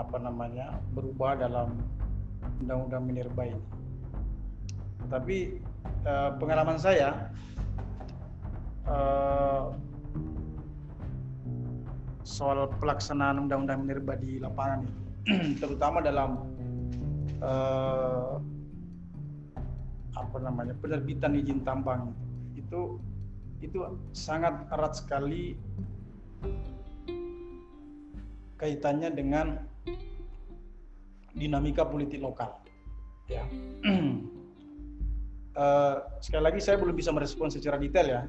apa 0.00 0.16
namanya 0.16 0.80
berubah 0.96 1.36
dalam 1.36 1.76
Undang-Undang 2.64 3.04
Minerba 3.04 3.52
ini. 3.52 3.64
Tapi 5.12 5.60
uh, 6.08 6.40
pengalaman 6.40 6.80
saya 6.80 7.28
uh, 8.88 9.76
soal 12.24 12.72
pelaksanaan 12.80 13.44
undang-undang 13.44 13.84
minerba 13.84 14.16
di 14.16 14.40
lapangan 14.40 14.88
itu, 14.88 15.04
terutama 15.64 16.00
dalam 16.00 16.40
uh, 17.44 18.40
apa 20.16 20.36
namanya 20.40 20.72
penerbitan 20.80 21.36
izin 21.36 21.60
tambang 21.64 22.08
itu 22.12 22.27
itu 23.58 23.78
sangat 24.14 24.68
erat 24.70 24.94
sekali 24.94 25.58
kaitannya 28.58 29.10
dengan 29.14 29.46
dinamika 31.34 31.86
politik 31.86 32.22
lokal 32.22 32.54
ya 33.30 33.42
uh, 35.58 35.96
sekali 36.24 36.42
lagi 36.42 36.60
saya 36.62 36.76
belum 36.78 36.94
bisa 36.94 37.10
merespon 37.10 37.50
secara 37.50 37.78
detail 37.78 38.06
ya 38.06 38.22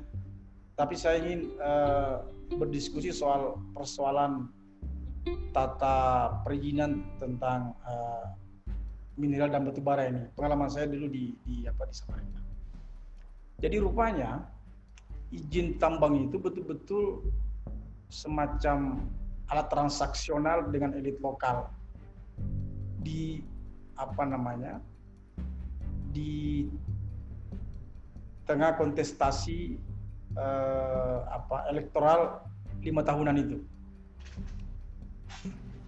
tapi 0.80 0.96
saya 0.96 1.20
ingin 1.20 1.52
uh, 1.60 2.24
berdiskusi 2.56 3.12
soal 3.12 3.60
persoalan 3.76 4.48
tata 5.52 6.32
perizinan 6.48 7.04
tentang 7.20 7.76
uh, 7.84 8.32
mineral 9.20 9.52
dan 9.52 9.68
batu 9.68 9.84
bara 9.84 10.08
ini. 10.08 10.24
Pengalaman 10.34 10.72
saya 10.72 10.88
dulu 10.88 11.12
di, 11.12 11.36
di 11.44 11.68
apa 11.68 11.84
di 11.84 11.94
Samarinda. 11.94 12.49
Jadi 13.60 13.76
rupanya 13.84 14.47
izin 15.30 15.78
tambang 15.78 16.26
itu 16.26 16.39
betul-betul 16.39 17.28
semacam 18.10 19.03
alat 19.51 19.68
transaksional 19.70 20.72
dengan 20.72 20.95
elit 20.97 21.20
lokal 21.22 21.70
di 23.03 23.43
apa 23.99 24.24
namanya 24.26 24.80
di 26.10 26.66
tengah 28.47 28.74
kontestasi 28.80 29.78
eh, 30.34 31.20
apa 31.30 31.70
elektoral 31.70 32.41
lima 32.82 33.03
tahunan 33.03 33.36
itu. 33.38 33.57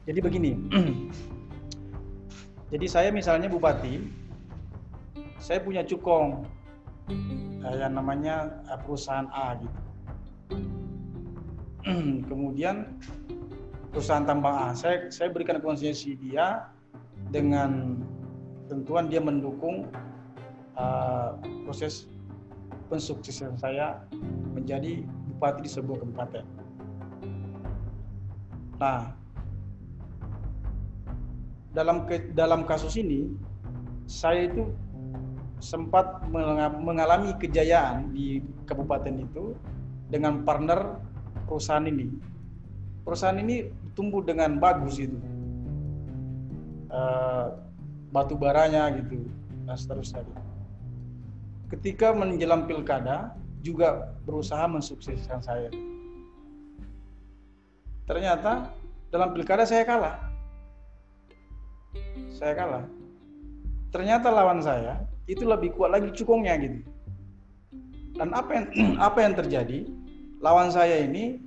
Jadi 0.05 0.19
begini, 0.19 0.51
jadi 2.73 2.85
saya 2.89 3.09
misalnya 3.13 3.47
bupati, 3.47 4.01
saya 5.39 5.61
punya 5.61 5.85
cukong 5.85 6.43
yang 7.69 7.93
namanya 7.93 8.63
eh, 8.69 8.79
perusahaan 8.81 9.29
A 9.29 9.57
gitu. 9.59 9.79
Kemudian 12.29 12.97
perusahaan 13.93 14.25
tambang 14.25 14.55
A, 14.55 14.67
saya 14.73 15.09
saya 15.13 15.29
berikan 15.29 15.61
konsesi 15.61 16.17
dia 16.17 16.69
dengan 17.29 18.01
tentuan 18.71 19.11
dia 19.11 19.19
mendukung 19.19 19.85
uh, 20.79 21.35
proses 21.67 22.07
pensuksesan 22.87 23.59
saya 23.59 24.03
menjadi 24.55 25.03
bupati 25.35 25.67
di 25.67 25.71
sebuah 25.71 26.03
kabupaten. 26.03 26.45
Nah, 28.79 29.13
dalam 31.71 32.03
ke, 32.07 32.31
dalam 32.35 32.67
kasus 32.67 32.99
ini 32.99 33.31
saya 34.07 34.51
itu 34.51 34.67
sempat 35.61 36.25
mengalami 36.81 37.37
kejayaan 37.37 38.11
di 38.11 38.41
kabupaten 38.65 39.21
itu 39.21 39.55
dengan 40.09 40.43
partner 40.43 40.99
perusahaan 41.47 41.85
ini. 41.85 42.09
Perusahaan 43.05 43.37
ini 43.37 43.69
tumbuh 43.93 44.21
dengan 44.25 44.57
bagus 44.57 44.97
itu, 45.01 45.17
uh, 46.89 47.53
batu 48.13 48.35
baranya 48.37 48.89
gitu 48.93 49.25
dan 49.65 49.77
seterusnya. 49.77 50.21
Gitu 50.21 50.51
ketika 51.71 52.11
menjelang 52.11 52.67
pilkada 52.67 53.31
juga 53.63 54.11
berusaha 54.27 54.67
mensukseskan 54.67 55.39
saya. 55.39 55.71
Ternyata 58.03 58.67
dalam 59.07 59.31
pilkada 59.31 59.63
saya 59.63 59.87
kalah. 59.87 60.19
Saya 62.35 62.53
kalah. 62.59 62.85
Ternyata 63.95 64.27
lawan 64.27 64.59
saya 64.59 64.99
itu 65.31 65.47
lebih 65.47 65.71
kuat 65.79 65.95
lagi 65.95 66.11
cukongnya 66.11 66.59
gitu. 66.59 66.83
Dan 68.19 68.35
apa 68.35 68.51
yang 68.51 68.65
apa 69.07 69.19
yang 69.23 69.33
terjadi? 69.39 69.87
Lawan 70.43 70.73
saya 70.73 70.99
ini 71.07 71.39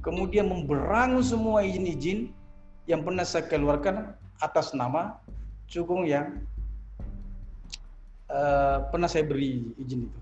kemudian 0.00 0.48
memberangus 0.48 1.34
semua 1.34 1.60
izin-izin 1.60 2.32
yang 2.88 3.04
pernah 3.04 3.26
saya 3.26 3.44
keluarkan 3.44 4.16
atas 4.40 4.72
nama 4.72 5.20
cukong 5.68 6.08
yang 6.08 6.40
uh, 8.32 8.88
pernah 8.88 9.10
saya 9.10 9.28
beri 9.28 9.68
izin 9.76 10.08
itu. 10.08 10.20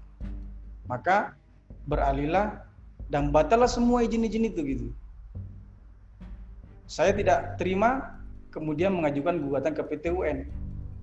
Maka 0.90 1.38
beralihlah 1.86 2.66
dan 3.06 3.30
batallah 3.30 3.70
semua 3.70 4.02
izin-izin 4.02 4.50
itu 4.50 4.60
gitu. 4.66 4.86
Saya 6.90 7.14
tidak 7.14 7.58
terima 7.58 8.18
kemudian 8.50 8.90
mengajukan 8.94 9.38
gugatan 9.38 9.72
ke 9.76 9.82
PT 9.86 10.04
UN. 10.10 10.50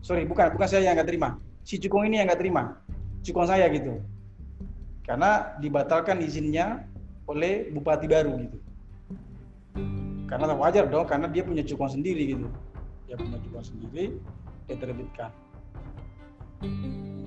Sorry, 0.03 0.27
bukan 0.27 0.51
bukan 0.51 0.67
saya 0.67 0.91
yang 0.91 0.99
nggak 0.99 1.07
terima. 1.07 1.39
Si 1.63 1.79
Cukong 1.79 2.11
ini 2.11 2.19
yang 2.19 2.27
nggak 2.27 2.43
terima. 2.43 2.75
Cukong 3.23 3.47
saya 3.47 3.71
gitu. 3.71 4.03
Karena 5.07 5.55
dibatalkan 5.59 6.19
izinnya 6.23 6.83
oleh 7.27 7.71
bupati 7.71 8.07
baru 8.07 8.35
gitu. 8.39 8.57
Karena 10.27 10.55
wajar 10.55 10.87
dong, 10.91 11.07
karena 11.07 11.27
dia 11.31 11.43
punya 11.43 11.63
Cukong 11.63 11.91
sendiri 11.91 12.35
gitu. 12.35 12.47
Dia 13.07 13.15
punya 13.15 13.39
Cukong 13.47 13.63
sendiri, 13.63 14.15
dia 14.67 14.75
terbitkan. 14.75 15.31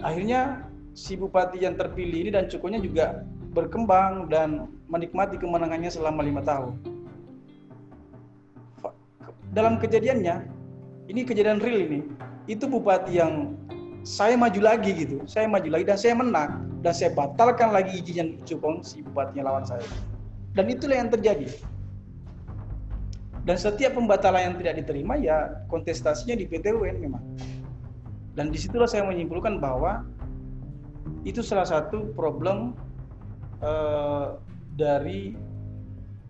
Akhirnya 0.05 0.68
si 0.97 1.16
bupati 1.16 1.61
yang 1.64 1.76
terpilih 1.76 2.28
ini 2.28 2.30
dan 2.32 2.49
Cukongnya 2.49 2.80
juga 2.80 3.24
berkembang 3.57 4.28
dan 4.28 4.68
menikmati 4.93 5.41
kemenangannya 5.41 5.89
selama 5.89 6.20
lima 6.20 6.45
tahun. 6.45 6.76
Dalam 9.57 9.80
kejadiannya, 9.80 10.45
ini 11.09 11.24
kejadian 11.24 11.64
real 11.64 11.80
ini, 11.89 12.01
itu 12.45 12.68
bupati 12.68 13.16
yang 13.16 13.57
saya 14.07 14.38
maju 14.38 14.61
lagi 14.62 14.94
gitu, 14.94 15.26
saya 15.26 15.50
maju 15.50 15.66
lagi 15.66 15.84
dan 15.90 15.98
saya 15.98 16.14
menang 16.14 16.50
dan 16.86 16.94
saya 16.94 17.11
batalkan 17.11 17.74
lagi 17.74 17.98
izinnya 17.98 18.38
Cukong 18.46 18.86
si 18.86 19.02
bupatinya 19.02 19.50
lawan 19.50 19.66
saya. 19.66 19.82
Dan 20.54 20.70
itulah 20.70 21.02
yang 21.02 21.11
terjadi. 21.11 21.50
Dan 23.42 23.59
setiap 23.59 23.98
pembatalan 23.98 24.54
yang 24.54 24.54
tidak 24.62 24.74
diterima 24.86 25.18
ya 25.18 25.66
kontestasinya 25.66 26.38
di 26.38 26.46
PT 26.46 26.70
UN 26.70 27.02
memang. 27.02 27.22
Dan 28.38 28.54
di 28.54 28.59
situlah 28.62 28.86
saya 28.86 29.02
menyimpulkan 29.02 29.59
bahwa 29.59 30.07
itu 31.26 31.42
salah 31.42 31.66
satu 31.66 32.14
problem 32.14 32.78
Eh, 33.57 34.26
dari 34.76 35.32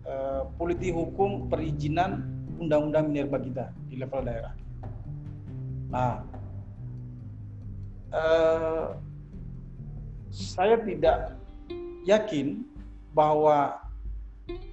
uh, 0.07 0.47
politik 0.55 0.95
hukum 0.95 1.51
perizinan 1.51 2.23
undang-undang 2.55 3.11
minerba 3.11 3.35
kita 3.43 3.65
di 3.91 3.99
level 3.99 4.23
daerah. 4.23 4.55
Nah, 5.91 6.23
uh, 8.13 8.95
saya 10.31 10.77
tidak 10.83 11.35
yakin 12.05 12.63
bahwa 13.11 13.81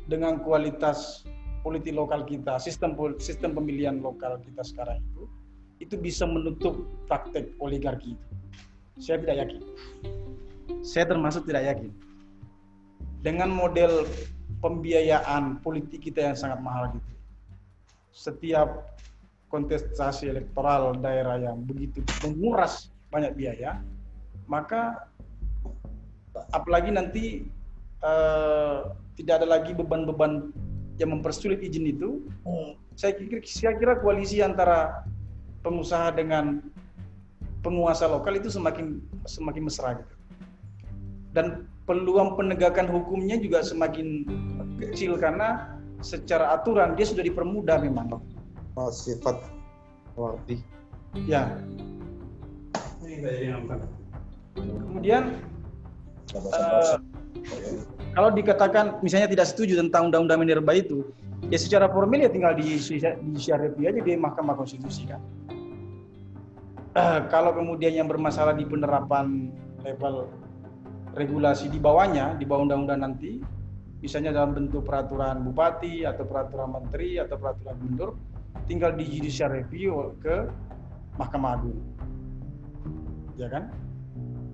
dengan 0.07 0.39
kualitas 0.43 1.25
politik 1.65 1.97
lokal 1.97 2.29
kita, 2.29 2.61
sistem 2.61 2.93
sistem 3.17 3.57
pemilihan 3.57 3.99
lokal 4.05 4.37
kita 4.45 4.61
sekarang 4.61 5.01
itu, 5.01 5.25
itu 5.81 5.95
bisa 5.97 6.29
menutup 6.29 6.85
praktek 7.09 7.51
oligarki 7.59 8.15
itu. 8.15 8.29
Saya 9.01 9.19
tidak 9.25 9.37
yakin. 9.49 9.61
Saya 10.85 11.05
termasuk 11.09 11.49
tidak 11.49 11.67
yakin 11.75 11.91
dengan 13.25 13.49
model 13.49 14.05
pembiayaan 14.61 15.65
politik 15.65 16.05
kita 16.05 16.31
yang 16.31 16.37
sangat 16.37 16.61
mahal 16.61 16.93
gitu. 16.93 17.13
Setiap 18.13 18.95
kontestasi 19.49 20.29
elektoral 20.31 20.93
daerah 21.01 21.41
yang 21.41 21.65
begitu 21.65 22.05
menguras 22.23 22.94
banyak 23.15 23.33
biaya, 23.39 23.79
maka 24.51 25.07
apalagi 26.51 26.91
nanti 26.91 27.47
uh, 28.03 28.91
tidak 29.15 29.43
ada 29.43 29.47
lagi 29.47 29.71
beban-beban 29.71 30.51
yang 30.99 31.15
mempersulit 31.15 31.63
izin 31.63 31.87
itu, 31.91 32.27
saya 32.99 33.15
kira 33.15 33.39
saya 33.47 33.75
kira 33.79 33.95
koalisi 34.03 34.43
antara 34.43 35.07
pengusaha 35.63 36.11
dengan 36.15 36.63
penguasa 37.63 38.11
lokal 38.11 38.39
itu 38.39 38.51
semakin 38.51 38.99
semakin 39.27 39.63
mesra 39.67 39.99
gitu. 39.99 40.15
Dan 41.35 41.67
peluang 41.87 42.39
penegakan 42.39 42.87
hukumnya 42.87 43.39
juga 43.39 43.63
semakin 43.67 44.23
kecil 44.79 45.19
karena 45.19 45.75
secara 45.99 46.55
aturan 46.55 46.95
dia 46.95 47.07
sudah 47.09 47.25
dipermudah 47.27 47.81
memang. 47.83 48.23
Oh, 48.79 48.91
sifat. 48.91 49.39
Ya. 51.27 51.59
Kemudian 54.55 55.23
uh, 56.35 56.97
kalau 58.15 58.31
dikatakan 58.31 59.03
misalnya 59.03 59.27
tidak 59.27 59.47
setuju 59.51 59.79
tentang 59.79 60.11
undang-undang 60.11 60.41
minerba 60.43 60.73
itu, 60.79 61.03
ya 61.51 61.59
secara 61.59 61.91
formal 61.91 62.23
ya 62.23 62.31
tinggal 62.31 62.55
di 62.55 62.79
di 62.79 63.83
aja 63.87 64.01
di 64.01 64.13
Mahkamah 64.15 64.55
Konstitusi 64.55 65.11
kan. 65.11 65.21
Uh, 66.95 67.27
kalau 67.27 67.51
kemudian 67.51 67.91
yang 67.91 68.07
bermasalah 68.07 68.55
di 68.55 68.63
penerapan 68.63 69.51
level 69.83 70.31
regulasi 71.19 71.67
di 71.67 71.83
bawahnya, 71.83 72.39
di 72.39 72.47
bawah 72.47 72.71
undang-undang 72.71 73.03
nanti, 73.03 73.43
misalnya 73.99 74.31
dalam 74.31 74.55
bentuk 74.55 74.87
peraturan 74.87 75.43
bupati 75.43 76.07
atau 76.07 76.23
peraturan 76.23 76.71
menteri 76.71 77.19
atau 77.19 77.35
peraturan 77.35 77.75
gubernur, 77.83 78.11
tinggal 78.71 78.95
di 78.95 79.05
judicial 79.11 79.51
review 79.51 80.15
ke 80.23 80.47
Mahkamah 81.19 81.59
Agung. 81.59 81.94
Ya 83.35 83.51
kan? 83.51 83.71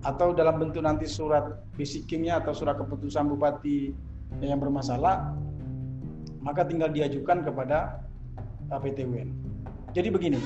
Atau 0.00 0.32
dalam 0.32 0.56
bentuk 0.56 0.80
nanti 0.80 1.04
surat 1.04 1.60
basicingnya 1.76 2.40
atau 2.40 2.56
surat 2.56 2.80
keputusan 2.80 3.28
bupati 3.28 3.92
yang 4.40 4.56
bermasalah, 4.56 5.36
maka 6.40 6.64
tinggal 6.64 6.88
diajukan 6.88 7.44
kepada 7.44 8.00
PT 8.70 9.04
UN. 9.04 9.28
Jadi 9.90 10.08
begini, 10.08 10.40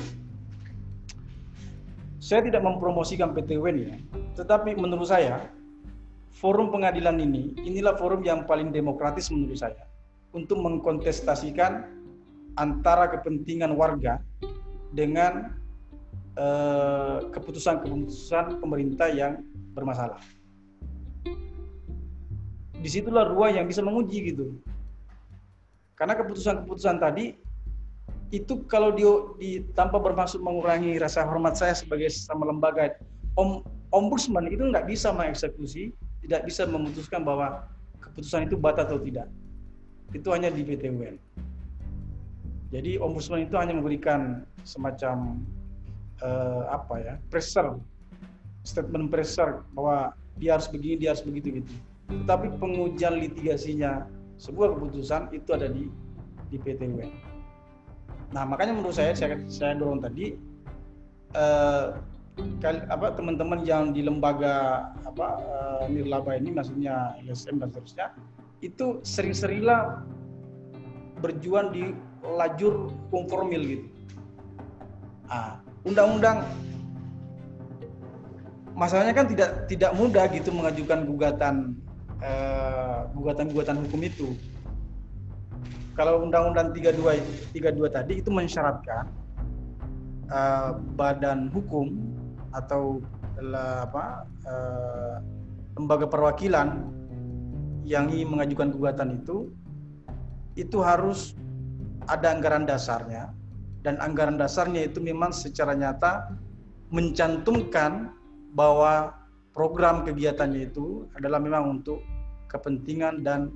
saya 2.24 2.40
tidak 2.40 2.64
mempromosikan 2.64 3.36
PT 3.36 3.60
ya, 3.60 4.00
tetapi 4.40 4.74
menurut 4.80 5.04
saya 5.04 5.44
forum 6.32 6.72
pengadilan 6.72 7.20
ini, 7.20 7.52
inilah 7.62 7.94
forum 8.00 8.24
yang 8.24 8.48
paling 8.48 8.72
demokratis 8.72 9.28
menurut 9.28 9.60
saya 9.60 9.84
untuk 10.32 10.58
mengkontestasikan 10.64 11.84
antara 12.56 13.12
kepentingan 13.12 13.76
warga 13.76 14.18
dengan 14.96 15.52
eh, 15.52 15.63
keputusan-keputusan 17.30 18.58
pemerintah 18.58 19.08
yang 19.10 19.42
bermasalah. 19.74 20.18
Di 22.84 22.88
situlah 22.90 23.24
ruang 23.30 23.56
yang 23.56 23.66
bisa 23.70 23.80
menguji 23.80 24.34
gitu. 24.34 24.58
Karena 25.94 26.18
keputusan-keputusan 26.18 26.98
tadi 27.00 27.38
itu 28.34 28.66
kalau 28.66 28.90
dia 28.90 29.14
di, 29.38 29.62
tanpa 29.78 30.02
bermaksud 30.02 30.42
mengurangi 30.42 30.98
rasa 30.98 31.22
hormat 31.22 31.54
saya 31.54 31.70
sebagai 31.70 32.10
sama 32.10 32.50
lembaga 32.50 32.98
om, 33.38 33.62
ombudsman 33.94 34.50
itu 34.50 34.66
nggak 34.66 34.90
bisa 34.90 35.14
mengeksekusi 35.14 35.94
tidak 36.26 36.50
bisa 36.50 36.66
memutuskan 36.66 37.22
bahwa 37.22 37.62
keputusan 38.02 38.50
itu 38.50 38.56
batal 38.58 38.90
atau 38.90 38.98
tidak. 38.98 39.30
Itu 40.10 40.34
hanya 40.34 40.50
di 40.50 40.66
PT 40.66 40.90
UN. 40.90 41.16
Jadi 42.74 42.98
ombudsman 42.98 43.46
itu 43.46 43.54
hanya 43.54 43.76
memberikan 43.78 44.42
semacam 44.66 45.38
uh, 46.22 46.68
apa 46.70 46.94
ya 47.00 47.14
pressure, 47.32 47.80
statement 48.62 49.10
pressure 49.10 49.64
bahwa 49.72 50.12
dia 50.38 50.58
harus 50.58 50.68
begini, 50.70 51.06
dia 51.06 51.16
harus 51.16 51.24
begitu 51.24 51.62
gitu. 51.62 51.72
Tetapi 52.10 52.60
pengujian 52.60 53.16
litigasinya 53.18 54.06
sebuah 54.36 54.76
keputusan 54.76 55.32
itu 55.32 55.50
ada 55.54 55.70
di 55.70 55.88
di 56.52 56.56
PT 56.60 56.84
UN. 56.84 57.10
Nah 58.34 58.44
makanya 58.44 58.76
menurut 58.76 58.98
saya 58.98 59.14
saya, 59.16 59.38
saya 59.46 59.78
dorong 59.78 60.02
tadi 60.02 60.36
kali, 62.62 62.78
apa 62.90 63.14
teman-teman 63.14 63.62
yang 63.62 63.94
di 63.94 64.02
lembaga 64.02 64.90
apa 65.06 65.26
uh, 65.38 65.84
nirlaba 65.86 66.34
ini 66.34 66.50
maksudnya 66.50 67.14
LSM 67.22 67.62
dan 67.62 67.70
seterusnya 67.70 68.06
itu 68.64 68.98
sering-seringlah 69.04 70.02
berjuang 71.20 71.72
di 71.72 71.92
lajur 72.24 72.92
konformil 73.12 73.60
gitu. 73.60 73.86
Ah, 75.28 75.60
undang-undang 75.84 76.48
masalahnya 78.74 79.14
kan 79.14 79.26
tidak 79.30 79.68
tidak 79.70 79.92
mudah 79.94 80.26
gitu 80.32 80.50
mengajukan 80.50 81.06
gugatan 81.06 81.54
uh, 82.24 83.06
gugatan-gugatan 83.14 83.84
hukum 83.86 84.00
itu. 84.02 84.28
Kalau 85.94 86.26
undang-undang 86.26 86.74
32 86.74 87.54
32 87.54 87.86
tadi 87.94 88.12
itu 88.18 88.30
mensyaratkan 88.34 89.06
uh, 90.32 90.74
badan 90.98 91.52
hukum 91.54 91.94
atau 92.50 92.98
apa 93.54 94.26
uh, 94.46 95.18
lembaga 95.74 96.06
perwakilan 96.06 96.86
yang 97.82 98.08
ingin 98.08 98.30
mengajukan 98.30 98.70
gugatan 98.74 99.08
itu 99.22 99.50
itu 100.54 100.78
harus 100.80 101.34
ada 102.06 102.30
anggaran 102.30 102.64
dasarnya 102.64 103.34
dan 103.84 104.00
anggaran 104.00 104.40
dasarnya 104.40 104.88
itu 104.88 104.98
memang 104.98 105.30
secara 105.30 105.76
nyata 105.76 106.32
mencantumkan 106.88 108.10
bahwa 108.56 109.12
program 109.52 110.02
kegiatannya 110.02 110.72
itu 110.72 111.04
adalah 111.14 111.38
memang 111.38 111.78
untuk 111.78 112.00
kepentingan 112.48 113.22
dan 113.22 113.52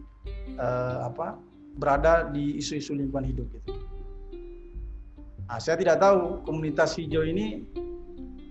eh, 0.55 0.99
apa 1.03 1.41
berada 1.81 2.29
di 2.29 2.61
isu-isu 2.61 2.93
lingkungan 2.93 3.25
hidup 3.25 3.47
gitu. 3.57 3.73
Nah, 5.49 5.57
saya 5.57 5.81
tidak 5.81 6.05
tahu 6.05 6.45
komunitas 6.45 6.93
hijau 7.01 7.25
ini 7.25 7.65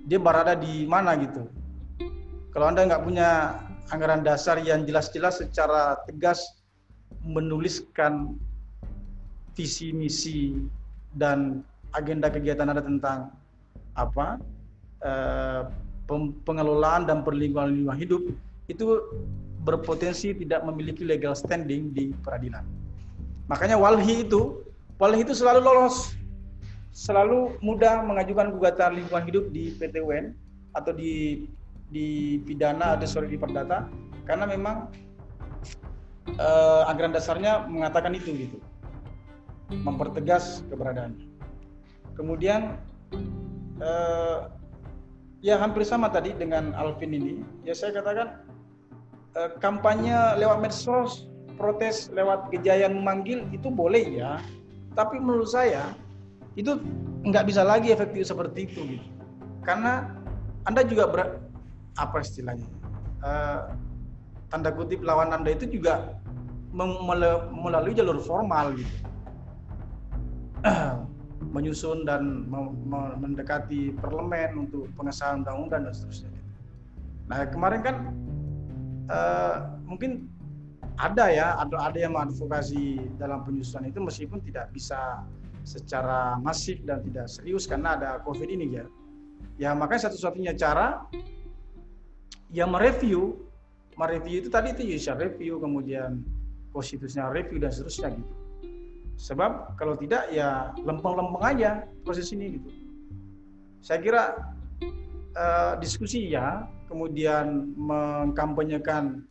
dia 0.10 0.18
berada 0.18 0.58
di 0.58 0.90
mana 0.90 1.14
gitu. 1.20 1.46
Kalau 2.56 2.74
anda 2.74 2.90
nggak 2.90 3.06
punya 3.06 3.60
anggaran 3.94 4.26
dasar 4.26 4.58
yang 4.64 4.88
jelas-jelas 4.88 5.38
secara 5.44 6.00
tegas 6.10 6.42
menuliskan 7.22 8.40
visi 9.54 9.94
misi 9.94 10.58
dan 11.18 11.66
agenda 11.98 12.30
kegiatan 12.30 12.70
anda 12.70 12.82
tentang 12.86 13.34
apa 13.98 14.38
eh, 15.02 15.62
pengelolaan 16.46 17.10
dan 17.10 17.26
perlindungan 17.26 17.74
lingkungan 17.74 18.00
hidup 18.00 18.22
itu 18.72 18.86
berpotensi 19.68 20.32
tidak 20.32 20.64
memiliki 20.64 21.04
legal 21.04 21.36
standing 21.36 21.92
di 21.92 22.16
peradilan. 22.24 22.64
Makanya 23.52 23.76
walhi 23.76 24.24
itu, 24.24 24.64
walhi 24.96 25.28
itu 25.28 25.36
selalu 25.36 25.60
lolos, 25.60 26.16
selalu 26.96 27.60
mudah 27.60 28.04
mengajukan 28.08 28.56
gugatan 28.56 29.04
lingkungan 29.04 29.24
hidup 29.28 29.46
di 29.52 29.76
PT 29.76 30.00
UN 30.00 30.32
atau 30.72 30.96
di 30.96 31.46
di 31.88 32.40
pidana 32.44 32.96
atau 32.96 33.08
sorry 33.08 33.32
di 33.32 33.40
perdata 33.40 33.88
karena 34.28 34.44
memang 34.44 34.92
uh, 36.36 36.84
anggaran 36.92 37.16
dasarnya 37.16 37.64
mengatakan 37.68 38.12
itu 38.12 38.36
gitu 38.36 38.58
mempertegas 39.72 40.64
keberadaannya. 40.72 41.28
Kemudian 42.16 42.80
uh, 43.84 44.50
ya 45.44 45.60
hampir 45.60 45.84
sama 45.84 46.10
tadi 46.10 46.34
dengan 46.34 46.74
Alvin 46.74 47.14
ini. 47.14 47.34
Ya 47.68 47.76
saya 47.78 47.96
katakan 48.00 48.42
uh, 49.38 49.52
kampanye 49.60 50.16
lewat 50.40 50.64
medsos 50.64 51.28
protes 51.58 52.10
lewat 52.14 52.50
gejayan 52.54 52.98
memanggil 52.98 53.46
itu 53.52 53.68
boleh 53.68 54.24
ya. 54.24 54.40
Tapi 54.98 55.22
menurut 55.22 55.52
saya 55.52 55.94
itu 56.58 56.82
nggak 57.28 57.46
bisa 57.46 57.62
lagi 57.62 57.94
efektif 57.94 58.26
seperti 58.26 58.66
itu 58.66 58.98
gitu. 58.98 59.08
Karena 59.62 60.10
anda 60.66 60.82
juga 60.82 61.06
ber, 61.12 61.44
apa 62.00 62.24
istilahnya 62.24 62.68
uh, 63.22 63.74
tanda 64.50 64.72
kutip 64.72 65.04
lawan 65.04 65.34
anda 65.34 65.54
itu 65.54 65.68
juga 65.68 66.18
melalui 67.52 67.96
jalur 67.96 68.22
formal 68.22 68.76
gitu 68.78 68.96
menyusun 71.56 72.04
dan 72.06 72.46
mendekati 73.18 73.96
parlemen 73.98 74.68
untuk 74.68 74.90
pengesahan 74.98 75.42
undang-undang 75.46 75.90
dan 75.90 75.94
seterusnya. 75.94 76.32
Nah 77.28 77.46
kemarin 77.48 77.82
kan 77.84 77.96
uh, 79.12 79.58
mungkin 79.84 80.28
ada 80.98 81.30
ya 81.30 81.48
ada 81.62 81.94
ada 81.94 81.98
yang 81.98 82.18
mengadvokasi 82.18 83.14
dalam 83.22 83.46
penyusunan 83.46 83.86
itu 83.90 84.02
meskipun 84.02 84.42
tidak 84.42 84.74
bisa 84.74 85.22
secara 85.62 86.40
masif 86.42 86.82
dan 86.88 87.04
tidak 87.06 87.28
serius 87.30 87.70
karena 87.70 88.00
ada 88.00 88.10
covid 88.26 88.50
ini 88.50 88.82
ya. 88.82 88.86
Ya 89.58 89.70
makanya 89.74 90.10
satu-satunya 90.10 90.54
cara 90.58 91.06
yang 92.54 92.72
mereview 92.72 93.36
mereview 93.98 94.46
itu 94.46 94.50
tadi 94.54 94.72
itu 94.74 94.82
judicial 94.86 95.18
review 95.18 95.58
kemudian 95.58 96.22
konstitusional 96.72 97.34
review 97.34 97.58
dan 97.58 97.74
seterusnya 97.74 98.14
gitu 98.14 98.47
sebab 99.18 99.74
kalau 99.76 99.98
tidak 99.98 100.30
ya 100.30 100.72
lempeng-lempeng 100.86 101.44
aja 101.44 101.72
proses 102.06 102.30
ini 102.32 102.62
gitu 102.62 102.70
saya 103.82 104.00
kira 104.00 104.24
uh, 105.34 105.74
diskusi 105.82 106.30
ya 106.30 106.70
kemudian 106.86 107.74
mengkampanyekan 107.76 109.26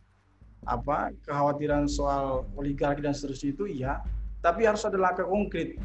apa 0.67 1.15
kekhawatiran 1.23 1.87
soal 1.87 2.43
oligarki 2.59 2.99
dan 2.99 3.15
seterusnya 3.15 3.55
itu 3.55 3.63
iya 3.71 4.03
tapi 4.43 4.67
harus 4.67 4.83
ada 4.83 4.99
langkah 4.99 5.23
konkret 5.23 5.79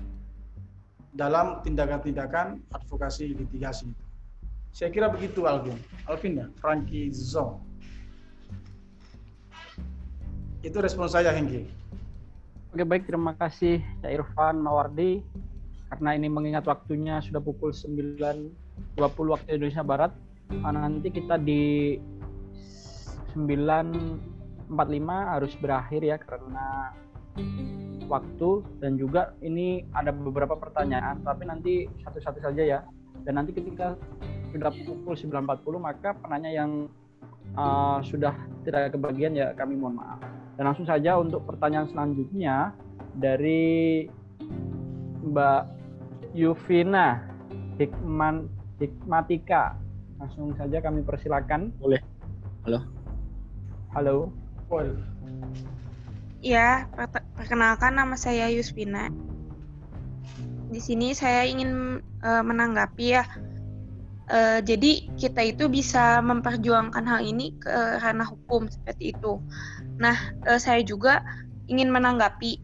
dalam 1.15 1.63
tindakan-tindakan 1.63 2.59
advokasi 2.75 3.39
litigasi 3.39 3.89
saya 4.73 4.89
kira 4.89 5.13
begitu 5.13 5.45
Alvin. 5.45 5.77
Alvin 6.09 6.41
ya, 6.41 6.47
Frankie 6.57 7.13
Zong. 7.13 7.61
Itu 10.65 10.81
respon 10.81 11.13
saya 11.13 11.29
Hengki. 11.29 11.69
Oke 12.73 12.89
baik, 12.89 13.05
terima 13.05 13.37
kasih 13.37 13.85
Cak 14.01 14.09
Irfan 14.09 14.57
Mawardi. 14.65 15.21
Karena 15.93 16.17
ini 16.17 16.33
mengingat 16.33 16.65
waktunya 16.65 17.21
sudah 17.21 17.45
pukul 17.45 17.69
9.20 17.69 18.49
waktu 19.29 19.61
Indonesia 19.61 19.85
Barat. 19.85 20.17
Nanti 20.49 21.13
kita 21.13 21.37
di 21.37 22.01
9.45 23.37 24.73
harus 25.05 25.53
berakhir 25.61 26.01
ya 26.01 26.17
karena 26.17 26.97
waktu 28.09 28.65
dan 28.81 28.97
juga 28.97 29.37
ini 29.45 29.85
ada 29.93 30.09
beberapa 30.09 30.57
pertanyaan 30.57 31.21
tapi 31.21 31.45
nanti 31.45 31.93
satu-satu 32.01 32.41
saja 32.41 32.65
ya 32.65 32.81
dan 33.29 33.37
nanti 33.37 33.53
ketika 33.53 34.01
sudah 34.49 34.73
pukul 34.89 35.13
9.40 35.13 35.77
maka 35.77 36.17
penanya 36.17 36.49
yang 36.49 36.89
uh, 37.53 38.01
sudah 38.01 38.33
tidak 38.65 38.97
kebagian 38.97 39.37
ya 39.37 39.53
kami 39.53 39.77
mohon 39.77 40.01
maaf. 40.01 40.42
Dan 40.57 40.69
langsung 40.69 40.85
saja 40.85 41.17
untuk 41.17 41.49
pertanyaan 41.49 41.89
selanjutnya 41.89 42.77
dari 43.17 44.07
Mbak 45.25 45.63
Yuvina 46.37 47.25
Hikman 47.81 48.49
Hikmatika. 48.77 49.77
Langsung 50.21 50.55
saja 50.55 50.79
kami 50.85 51.03
persilakan. 51.03 51.73
Boleh. 51.81 52.01
Halo. 52.69 52.81
Halo. 53.97 54.15
Boleh. 54.69 54.97
Ya, 56.43 56.91
perkenalkan 57.39 57.95
nama 57.95 58.19
saya 58.19 58.51
Yusvina. 58.51 59.11
Di 60.73 60.81
sini 60.81 61.15
saya 61.15 61.47
ingin 61.47 62.03
uh, 62.25 62.43
menanggapi 62.43 63.07
ya 63.15 63.25
Uh, 64.33 64.63
jadi 64.65 65.13
kita 65.19 65.43
itu 65.45 65.69
bisa 65.69 66.23
memperjuangkan 66.25 67.05
hal 67.05 67.21
ini 67.21 67.53
ke 67.59 68.01
ranah 68.01 68.25
hukum 68.25 68.65
seperti 68.71 69.13
itu. 69.13 69.43
Nah, 70.03 70.19
uh, 70.51 70.59
saya 70.59 70.83
juga 70.83 71.23
ingin 71.71 71.95
menanggapi 71.95 72.59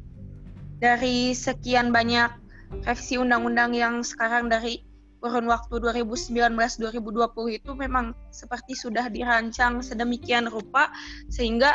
dari 0.83 1.31
sekian 1.39 1.95
banyak 1.95 2.35
revisi 2.83 3.17
undang-undang 3.17 3.73
yang 3.79 4.03
sekarang 4.03 4.51
dari 4.51 4.83
kurun 5.19 5.51
waktu 5.51 5.83
2019-2020 5.83 7.59
itu 7.59 7.71
memang 7.75 8.15
seperti 8.31 8.79
sudah 8.79 9.11
dirancang 9.11 9.83
sedemikian 9.83 10.47
rupa 10.47 10.95
sehingga 11.27 11.75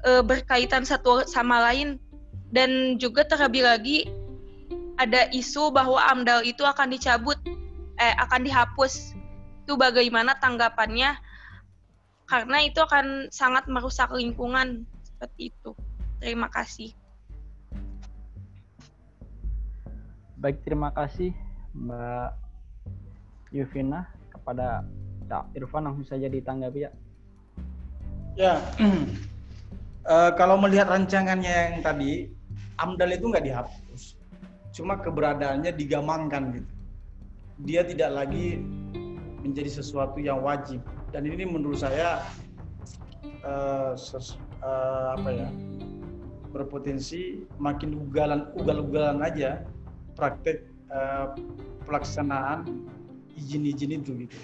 e, 0.00 0.24
berkaitan 0.24 0.88
satu 0.88 1.28
sama 1.28 1.60
lain. 1.60 2.00
Dan 2.50 2.98
juga 2.98 3.22
terlebih 3.28 3.62
lagi 3.62 4.08
ada 4.98 5.30
isu 5.30 5.70
bahwa 5.70 6.02
AMDAL 6.10 6.42
itu 6.42 6.66
akan 6.66 6.90
dicabut 6.90 7.38
eh 8.00 8.14
akan 8.16 8.48
dihapus. 8.48 9.14
Itu 9.62 9.76
bagaimana 9.76 10.34
tanggapannya 10.40 11.14
karena 12.30 12.62
itu 12.62 12.78
akan 12.78 13.26
sangat 13.34 13.66
merusak 13.66 14.06
lingkungan. 14.14 14.86
Seperti 15.02 15.50
itu. 15.50 15.74
Terima 16.22 16.46
kasih. 16.46 16.94
Baik 20.38 20.62
terima 20.64 20.88
kasih 20.94 21.34
Mbak 21.76 22.30
Yuvina 23.52 24.08
kepada 24.30 24.86
Cak 25.28 25.52
Irfan 25.58 25.84
langsung 25.84 26.06
saja 26.06 26.30
ditanggapi 26.30 26.86
ya. 26.86 26.90
Ya. 28.38 28.54
Uh, 30.06 30.32
kalau 30.40 30.56
melihat 30.56 30.88
rancangannya 30.88 31.50
yang 31.50 31.76
tadi 31.84 32.30
AMDAL 32.80 33.20
itu 33.20 33.26
nggak 33.26 33.44
dihapus. 33.44 34.16
Cuma 34.72 34.96
keberadaannya 35.02 35.74
digamangkan 35.76 36.62
gitu. 36.62 36.72
Dia 37.60 37.84
tidak 37.84 38.16
lagi 38.16 38.64
menjadi 39.44 39.82
sesuatu 39.82 40.16
yang 40.16 40.40
wajib 40.40 40.80
dan 41.10 41.26
ini 41.26 41.42
menurut 41.46 41.82
saya 41.82 42.22
uh, 43.42 43.92
ses, 43.98 44.38
uh, 44.62 45.18
apa 45.18 45.30
ya 45.30 45.48
berpotensi 46.50 47.46
makin 47.62 47.94
ugalan 47.94 48.50
ugal-ugalan 48.58 49.22
aja 49.22 49.62
praktek 50.18 50.66
uh, 50.90 51.34
pelaksanaan 51.86 52.66
izin-izin 53.38 54.02
itu 54.02 54.26
gitu. 54.26 54.38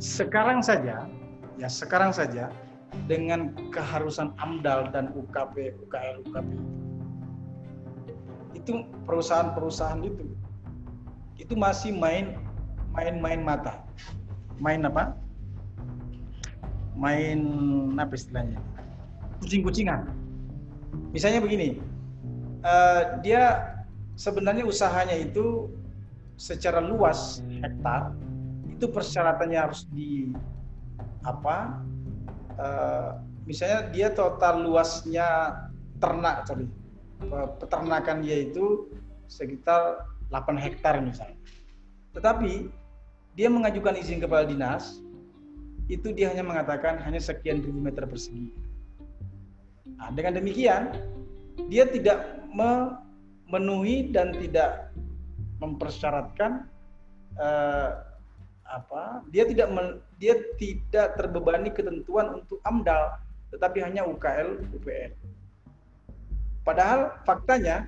Sekarang 0.00 0.60
saja 0.60 1.08
ya 1.56 1.68
sekarang 1.68 2.12
saja 2.12 2.52
dengan 3.08 3.52
keharusan 3.72 4.32
AMDAL 4.40 4.92
dan 4.92 5.12
UKP 5.12 5.76
UKL 5.88 6.24
UKP 6.28 6.48
itu 8.56 8.72
perusahaan-perusahaan 9.04 10.00
itu 10.04 10.24
itu 11.36 11.54
masih 11.54 11.92
main 11.92 12.36
main-main 12.96 13.44
mata 13.44 13.84
main 14.62 14.80
apa 14.84 15.16
main 16.96 17.40
apa 18.00 18.14
istilahnya 18.16 18.60
kucing-kucingan 19.44 20.08
misalnya 21.12 21.44
begini 21.44 21.80
uh, 22.64 23.20
dia 23.20 23.74
sebenarnya 24.16 24.64
usahanya 24.64 25.16
itu 25.16 25.68
secara 26.36 26.80
luas 26.80 27.44
hektar 27.60 28.12
itu 28.68 28.92
persyaratannya 28.92 29.56
harus 29.56 29.88
di 29.88 30.36
apa? 31.24 31.80
eh, 32.56 33.10
misalnya 33.44 33.88
dia 33.92 34.08
total 34.12 34.64
luasnya 34.64 35.28
ternak, 36.00 36.44
sorry, 36.44 36.68
pe- 37.20 37.50
peternakan 37.60 38.20
dia 38.24 38.48
itu 38.48 38.88
sekitar 39.28 40.06
8 40.28 40.56
hektar 40.60 41.00
misalnya. 41.00 41.40
Tetapi 42.12 42.68
dia 43.36 43.52
mengajukan 43.52 44.00
izin 44.00 44.18
kepala 44.18 44.48
dinas, 44.48 45.04
itu 45.92 46.10
dia 46.10 46.32
hanya 46.32 46.42
mengatakan 46.42 46.98
hanya 47.04 47.20
sekian 47.20 47.60
ribu 47.60 47.78
meter 47.78 48.08
persegi. 48.08 48.50
Nah, 50.00 50.08
dengan 50.16 50.40
demikian, 50.40 50.96
dia 51.68 51.84
tidak 51.86 52.42
memenuhi 52.48 54.08
dan 54.10 54.32
tidak 54.34 54.90
mempersyaratkan 55.60 56.64
eh, 57.36 57.90
apa? 58.66 59.22
Dia 59.30 59.44
tidak 59.46 59.68
men- 59.70 60.00
dia 60.16 60.40
tidak 60.56 61.20
terbebani 61.20 61.70
ketentuan 61.70 62.40
untuk 62.42 62.58
AMDAL, 62.64 63.20
tetapi 63.52 63.84
hanya 63.84 64.02
UKL 64.08 64.64
UPL. 64.74 65.12
Padahal 66.66 67.14
faktanya 67.22 67.86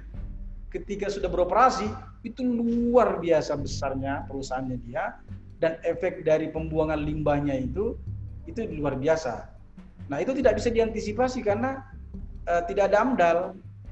ketika 0.71 1.11
sudah 1.11 1.27
beroperasi 1.27 1.89
itu 2.23 2.45
luar 2.45 3.19
biasa 3.19 3.59
besarnya 3.59 4.23
perusahaannya 4.31 4.79
dia 4.87 5.19
dan 5.59 5.79
efek 5.83 6.23
dari 6.23 6.51
pembuangan 6.51 7.03
limbahnya 7.03 7.59
itu 7.59 7.99
itu 8.47 8.65
luar 8.79 8.97
biasa. 8.97 9.51
Nah 10.09 10.23
itu 10.23 10.33
tidak 10.33 10.57
bisa 10.57 10.73
diantisipasi 10.73 11.45
karena 11.45 11.85
eh, 12.49 12.63
tidak 12.71 12.95
ada 12.95 13.05
AMDAL 13.05 13.39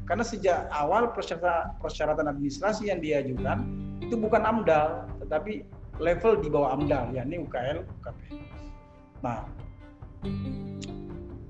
karena 0.07 0.23
sejak 0.23 0.71
awal 0.71 1.11
persyaratan, 1.11 1.77
persyaratan 1.83 2.31
administrasi 2.31 2.89
yang 2.89 3.03
diajukan 3.03 3.67
itu 4.01 4.15
bukan 4.15 4.47
AMDAL 4.47 5.11
tetapi 5.27 5.67
level 5.99 6.39
di 6.41 6.49
bawah 6.49 6.79
AMDAL 6.79 7.13
yakni 7.13 7.43
UKL 7.43 7.83
UKP. 7.83 8.21
Nah 9.27 9.45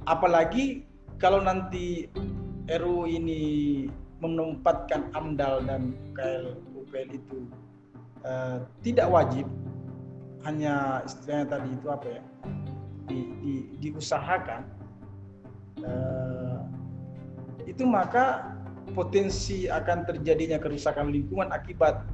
apalagi 0.09 0.83
kalau 1.21 1.45
nanti 1.45 2.09
RU 2.67 3.07
ini 3.07 3.85
menempatkan 4.19 5.13
AMDAL 5.13 5.69
dan 5.69 5.93
UKL 6.11 6.57
UPL 6.75 7.09
itu 7.13 7.39
eh, 8.25 8.59
tidak 8.83 9.07
wajib 9.13 9.47
hanya 10.47 11.03
istilahnya 11.03 11.59
tadi 11.59 11.69
itu 11.75 11.87
apa 11.91 12.07
ya 12.07 12.23
di, 13.11 13.19
di, 13.43 13.55
diusahakan 13.83 14.63
eh, 15.83 16.59
itu 17.67 17.83
maka 17.83 18.55
potensi 18.95 19.67
akan 19.67 20.07
terjadinya 20.07 20.63
kerusakan 20.63 21.11
lingkungan 21.11 21.51
akibat 21.51 22.07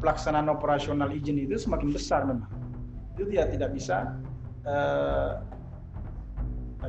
pelaksanaan 0.00 0.48
operasional 0.48 1.12
izin 1.12 1.36
itu 1.36 1.60
semakin 1.60 1.92
besar 1.92 2.24
memang 2.24 2.48
itu 3.14 3.28
tidak 3.28 3.46
tidak 3.52 3.70
bisa 3.76 3.96
eh, 4.64 5.32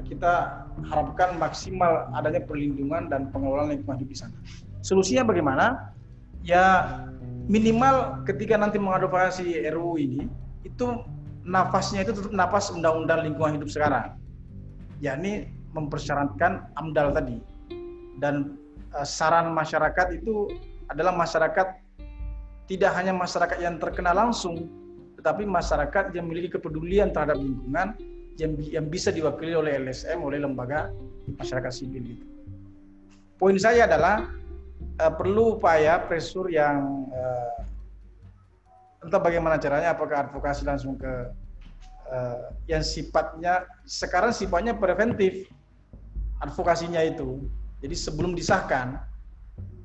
kita 0.08 0.64
harapkan 0.86 1.36
maksimal 1.42 2.08
adanya 2.14 2.46
perlindungan 2.46 3.10
dan 3.10 3.34
pengelolaan 3.34 3.74
lingkungan 3.74 4.06
di 4.06 4.14
sana. 4.14 4.38
Solusinya 4.86 5.26
bagaimana? 5.26 5.92
Ya 6.46 7.04
minimal 7.50 8.24
ketika 8.24 8.56
nanti 8.56 8.78
mengadvokasi 8.78 9.66
RUU 9.74 9.98
ini 9.98 10.30
itu 10.68 11.04
nafasnya 11.48 12.04
itu 12.04 12.12
tetap 12.16 12.34
nafas 12.36 12.70
undang-undang 12.70 13.24
lingkungan 13.24 13.60
hidup 13.60 13.70
sekarang. 13.72 14.16
yakni 15.00 15.48
mempersyaratkan 15.72 16.76
AMDAL 16.76 17.16
tadi. 17.16 17.40
Dan 18.20 18.60
eh, 18.92 19.08
saran 19.08 19.56
masyarakat 19.56 20.20
itu 20.20 20.52
adalah 20.92 21.16
masyarakat 21.16 21.68
tidak 22.68 22.92
hanya 23.00 23.16
masyarakat 23.16 23.58
yang 23.64 23.80
terkena 23.80 24.12
langsung, 24.12 24.68
tetapi 25.16 25.48
masyarakat 25.48 26.12
yang 26.14 26.28
memiliki 26.28 26.60
kepedulian 26.60 27.16
terhadap 27.16 27.40
lingkungan 27.40 27.96
yang, 28.36 28.60
yang 28.60 28.86
bisa 28.92 29.10
diwakili 29.10 29.56
oleh 29.56 29.80
LSM, 29.80 30.20
oleh 30.20 30.44
lembaga 30.44 30.92
masyarakat 31.40 31.72
sipil 31.72 32.20
itu. 32.20 32.26
Poin 33.40 33.56
saya 33.56 33.88
adalah 33.88 34.28
eh, 35.00 35.14
perlu 35.16 35.56
upaya 35.56 36.04
presur 36.04 36.52
yang 36.52 37.08
eh, 37.08 37.69
entah 39.04 39.22
bagaimana 39.22 39.56
caranya, 39.60 39.96
apakah 39.96 40.28
advokasi 40.28 40.68
langsung 40.68 41.00
ke 41.00 41.12
eh, 42.12 42.40
yang 42.68 42.84
sifatnya 42.84 43.68
sekarang 43.88 44.36
sifatnya 44.36 44.76
preventif 44.76 45.48
advokasinya 46.44 47.04
itu. 47.04 47.48
Jadi 47.80 47.96
sebelum 47.96 48.36
disahkan, 48.36 49.00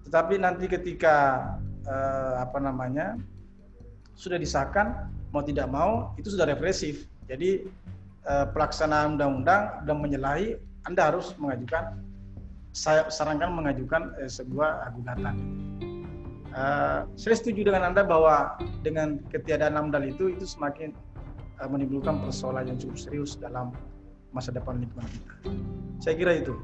tetapi 0.07 0.39
nanti 0.39 0.66
ketika 0.66 1.47
eh, 1.86 2.35
apa 2.43 2.59
namanya 2.59 3.19
sudah 4.15 4.39
disahkan 4.39 5.11
mau 5.35 5.43
tidak 5.43 5.66
mau 5.70 6.15
itu 6.19 6.35
sudah 6.35 6.47
represif. 6.47 7.07
Jadi 7.31 7.66
eh, 8.27 8.47
pelaksanaan 8.51 9.19
undang-undang 9.19 9.86
dan 9.86 9.97
menyalahi 9.99 10.59
Anda 10.85 11.15
harus 11.15 11.32
mengajukan 11.41 12.03
saya 12.74 13.07
sarankan 13.07 13.55
mengajukan 13.55 14.19
eh, 14.19 14.31
sebuah 14.31 14.91
gugatan. 14.99 15.35
Eh, 16.55 17.01
saya 17.18 17.35
setuju 17.35 17.66
dengan 17.66 17.90
Anda 17.90 18.06
bahwa 18.06 18.55
dengan 18.86 19.18
ketiadaan 19.26 19.74
AMDAL 19.74 20.06
itu 20.06 20.31
itu 20.31 20.47
semakin 20.47 20.94
eh, 21.59 21.66
menimbulkan 21.68 22.22
persoalan 22.22 22.70
yang 22.70 22.78
cukup 22.78 22.94
serius 22.94 23.35
dalam 23.35 23.74
masa 24.31 24.55
depan 24.55 24.78
lingkungan 24.78 25.10
kita. 25.10 25.35
Saya 25.98 26.14
kira 26.14 26.32
itu. 26.39 26.55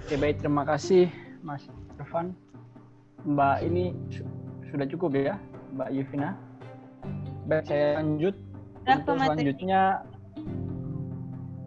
Oke 0.00 0.16
baik 0.16 0.40
terima 0.40 0.64
kasih 0.64 1.12
Mas 1.44 1.68
Irfan. 2.00 2.32
Mbak 3.24 3.56
ini 3.68 3.92
su- 4.08 4.28
sudah 4.72 4.88
cukup 4.88 5.16
ya 5.20 5.36
Mbak 5.76 5.88
Yuvina. 5.92 6.30
Baik 7.44 7.68
saya 7.68 8.00
lanjut 8.00 8.36
untuk 8.88 9.16
selanjutnya 9.20 9.82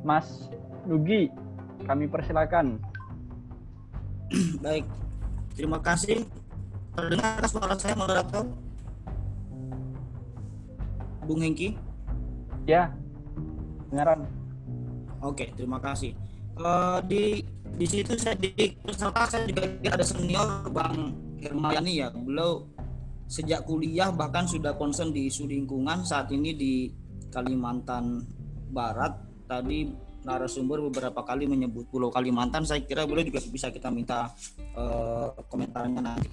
Mas 0.01 0.49
Nugi 0.89 1.29
kami 1.85 2.09
persilakan. 2.09 2.81
Baik. 4.65 4.85
Terima 5.57 5.81
kasih. 5.81 6.21
Terdengar 6.93 7.41
suara 7.49 7.73
saya 7.73 7.97
moderator? 7.97 8.45
Bung 11.25 11.41
Hengki? 11.41 11.73
Ya, 12.69 12.93
dengaran. 13.89 14.29
Oke, 15.17 15.49
terima 15.57 15.81
kasih. 15.81 16.13
Eh, 16.57 16.99
di 17.09 17.23
di 17.77 17.85
situ 17.85 18.13
saya 18.17 18.37
di 18.37 18.53
peserta 18.81 19.25
saya 19.29 19.45
juga 19.49 19.65
ada 19.93 20.05
senior 20.05 20.69
Bang 20.69 21.17
Hermayani 21.41 22.05
ya. 22.05 22.13
Beliau 22.13 22.69
sejak 23.25 23.65
kuliah 23.65 24.13
bahkan 24.13 24.45
sudah 24.45 24.77
concern 24.77 25.09
di 25.09 25.25
isu 25.25 25.49
lingkungan 25.49 26.05
saat 26.05 26.29
ini 26.29 26.53
di 26.53 26.73
Kalimantan 27.33 28.25
Barat. 28.69 29.25
Tadi 29.49 29.89
narasumber 30.27 30.83
beberapa 30.91 31.23
kali 31.23 31.47
menyebut 31.47 31.87
Pulau 31.87 32.11
Kalimantan. 32.11 32.67
Saya 32.67 32.83
kira 32.83 33.07
beliau 33.07 33.23
juga 33.23 33.39
bisa 33.47 33.71
kita 33.71 33.87
minta 33.87 34.27
eh, 34.59 35.27
komentarnya 35.47 36.03
nanti. 36.03 36.29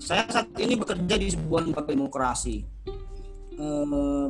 saya 0.00 0.24
saat 0.32 0.48
ini 0.56 0.80
bekerja 0.80 1.20
di 1.20 1.28
sebuah 1.28 1.68
lembaga 1.68 1.92
demokrasi. 1.92 2.56
Eh, 3.60 4.28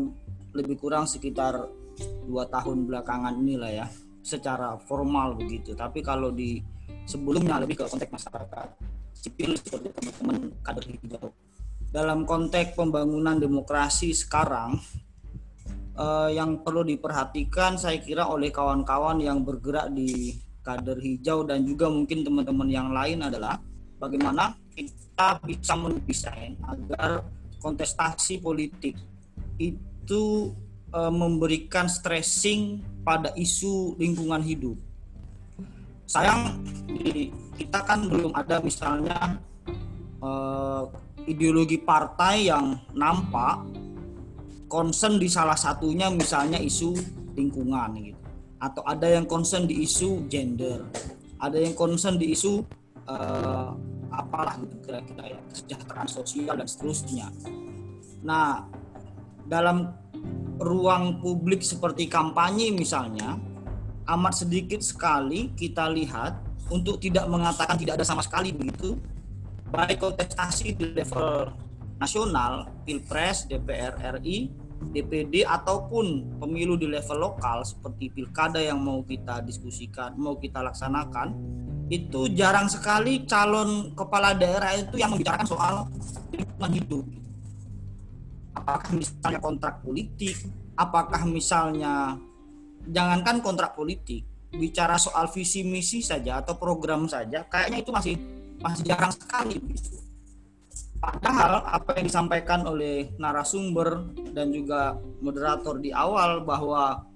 lebih 0.51 0.77
kurang 0.83 1.07
sekitar 1.07 1.63
dua 2.27 2.51
tahun 2.51 2.91
belakangan 2.91 3.39
inilah 3.39 3.71
ya 3.71 3.87
secara 4.21 4.77
formal 4.85 5.37
begitu 5.37 5.73
tapi 5.73 6.05
kalau 6.05 6.29
di 6.33 6.61
sebelumnya 7.09 7.61
lebih 7.61 7.81
ke 7.81 7.85
konteks 7.89 8.13
masyarakat 8.13 8.69
sipil 9.17 9.57
seperti 9.57 9.89
teman-teman 9.97 10.37
kader 10.65 10.85
hijau 10.87 11.29
dalam 11.91 12.23
konteks 12.29 12.79
pembangunan 12.79 13.37
demokrasi 13.41 14.15
sekarang 14.15 14.79
eh, 16.01 16.29
yang 16.35 16.65
perlu 16.65 16.83
diperhatikan 16.83 17.77
saya 17.77 18.01
kira 18.01 18.25
oleh 18.25 18.49
kawan-kawan 18.49 19.21
yang 19.21 19.45
bergerak 19.45 19.93
di 19.93 20.41
kader 20.65 20.97
hijau 21.01 21.45
dan 21.45 21.65
juga 21.65 21.89
mungkin 21.89 22.25
teman-teman 22.25 22.69
yang 22.69 22.89
lain 22.93 23.25
adalah 23.25 23.61
bagaimana 24.01 24.57
kita 24.73 25.41
bisa 25.45 25.77
mendesain 25.77 26.57
agar 26.65 27.25
kontestasi 27.61 28.41
politik 28.41 28.97
itu 29.61 30.25
eh, 30.97 31.13
memberikan 31.13 31.85
stressing 31.85 32.81
pada 33.05 33.33
isu 33.37 33.97
lingkungan 34.01 34.41
hidup. 34.41 34.77
Sayang 36.11 36.59
kita 37.55 37.87
kan 37.87 38.09
belum 38.09 38.35
ada 38.35 38.59
misalnya 38.65 39.39
eh, 40.25 40.83
ideologi 41.29 41.77
partai 41.77 42.49
yang 42.49 42.81
nampak 42.97 43.61
concern 44.71 45.19
di 45.19 45.27
salah 45.27 45.59
satunya 45.59 46.07
misalnya 46.09 46.63
isu 46.63 46.95
lingkungan 47.35 47.91
gitu. 47.99 48.23
Atau 48.63 48.87
ada 48.87 49.11
yang 49.11 49.27
concern 49.27 49.67
di 49.67 49.83
isu 49.83 50.31
gender, 50.31 50.87
ada 51.43 51.59
yang 51.59 51.75
concern 51.75 52.15
di 52.15 52.31
isu 52.31 52.63
eh, 53.11 53.69
apalah 54.15 54.55
gitu 54.63 54.79
kira-kira 54.87 55.35
ya 55.35 55.39
kesejahteraan 55.51 56.09
sosial 56.09 56.55
dan 56.55 56.69
seterusnya. 56.71 57.27
Nah, 58.23 58.71
dalam 59.51 59.91
ruang 60.63 61.19
publik 61.19 61.67
seperti 61.67 62.07
kampanye 62.07 62.71
misalnya 62.71 63.41
amat 64.07 64.45
sedikit 64.45 64.85
sekali 64.85 65.51
kita 65.57 65.89
lihat 65.89 66.37
untuk 66.69 67.01
tidak 67.01 67.27
mengatakan 67.27 67.81
tidak 67.81 67.99
ada 67.99 68.07
sama 68.07 68.21
sekali 68.21 68.53
begitu 68.53 68.95
baik 69.73 70.03
kontestasi 70.03 70.75
di 70.75 70.93
level 70.93 71.55
nasional, 72.01 72.67
Pilpres, 72.89 73.45
DPR 73.47 74.19
RI, 74.19 74.49
DPD 74.81 75.45
ataupun 75.45 76.37
pemilu 76.41 76.75
di 76.75 76.89
level 76.89 77.21
lokal 77.21 77.63
seperti 77.63 78.09
pilkada 78.11 78.59
yang 78.59 78.81
mau 78.81 79.05
kita 79.05 79.45
diskusikan, 79.45 80.17
mau 80.17 80.41
kita 80.41 80.65
laksanakan, 80.65 81.37
itu 81.93 82.31
jarang 82.33 82.71
sekali 82.71 83.27
calon 83.27 83.93
kepala 83.93 84.33
daerah 84.33 84.73
itu 84.79 84.97
yang 84.97 85.13
membicarakan 85.13 85.47
soal 85.47 85.75
lingkungan 86.33 86.73
hidup. 86.75 87.05
Apakah 88.57 88.91
misalnya 88.95 89.41
kontrak 89.43 89.75
politik, 89.85 90.37
apakah 90.75 91.23
misalnya 91.29 92.19
jangankan 92.89 93.43
kontrak 93.45 93.77
politik, 93.77 94.27
bicara 94.51 94.99
soal 94.99 95.31
visi 95.31 95.63
misi 95.63 96.03
saja 96.03 96.43
atau 96.43 96.59
program 96.59 97.07
saja, 97.07 97.47
kayaknya 97.47 97.79
itu 97.83 97.91
masih 97.95 98.15
masih 98.59 98.85
jarang 98.87 99.13
sekali. 99.15 99.59
Padahal 101.01 101.65
apa 101.65 101.97
yang 101.97 102.13
disampaikan 102.13 102.69
oleh 102.69 103.17
narasumber 103.17 104.13
dan 104.37 104.53
juga 104.53 105.01
moderator 105.25 105.81
di 105.81 105.97
awal 105.97 106.45
bahwa 106.45 107.09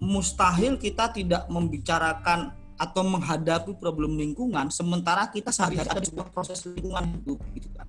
mustahil 0.00 0.80
kita 0.80 1.12
tidak 1.12 1.44
membicarakan 1.52 2.56
atau 2.76 3.04
menghadapi 3.04 3.76
problem 3.76 4.16
lingkungan 4.20 4.68
sementara 4.68 5.28
kita 5.32 5.48
sehari-hari 5.48 5.88
ada 5.88 6.00
di 6.00 6.12
sebuah 6.12 6.28
proses 6.32 6.64
lingkungan 6.64 7.04
hidup 7.12 7.40
gitu 7.56 7.68
kan. 7.76 7.88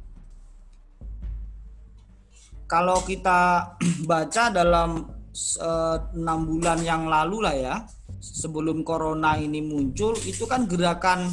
Kalau 2.68 3.00
kita 3.08 3.72
baca 4.12 4.44
dalam 4.52 5.16
eh, 5.64 5.98
enam 6.12 6.40
bulan 6.44 6.80
yang 6.84 7.08
lalu 7.08 7.38
lah 7.40 7.56
ya 7.56 7.76
sebelum 8.20 8.84
corona 8.84 9.40
ini 9.40 9.64
muncul 9.64 10.12
itu 10.28 10.44
kan 10.44 10.68
gerakan 10.68 11.32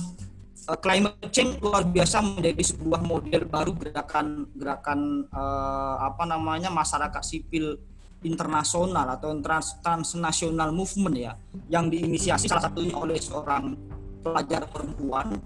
uh, 0.69 0.78
climate 0.78 1.31
change 1.31 1.61
luar 1.61 1.85
biasa 1.85 2.24
menjadi 2.24 2.62
sebuah 2.74 3.01
model 3.05 3.43
baru 3.49 3.73
gerakan 3.77 4.49
gerakan 4.57 5.28
uh, 5.31 5.97
apa 6.05 6.24
namanya 6.24 6.73
masyarakat 6.73 7.23
sipil 7.23 7.77
internasional 8.24 9.05
atau 9.12 9.36
trans 9.45 9.77
transnasional 9.85 10.73
movement 10.73 11.16
ya 11.16 11.32
yang 11.69 11.93
diinisiasi 11.93 12.49
salah 12.49 12.73
satunya 12.73 12.97
oleh 12.97 13.20
seorang 13.20 13.77
pelajar 14.24 14.65
perempuan 14.73 15.36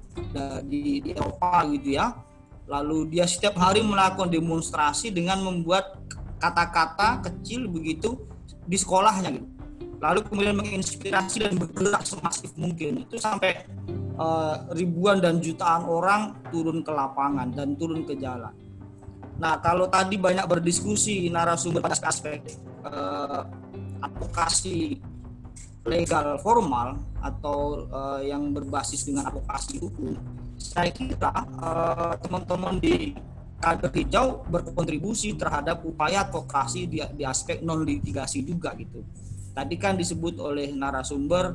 di, 0.62 1.02
di 1.02 1.10
Eropa 1.10 1.66
gitu 1.74 1.98
ya. 1.98 2.14
Lalu 2.70 3.18
dia 3.18 3.26
setiap 3.26 3.58
hari 3.58 3.82
melakukan 3.82 4.30
demonstrasi 4.30 5.10
dengan 5.10 5.42
membuat 5.42 5.98
kata-kata 6.38 7.26
kecil 7.26 7.66
begitu 7.66 8.14
di 8.62 8.78
sekolahnya 8.78 9.34
gitu 9.34 9.57
lalu 9.98 10.20
kemudian 10.30 10.54
menginspirasi 10.54 11.42
dan 11.42 11.54
bergerak 11.58 12.06
semasif 12.06 12.54
mungkin 12.54 13.02
itu 13.02 13.18
sampai 13.18 13.66
uh, 14.14 14.70
ribuan 14.74 15.18
dan 15.18 15.42
jutaan 15.42 15.86
orang 15.86 16.38
turun 16.54 16.86
ke 16.86 16.90
lapangan 16.94 17.50
dan 17.50 17.74
turun 17.74 18.06
ke 18.06 18.14
jalan. 18.14 18.54
Nah 19.38 19.58
kalau 19.62 19.90
tadi 19.90 20.18
banyak 20.18 20.46
berdiskusi 20.46 21.30
narasumber 21.30 21.82
pada 21.82 21.98
aspek 21.98 22.42
uh, 22.86 23.42
advokasi 24.02 25.02
legal 25.86 26.38
formal 26.42 26.98
atau 27.18 27.88
uh, 27.90 28.20
yang 28.22 28.54
berbasis 28.54 29.08
dengan 29.08 29.30
advokasi 29.30 29.82
hukum, 29.82 30.14
saya 30.58 30.90
kira 30.94 31.32
teman-teman 32.22 32.76
uh, 32.76 32.82
di 32.82 32.96
kader 33.58 33.90
hijau 33.90 34.46
berkontribusi 34.46 35.34
terhadap 35.34 35.82
upaya 35.82 36.22
advokasi 36.22 36.86
di, 36.86 37.02
di 37.18 37.24
aspek 37.26 37.58
non 37.66 37.82
litigasi 37.82 38.46
juga 38.46 38.70
gitu 38.78 39.02
Tadi 39.58 39.74
kan 39.74 39.98
disebut 39.98 40.38
oleh 40.38 40.70
narasumber 40.70 41.50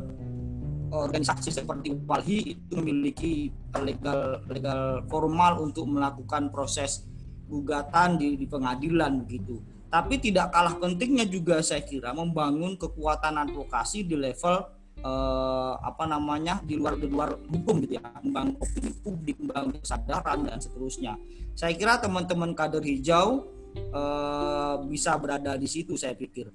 organisasi 0.92 1.56
seperti 1.56 1.96
Walhi 2.04 2.52
itu 2.52 2.76
memiliki 2.76 3.48
legal 3.80 4.44
legal 4.52 5.08
formal 5.08 5.64
untuk 5.64 5.88
melakukan 5.88 6.52
proses 6.52 7.08
gugatan 7.48 8.20
di, 8.20 8.36
di 8.36 8.44
pengadilan 8.44 9.24
begitu. 9.24 9.64
Tapi 9.88 10.20
tidak 10.20 10.52
kalah 10.52 10.76
pentingnya 10.84 11.24
juga 11.32 11.64
saya 11.64 11.80
kira 11.80 12.12
membangun 12.12 12.76
kekuatan 12.76 13.40
advokasi 13.40 14.04
di 14.04 14.20
level 14.20 14.68
eh, 15.00 15.74
apa 15.80 16.04
namanya 16.04 16.60
di 16.60 16.76
luar 16.76 17.00
di 17.00 17.08
luar 17.08 17.40
hukum 17.40 17.88
gitu 17.88 18.04
ya, 18.04 18.04
membangun 18.20 18.60
opini 18.60 18.92
publik, 19.00 19.40
membangun 19.40 19.80
kesadaran 19.80 20.44
dan 20.44 20.60
seterusnya. 20.60 21.16
Saya 21.56 21.72
kira 21.80 22.04
teman-teman 22.04 22.52
kader 22.52 22.84
hijau 22.84 23.48
eh, 23.80 24.76
bisa 24.92 25.16
berada 25.16 25.56
di 25.56 25.72
situ 25.72 25.96
saya 25.96 26.20
pikir 26.20 26.52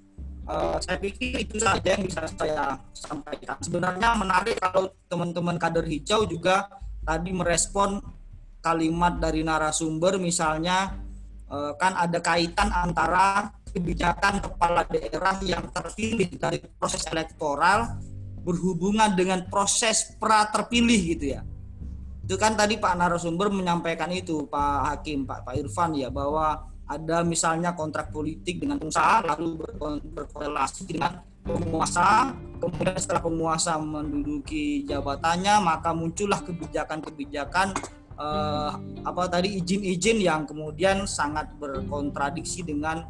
uh, 0.49 0.77
saya 0.81 0.97
pikir 0.97 1.45
itu 1.45 1.61
saja 1.61 1.95
yang 1.95 2.03
bisa 2.03 2.25
saya 2.25 2.81
sampaikan. 2.91 3.55
Sebenarnya 3.61 4.17
menarik 4.17 4.57
kalau 4.57 4.89
teman-teman 5.05 5.61
kader 5.61 5.85
hijau 5.85 6.25
juga 6.25 6.67
tadi 7.05 7.29
merespon 7.31 8.01
kalimat 8.59 9.21
dari 9.21 9.45
narasumber 9.45 10.19
misalnya 10.19 10.99
uh, 11.47 11.77
kan 11.79 11.95
ada 11.95 12.19
kaitan 12.19 12.73
antara 12.73 13.53
kebijakan 13.69 14.41
kepala 14.41 14.81
daerah 14.89 15.37
yang 15.45 15.69
terpilih 15.69 16.27
dari 16.35 16.57
proses 16.81 17.05
elektoral 17.07 18.01
berhubungan 18.41 19.13
dengan 19.13 19.45
proses 19.47 20.17
pra 20.17 20.49
terpilih 20.49 20.99
gitu 21.15 21.25
ya. 21.37 21.41
Itu 22.25 22.37
kan 22.37 22.53
tadi 22.53 22.77
Pak 22.77 22.93
narasumber 22.97 23.49
menyampaikan 23.49 24.09
itu 24.13 24.45
Pak 24.49 24.77
Hakim, 24.85 25.25
Pak 25.25 25.45
Pak 25.45 25.55
Irfan 25.57 25.97
ya 25.97 26.09
bahwa 26.13 26.68
ada 26.89 27.21
misalnya 27.21 27.77
kontrak 27.77 28.09
politik 28.09 28.65
dengan 28.65 28.81
pengusaha 28.81 29.21
lalu 29.29 29.61
berkorelasi 30.09 30.89
dengan 30.89 31.21
penguasa 31.45 32.33
kemudian 32.57 32.97
setelah 32.97 33.23
penguasa 33.23 33.77
menduduki 33.77 34.83
jabatannya 34.89 35.61
maka 35.61 35.93
muncullah 35.93 36.41
kebijakan-kebijakan 36.41 37.77
eh, 38.17 38.71
apa 39.05 39.21
tadi 39.29 39.61
izin-izin 39.61 40.17
yang 40.17 40.49
kemudian 40.49 41.05
sangat 41.05 41.53
berkontradiksi 41.61 42.65
dengan 42.65 43.05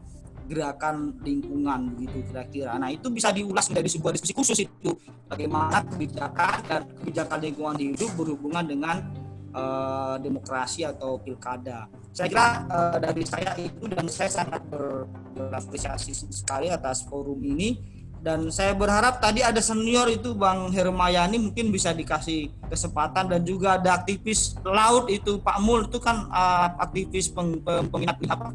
gerakan 0.49 1.14
lingkungan 1.22 1.93
gitu 2.01 2.26
kira-kira. 2.26 2.73
Nah 2.81 2.89
itu 2.89 3.06
bisa 3.14 3.30
diulas 3.30 3.69
menjadi 3.69 3.89
sebuah 3.93 4.11
diskusi 4.18 4.34
khusus 4.34 4.60
itu 4.65 4.91
bagaimana 5.30 5.85
kebijakan 5.85 6.57
dan 6.65 6.81
kebijakan 6.99 7.38
lingkungan 7.45 7.77
hidup 7.77 8.11
berhubungan 8.18 8.65
dengan 8.65 9.06
uh, 9.53 10.15
demokrasi 10.21 10.85
atau 10.85 11.21
pilkada. 11.21 11.89
Saya 12.13 12.27
kira 12.30 12.47
uh, 12.67 12.97
dari 12.97 13.23
saya 13.23 13.53
itu 13.59 13.85
dan 13.88 14.05
saya 14.09 14.30
sangat 14.30 14.61
ber, 14.67 15.07
berapresiasi 15.38 16.11
sekali 16.34 16.67
atas 16.73 17.05
forum 17.05 17.39
ini 17.45 17.99
dan 18.19 18.51
saya 18.51 18.76
berharap 18.76 19.23
tadi 19.23 19.39
ada 19.39 19.63
senior 19.63 20.11
itu 20.11 20.35
Bang 20.35 20.76
Hermayani 20.76 21.39
mungkin 21.39 21.71
bisa 21.71 21.95
dikasih 21.95 22.51
kesempatan 22.67 23.31
dan 23.31 23.41
juga 23.47 23.80
ada 23.80 23.95
aktivis 23.95 24.59
laut 24.67 25.07
itu 25.07 25.39
Pak 25.39 25.57
Mul 25.63 25.88
itu 25.88 26.03
kan 26.03 26.27
uh, 26.27 26.76
aktivis 26.84 27.31
peng, 27.31 27.63
peng, 27.63 27.88
penginap 27.88 28.19
apa 28.27 28.51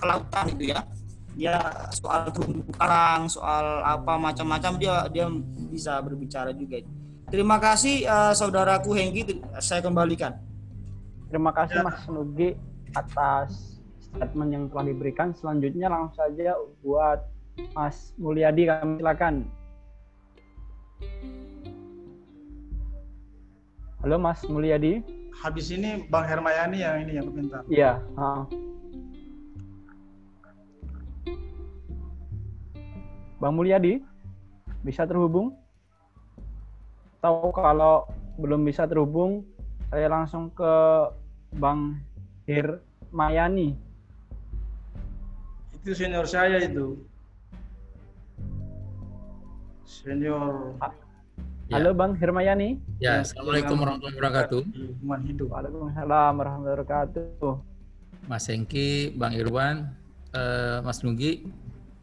kelautan 0.00 0.44
itu 0.56 0.72
ya 0.72 0.80
dia 1.32 1.56
soal 1.92 2.28
terumbu 2.28 2.64
karang 2.76 3.24
soal 3.28 3.84
apa 3.84 4.20
macam-macam 4.20 4.72
dia 4.80 4.94
dia 5.12 5.28
bisa 5.68 6.00
berbicara 6.00 6.52
juga 6.56 6.80
itu. 6.80 7.01
Terima 7.32 7.56
kasih 7.56 8.04
uh, 8.04 8.36
saudaraku 8.36 8.92
Hengki, 8.92 9.40
saya 9.56 9.80
kembalikan. 9.80 10.36
Terima 11.32 11.48
kasih 11.48 11.80
ya. 11.80 11.84
Mas 11.88 12.04
Nugi 12.04 12.52
atas 12.92 13.80
statement 14.04 14.52
yang 14.52 14.64
telah 14.68 14.92
diberikan. 14.92 15.32
Selanjutnya 15.32 15.88
langsung 15.88 16.12
saja 16.20 16.52
buat 16.84 17.24
Mas 17.72 18.12
Mulyadi 18.20 18.68
kami 18.68 19.00
silakan. 19.00 19.48
Halo 24.04 24.20
Mas 24.20 24.44
Mulyadi. 24.44 25.00
Habis 25.32 25.72
ini 25.72 26.04
Bang 26.12 26.28
Hermayani 26.28 26.84
yang 26.84 27.00
ini 27.00 27.16
yang 27.16 27.32
minta. 27.32 27.64
Iya. 27.72 27.96
Uh. 28.12 28.44
Bang 33.40 33.56
Mulyadi, 33.56 34.04
bisa 34.84 35.08
terhubung? 35.08 35.61
Tahu 37.22 37.54
kalau 37.54 38.10
belum 38.34 38.66
bisa 38.66 38.82
terhubung, 38.90 39.46
saya 39.94 40.10
langsung 40.10 40.50
ke 40.50 40.74
Bang 41.54 42.02
Hir 42.50 42.82
Mayani. 43.14 43.78
Itu 45.78 45.94
senior 45.94 46.26
saya 46.26 46.58
itu. 46.66 46.98
Senior. 49.86 50.74
Ya. 51.70 51.78
Halo 51.78 51.94
Bang 51.94 52.18
Hirmayani. 52.18 52.82
Ya, 52.98 53.22
Assalamualaikum 53.22 53.78
warahmatullahi 53.78 54.18
wabarakatuh. 54.18 54.60
Hidup. 55.30 55.48
Waalaikumsalam 55.54 56.32
warahmatullahi 56.42 56.74
wabarakatuh. 56.74 57.54
Mas 58.26 58.50
Hengki, 58.50 59.14
Bang 59.14 59.38
Irwan, 59.38 59.94
uh, 60.34 60.82
Mas 60.82 61.06
Nugi, 61.06 61.46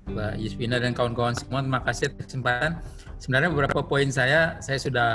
Mbak 0.09 0.33
Yusfina 0.41 0.79
dan 0.79 0.95
kawan-kawan 0.95 1.35
semua, 1.35 1.59
terima 1.59 1.83
kasih 1.83 2.07
atas 2.09 2.25
kesempatan 2.31 2.79
sebenarnya 3.19 3.51
beberapa 3.51 3.83
poin 3.83 4.07
saya 4.09 4.57
saya 4.63 4.79
sudah 4.79 5.09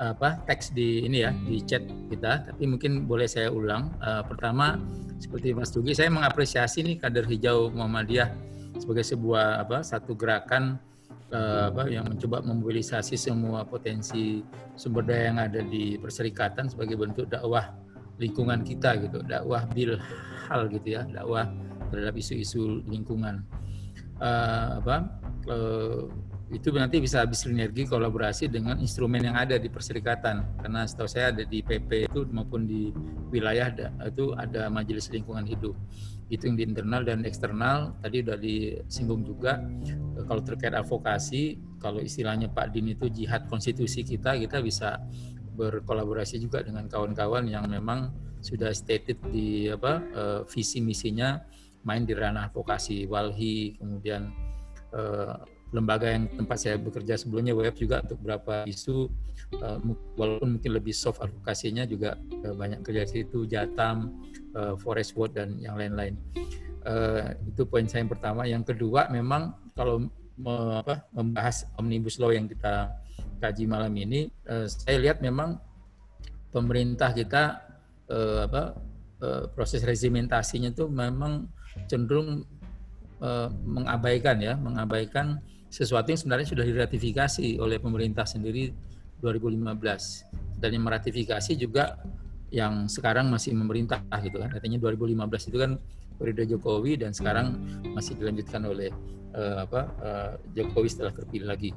apa 0.00 0.40
teks 0.48 0.72
di 0.72 1.04
ini 1.04 1.28
ya 1.28 1.30
di 1.44 1.60
chat 1.60 1.84
kita 2.08 2.48
tapi 2.48 2.64
mungkin 2.64 3.04
boleh 3.04 3.28
saya 3.28 3.52
ulang. 3.52 3.92
Uh, 4.00 4.24
pertama 4.24 4.80
seperti 5.20 5.52
Mas 5.52 5.68
Tugi 5.68 5.92
saya 5.92 6.08
mengapresiasi 6.08 6.80
nih 6.80 6.96
kader 6.96 7.28
hijau 7.28 7.68
Muhammadiyah 7.68 8.32
sebagai 8.80 9.04
sebuah 9.04 9.60
apa 9.60 9.84
satu 9.84 10.16
gerakan 10.16 10.80
uh, 11.36 11.68
apa 11.68 11.92
yang 11.92 12.08
mencoba 12.08 12.40
memobilisasi 12.40 13.20
semua 13.20 13.68
potensi 13.68 14.40
sumber 14.80 15.04
daya 15.04 15.22
yang 15.28 15.38
ada 15.44 15.60
di 15.60 16.00
perserikatan 16.00 16.72
sebagai 16.72 16.96
bentuk 16.96 17.28
dakwah 17.28 17.68
lingkungan 18.16 18.64
kita 18.64 18.96
gitu 19.04 19.20
dakwah 19.20 19.68
bil 19.76 20.00
hal 20.48 20.64
gitu 20.72 20.96
ya 20.96 21.04
dakwah 21.12 21.44
terhadap 21.92 22.16
isu-isu 22.16 22.80
lingkungan. 22.88 23.44
Uh, 24.16 24.80
apa 24.80 24.96
uh, 25.48 26.08
itu 26.50 26.74
nanti 26.74 26.98
bisa 26.98 27.22
bersinergi 27.22 27.86
kolaborasi 27.86 28.50
dengan 28.50 28.74
instrumen 28.82 29.22
yang 29.22 29.38
ada 29.38 29.54
di 29.54 29.70
perserikatan. 29.70 30.58
Karena 30.58 30.82
setahu 30.82 31.06
saya 31.06 31.30
ada 31.30 31.46
di 31.46 31.62
PP 31.62 32.10
itu 32.10 32.26
maupun 32.34 32.66
di 32.66 32.90
wilayah 33.30 33.70
itu 34.02 34.34
ada 34.34 34.66
majelis 34.66 35.06
lingkungan 35.14 35.46
hidup. 35.46 35.78
Itu 36.26 36.50
yang 36.50 36.58
di 36.58 36.66
internal 36.66 37.06
dan 37.06 37.22
eksternal 37.22 37.94
tadi 38.02 38.26
sudah 38.26 38.38
disinggung 38.38 39.22
juga. 39.22 39.62
Kalau 40.26 40.42
terkait 40.42 40.74
advokasi 40.74 41.58
kalau 41.78 42.02
istilahnya 42.02 42.50
Pak 42.50 42.74
Din 42.74 42.98
itu 42.98 43.06
jihad 43.06 43.46
konstitusi 43.46 44.02
kita 44.02 44.34
kita 44.34 44.58
bisa 44.58 44.98
berkolaborasi 45.54 46.42
juga 46.42 46.66
dengan 46.66 46.90
kawan-kawan 46.90 47.46
yang 47.46 47.66
memang 47.70 48.10
sudah 48.42 48.74
stated 48.74 49.22
di 49.30 49.70
apa 49.70 50.02
uh, 50.16 50.40
visi 50.48 50.80
misinya 50.80 51.40
main 51.84 52.04
di 52.04 52.16
ranah 52.16 52.48
advokasi 52.48 53.04
walhi 53.08 53.76
kemudian 53.76 54.32
uh, 54.96 55.36
lembaga 55.70 56.10
yang 56.10 56.26
tempat 56.34 56.58
saya 56.58 56.76
bekerja 56.82 57.14
sebelumnya 57.14 57.54
web 57.54 57.74
juga 57.78 58.02
untuk 58.02 58.18
beberapa 58.26 58.66
isu 58.66 59.06
uh, 59.62 59.78
walaupun 60.18 60.58
mungkin 60.58 60.72
lebih 60.74 60.90
soft 60.90 61.22
advokasinya 61.22 61.86
juga 61.86 62.18
uh, 62.42 62.54
banyak 62.54 62.82
kerja 62.82 63.06
di 63.06 63.22
situ 63.22 63.46
Jatam, 63.46 64.18
uh, 64.58 64.74
Forest 64.74 65.14
Watch 65.14 65.38
dan 65.38 65.58
yang 65.62 65.78
lain-lain. 65.78 66.18
Uh, 66.82 67.38
itu 67.46 67.62
poin 67.68 67.86
saya 67.86 68.02
yang 68.02 68.10
pertama. 68.10 68.42
Yang 68.50 68.74
kedua 68.74 69.06
memang 69.14 69.54
kalau 69.78 70.10
me, 70.34 70.54
apa, 70.82 71.06
membahas 71.14 71.70
omnibus 71.78 72.18
law 72.18 72.34
yang 72.34 72.50
kita 72.50 72.90
kaji 73.38 73.64
malam 73.70 73.94
ini, 73.94 74.26
uh, 74.50 74.66
saya 74.66 74.98
lihat 74.98 75.22
memang 75.22 75.54
pemerintah 76.50 77.14
kita 77.14 77.62
uh, 78.10 78.50
apa 78.50 78.74
uh, 79.22 79.44
proses 79.54 79.86
regimentasinya 79.86 80.74
itu 80.74 80.90
memang 80.90 81.46
cenderung 81.86 82.42
mengabaikan 83.68 84.40
ya, 84.40 84.56
mengabaikan 84.56 85.44
sesuatu 85.70 86.10
yang 86.10 86.18
sebenarnya 86.18 86.48
sudah 86.50 86.66
diratifikasi 86.66 87.56
oleh 87.62 87.78
pemerintah 87.78 88.26
sendiri 88.26 88.74
2015 89.22 90.58
dan 90.58 90.70
yang 90.74 90.84
meratifikasi 90.84 91.52
juga 91.54 91.96
yang 92.50 92.90
sekarang 92.90 93.30
masih 93.30 93.54
memerintah 93.54 94.02
gitu 94.20 94.42
kan. 94.42 94.50
Artinya 94.50 94.82
2015 94.82 95.48
itu 95.54 95.58
kan 95.62 95.78
periode 96.18 96.44
Jokowi 96.50 96.98
dan 96.98 97.14
sekarang 97.14 97.56
masih 97.94 98.18
dilanjutkan 98.18 98.66
oleh 98.66 98.90
uh, 99.32 99.64
apa 99.64 99.80
uh, 100.02 100.32
Jokowi 100.52 100.90
setelah 100.90 101.14
terpilih 101.14 101.46
lagi. 101.46 101.70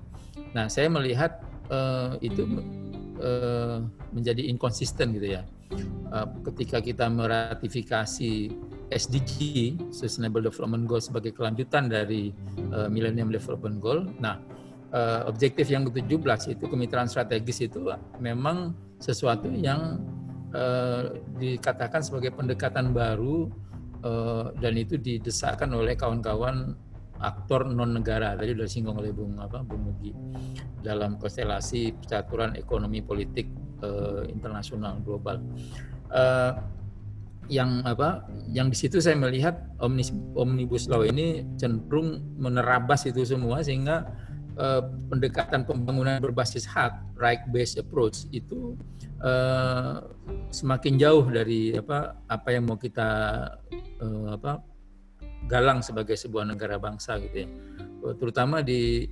Nah 0.58 0.68
saya 0.68 0.90
melihat 0.90 1.40
uh, 1.70 2.18
itu 2.20 2.44
uh, 3.22 3.86
menjadi 4.12 4.50
inkonsisten 4.50 5.14
gitu 5.14 5.38
ya. 5.40 5.46
Uh, 6.10 6.28
ketika 6.52 6.82
kita 6.82 7.06
meratifikasi 7.10 8.50
SDG 8.94 9.74
Sustainable 9.90 10.46
Development 10.46 10.86
Goal 10.86 11.02
sebagai 11.02 11.34
kelanjutan 11.34 11.90
dari 11.90 12.30
uh, 12.72 12.88
Millennium 12.88 13.34
Development 13.34 13.78
Goal. 13.82 14.00
Nah, 14.22 14.38
uh, 14.94 15.26
objektif 15.26 15.68
yang 15.74 15.90
ke-17 15.90 16.54
itu 16.54 16.66
kemitraan 16.70 17.10
strategis 17.10 17.66
itu 17.66 17.90
memang 18.22 18.78
sesuatu 19.02 19.50
yang 19.50 20.00
uh, 20.54 21.18
dikatakan 21.42 22.06
sebagai 22.06 22.32
pendekatan 22.32 22.94
baru 22.94 23.50
uh, 24.06 24.54
dan 24.62 24.78
itu 24.78 24.96
didesakkan 24.96 25.74
oleh 25.74 25.98
kawan-kawan 25.98 26.78
aktor 27.24 27.64
non 27.72 27.96
negara 27.96 28.36
tadi 28.36 28.52
sudah 28.52 28.68
singgung 28.68 29.00
oleh 29.00 29.16
Bung 29.16 29.40
apa 29.40 29.64
Bung 29.64 29.88
Mugi 29.88 30.12
dalam 30.84 31.16
konstelasi 31.16 31.96
percaturan 31.96 32.60
ekonomi 32.60 33.00
politik 33.00 33.48
uh, 33.80 34.28
internasional 34.28 35.00
global. 35.02 35.40
Uh, 36.12 36.52
yang 37.52 37.84
apa 37.84 38.24
yang 38.52 38.72
di 38.72 38.78
situ 38.78 39.04
saya 39.04 39.20
melihat 39.20 39.68
omnibus 40.36 40.88
law 40.88 41.04
ini 41.04 41.44
cenderung 41.60 42.24
menerabas 42.40 43.04
itu 43.04 43.24
semua 43.28 43.60
sehingga 43.60 44.08
uh, 44.58 44.82
pendekatan 45.12 45.68
pembangunan 45.68 46.22
berbasis 46.24 46.64
hak 46.64 46.96
right 47.20 47.44
based 47.52 47.76
approach 47.80 48.26
itu 48.32 48.78
uh, 49.24 50.04
semakin 50.54 50.96
jauh 51.00 51.26
dari 51.28 51.76
apa 51.76 52.16
apa 52.30 52.48
yang 52.54 52.70
mau 52.70 52.78
kita 52.78 53.10
uh, 54.00 54.28
apa 54.36 54.64
galang 55.48 55.84
sebagai 55.84 56.16
sebuah 56.16 56.48
negara 56.48 56.80
bangsa 56.80 57.20
gitu 57.20 57.44
ya. 57.44 57.50
Terutama 58.20 58.64
di 58.64 59.08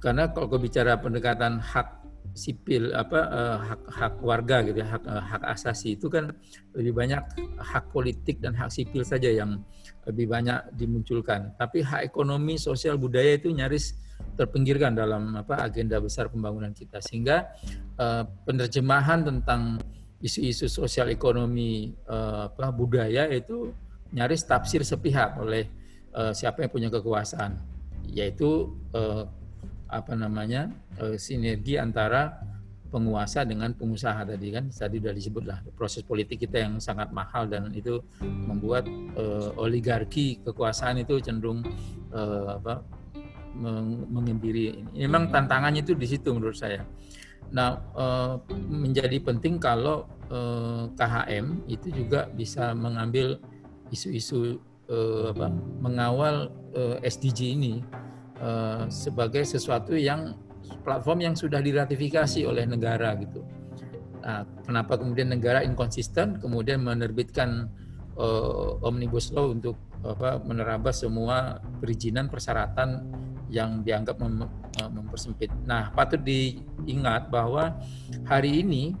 karena 0.00 0.32
kalau 0.32 0.56
bicara 0.56 0.96
pendekatan 0.96 1.60
hak 1.60 1.99
sipil 2.34 2.94
apa 2.94 3.20
uh, 3.26 3.56
hak 3.58 3.82
hak 3.90 4.14
warga 4.22 4.62
gitu 4.62 4.78
ya 4.80 4.88
hak 4.96 5.02
uh, 5.06 5.22
hak 5.22 5.42
asasi 5.50 5.98
itu 5.98 6.06
kan 6.06 6.30
lebih 6.78 6.94
banyak 6.94 7.22
hak 7.58 7.90
politik 7.90 8.38
dan 8.38 8.54
hak 8.54 8.70
sipil 8.70 9.02
saja 9.02 9.28
yang 9.28 9.60
lebih 10.08 10.30
banyak 10.30 10.58
dimunculkan. 10.74 11.52
Tapi 11.58 11.84
hak 11.84 12.06
ekonomi 12.06 12.56
sosial 12.56 12.96
budaya 12.96 13.36
itu 13.36 13.52
nyaris 13.52 13.98
terpinggirkan 14.34 14.96
dalam 14.96 15.36
apa 15.36 15.60
agenda 15.60 16.00
besar 16.00 16.32
pembangunan 16.32 16.72
kita. 16.72 17.02
Sehingga 17.04 17.50
uh, 18.00 18.24
penerjemahan 18.46 19.26
tentang 19.26 19.80
isu-isu 20.20 20.68
sosial 20.68 21.08
ekonomi 21.12 21.96
uh, 22.08 22.48
apa 22.48 22.72
budaya 22.72 23.28
itu 23.28 23.72
nyaris 24.12 24.44
tafsir 24.44 24.84
sepihak 24.84 25.36
oleh 25.40 25.68
uh, 26.16 26.32
siapa 26.32 26.64
yang 26.64 26.72
punya 26.72 26.88
kekuasaan. 26.88 27.60
Yaitu 28.10 28.74
uh, 28.96 29.28
apa 29.90 30.14
namanya 30.14 30.70
uh, 31.02 31.18
sinergi 31.18 31.76
antara 31.76 32.38
penguasa 32.90 33.46
dengan 33.46 33.70
pengusaha 33.70 34.26
tadi 34.26 34.50
kan 34.50 34.66
tadi 34.66 34.98
sudah 34.98 35.14
disebut 35.14 35.44
lah 35.46 35.58
proses 35.78 36.02
politik 36.02 36.42
kita 36.42 36.66
yang 36.66 36.82
sangat 36.82 37.14
mahal 37.14 37.46
dan 37.46 37.70
itu 37.70 38.02
membuat 38.22 38.90
uh, 39.14 39.54
oligarki 39.58 40.42
kekuasaan 40.42 41.02
itu 41.02 41.22
cenderung 41.22 41.62
uh, 42.10 42.58
apa 42.58 42.82
mengembiri. 43.50 44.86
Memang 44.94 45.26
tantangannya 45.34 45.82
itu 45.82 45.98
di 45.98 46.06
situ 46.06 46.30
menurut 46.30 46.54
saya. 46.54 46.86
Nah 47.50 47.82
uh, 47.98 48.38
menjadi 48.70 49.18
penting 49.18 49.58
kalau 49.58 50.06
uh, 50.30 50.86
KHM 50.94 51.66
itu 51.66 51.90
juga 51.90 52.30
bisa 52.30 52.70
mengambil 52.78 53.42
isu-isu 53.90 54.62
uh, 54.86 55.34
apa 55.34 55.50
mengawal 55.82 56.54
uh, 56.78 56.96
SDG 57.02 57.58
ini 57.58 57.82
uh, 58.40 58.88
sebagai 58.88 59.44
sesuatu 59.44 59.94
yang 59.94 60.34
platform 60.82 61.30
yang 61.30 61.34
sudah 61.36 61.60
diratifikasi 61.60 62.42
oleh 62.48 62.64
negara 62.64 63.14
gitu. 63.20 63.44
Nah, 64.20 64.44
kenapa 64.64 65.00
kemudian 65.00 65.32
negara 65.32 65.64
inkonsisten 65.64 66.40
kemudian 66.40 66.84
menerbitkan 66.84 67.72
uh, 68.20 68.76
omnibus 68.84 69.32
law 69.32 69.52
untuk 69.52 69.76
apa 70.00 70.40
menerabas 70.40 71.04
semua 71.04 71.60
perizinan 71.80 72.28
persyaratan 72.28 73.04
yang 73.52 73.84
dianggap 73.84 74.16
mem, 74.20 74.44
uh, 74.44 74.90
mempersempit. 74.92 75.50
Nah, 75.66 75.92
patut 75.92 76.20
diingat 76.22 77.28
bahwa 77.28 77.76
hari 78.24 78.64
ini 78.64 78.94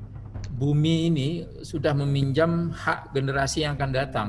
bumi 0.56 1.08
ini 1.08 1.28
sudah 1.62 1.94
meminjam 1.96 2.72
hak 2.72 3.14
generasi 3.14 3.64
yang 3.64 3.76
akan 3.78 3.90
datang 3.92 4.28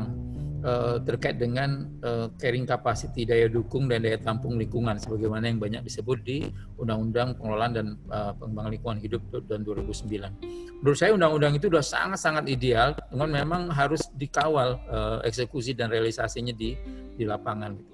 uh, 0.63 0.97
terkait 1.01 1.37
dengan 1.37 1.89
uh, 2.01 2.31
carrying 2.37 2.65
capacity 2.65 3.25
daya 3.25 3.49
dukung 3.49 3.89
dan 3.89 4.01
daya 4.05 4.17
tampung 4.17 4.57
lingkungan 4.57 4.97
sebagaimana 4.97 5.49
yang 5.49 5.59
banyak 5.61 5.81
disebut 5.85 6.17
di 6.23 6.37
Undang-Undang 6.77 7.37
Pengelolaan 7.37 7.73
dan 7.73 7.87
uh, 8.09 8.33
Pengembangan 8.37 8.71
Lingkungan 8.71 8.99
Hidup 9.01 9.21
dan 9.45 9.61
2009. 9.65 10.81
Menurut 10.81 10.97
saya 10.97 11.13
undang-undang 11.13 11.53
itu 11.57 11.69
sudah 11.69 11.85
sangat-sangat 11.85 12.49
ideal, 12.49 12.97
dengan 13.13 13.29
memang 13.45 13.61
harus 13.69 14.09
dikawal 14.17 14.81
uh, 14.89 15.19
eksekusi 15.21 15.77
dan 15.77 15.93
realisasinya 15.93 16.53
di 16.55 16.73
di 17.13 17.23
lapangan 17.27 17.77
gitu. 17.77 17.93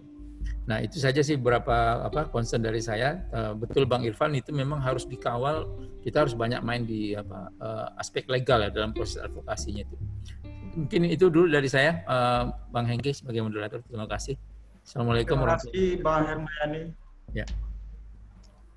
Nah 0.68 0.84
itu 0.84 1.00
saja 1.00 1.24
sih 1.24 1.40
beberapa 1.40 2.04
apa 2.04 2.28
concern 2.28 2.64
dari 2.64 2.84
saya. 2.84 3.24
Uh, 3.32 3.56
betul 3.56 3.88
Bang 3.88 4.04
Irfan 4.04 4.36
itu 4.36 4.52
memang 4.52 4.84
harus 4.84 5.08
dikawal. 5.08 5.68
Kita 6.04 6.24
harus 6.28 6.36
banyak 6.36 6.60
main 6.64 6.84
di 6.84 7.16
apa 7.16 7.52
uh, 7.60 7.88
aspek 8.00 8.28
legal 8.28 8.64
ya 8.64 8.72
dalam 8.72 8.92
proses 8.92 9.20
advokasinya 9.24 9.84
itu 9.84 9.96
mungkin 10.78 11.10
itu 11.10 11.34
dulu 11.34 11.50
dari 11.50 11.66
saya, 11.66 12.06
uh, 12.06 12.54
Bang 12.70 12.86
Hengki 12.86 13.10
sebagai 13.10 13.42
moderator. 13.42 13.82
Terima 13.90 14.06
kasih. 14.06 14.38
Assalamualaikum 14.86 15.42
Terima 15.42 15.58
kasih 15.58 15.88
Bang 16.06 16.24
Hermayani. 16.30 16.82
Ya. 17.34 17.46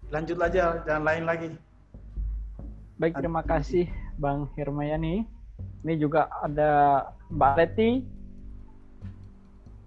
Lanjut 0.09 0.40
aja, 0.40 0.81
jangan 0.89 1.05
lain 1.05 1.24
lagi. 1.28 1.48
Baik, 2.97 3.14
terima 3.20 3.44
kasih 3.44 3.86
Bang 4.16 4.48
Hermayani. 4.56 5.28
Ini 5.85 5.94
juga 6.01 6.32
ada 6.40 7.05
Mbak 7.28 7.52
Leti 7.60 7.90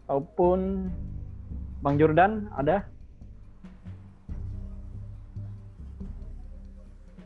ataupun 0.06 0.90
Bang 1.81 1.98
Jordan 1.98 2.48
ada. 2.53 2.85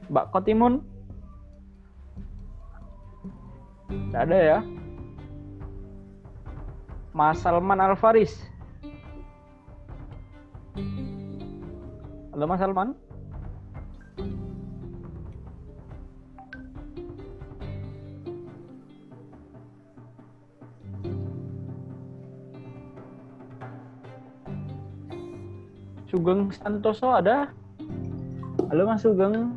Mbak 0.08 0.32
Kotimun. 0.32 0.97
Tidak 3.88 4.22
ada 4.22 4.38
ya. 4.38 4.60
Mas 7.18 7.42
Salman 7.42 7.82
Alfaris. 7.82 8.38
Halo 12.38 12.46
Mas 12.46 12.62
Salman. 12.62 12.94
Sugeng 26.08 26.54
Santoso 26.54 27.10
ada? 27.10 27.50
Halo 28.70 28.86
Mas 28.86 29.02
Sugeng. 29.02 29.57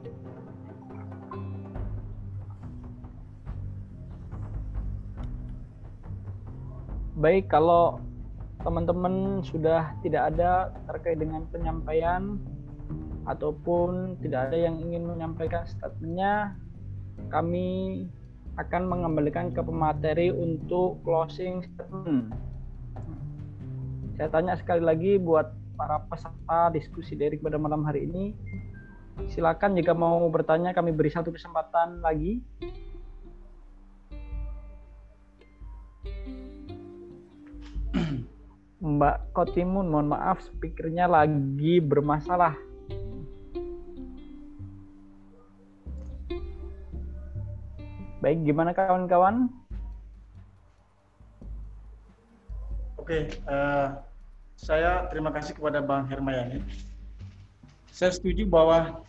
Baik, 7.21 7.53
kalau 7.53 8.01
teman-teman 8.65 9.45
sudah 9.45 9.93
tidak 10.01 10.33
ada 10.33 10.73
terkait 10.89 11.21
dengan 11.21 11.45
penyampaian 11.53 12.41
ataupun 13.29 14.17
tidak 14.25 14.49
ada 14.49 14.57
yang 14.57 14.81
ingin 14.81 15.05
menyampaikan 15.05 15.69
statementnya, 15.69 16.57
kami 17.29 18.09
akan 18.57 18.89
mengembalikan 18.89 19.53
ke 19.53 19.61
pemateri 19.61 20.33
untuk 20.33 21.05
closing 21.05 21.61
statement. 21.61 22.33
Saya 24.17 24.33
tanya 24.33 24.57
sekali 24.57 24.81
lagi 24.81 25.21
buat 25.21 25.53
para 25.77 26.01
peserta 26.09 26.73
diskusi 26.73 27.21
dari 27.21 27.37
pada 27.37 27.61
malam 27.61 27.85
hari 27.85 28.09
ini, 28.09 28.33
silakan 29.29 29.77
jika 29.77 29.93
mau 29.93 30.25
bertanya 30.33 30.73
kami 30.73 30.97
beri 30.97 31.13
satu 31.13 31.29
kesempatan 31.29 32.01
lagi. 32.01 32.41
Mbak 38.81 39.37
Kotimun, 39.37 39.93
mohon 39.93 40.09
maaf 40.09 40.41
speakernya 40.41 41.05
lagi 41.05 41.85
bermasalah. 41.85 42.57
Baik, 48.21 48.45
gimana 48.45 48.77
kawan-kawan? 48.77 49.49
Oke, 53.01 53.33
uh, 53.49 53.97
saya 54.61 55.09
terima 55.09 55.33
kasih 55.33 55.57
kepada 55.57 55.81
Bang 55.81 56.05
Hermayani. 56.05 56.61
Saya 57.89 58.13
setuju 58.13 58.45
bahwa 58.45 59.05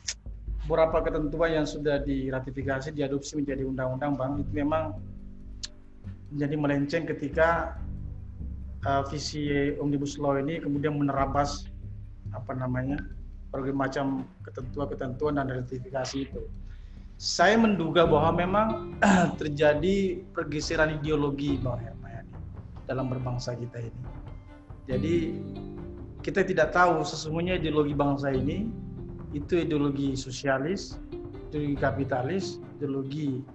beberapa 0.64 1.04
ketentuan 1.04 1.64
yang 1.64 1.68
sudah 1.68 2.00
diratifikasi 2.00 2.96
diadopsi 2.96 3.40
menjadi 3.40 3.68
undang-undang, 3.68 4.16
Bang, 4.16 4.32
itu 4.40 4.52
memang 4.56 4.96
menjadi 6.32 6.56
melenceng 6.56 7.04
ketika 7.12 7.76
uh, 8.86 9.04
visi 9.10 9.74
omnibus 9.78 10.18
law 10.18 10.38
ini 10.38 10.62
kemudian 10.62 10.98
menerabas 10.98 11.68
apa 12.32 12.56
namanya 12.56 13.02
berbagai 13.52 13.76
macam 13.76 14.06
ketentuan-ketentuan 14.48 15.36
dan 15.36 15.52
ratifikasi 15.52 16.30
itu 16.30 16.42
saya 17.22 17.54
menduga 17.54 18.10
bahwa 18.10 18.34
memang 18.34 18.68
terjadi 19.42 20.26
pergeseran 20.34 20.98
ideologi 20.98 21.54
Bang 21.62 21.78
Hermayani 21.78 22.34
dalam 22.90 23.14
berbangsa 23.14 23.54
kita 23.54 23.78
ini. 23.78 24.02
Jadi 24.90 25.16
kita 26.26 26.42
tidak 26.42 26.74
tahu 26.74 27.06
sesungguhnya 27.06 27.62
ideologi 27.62 27.94
bangsa 27.94 28.34
ini 28.34 28.66
itu 29.38 29.62
ideologi 29.62 30.18
sosialis, 30.18 30.98
ideologi 31.54 31.78
kapitalis, 31.78 32.58
ideologi 32.82 33.46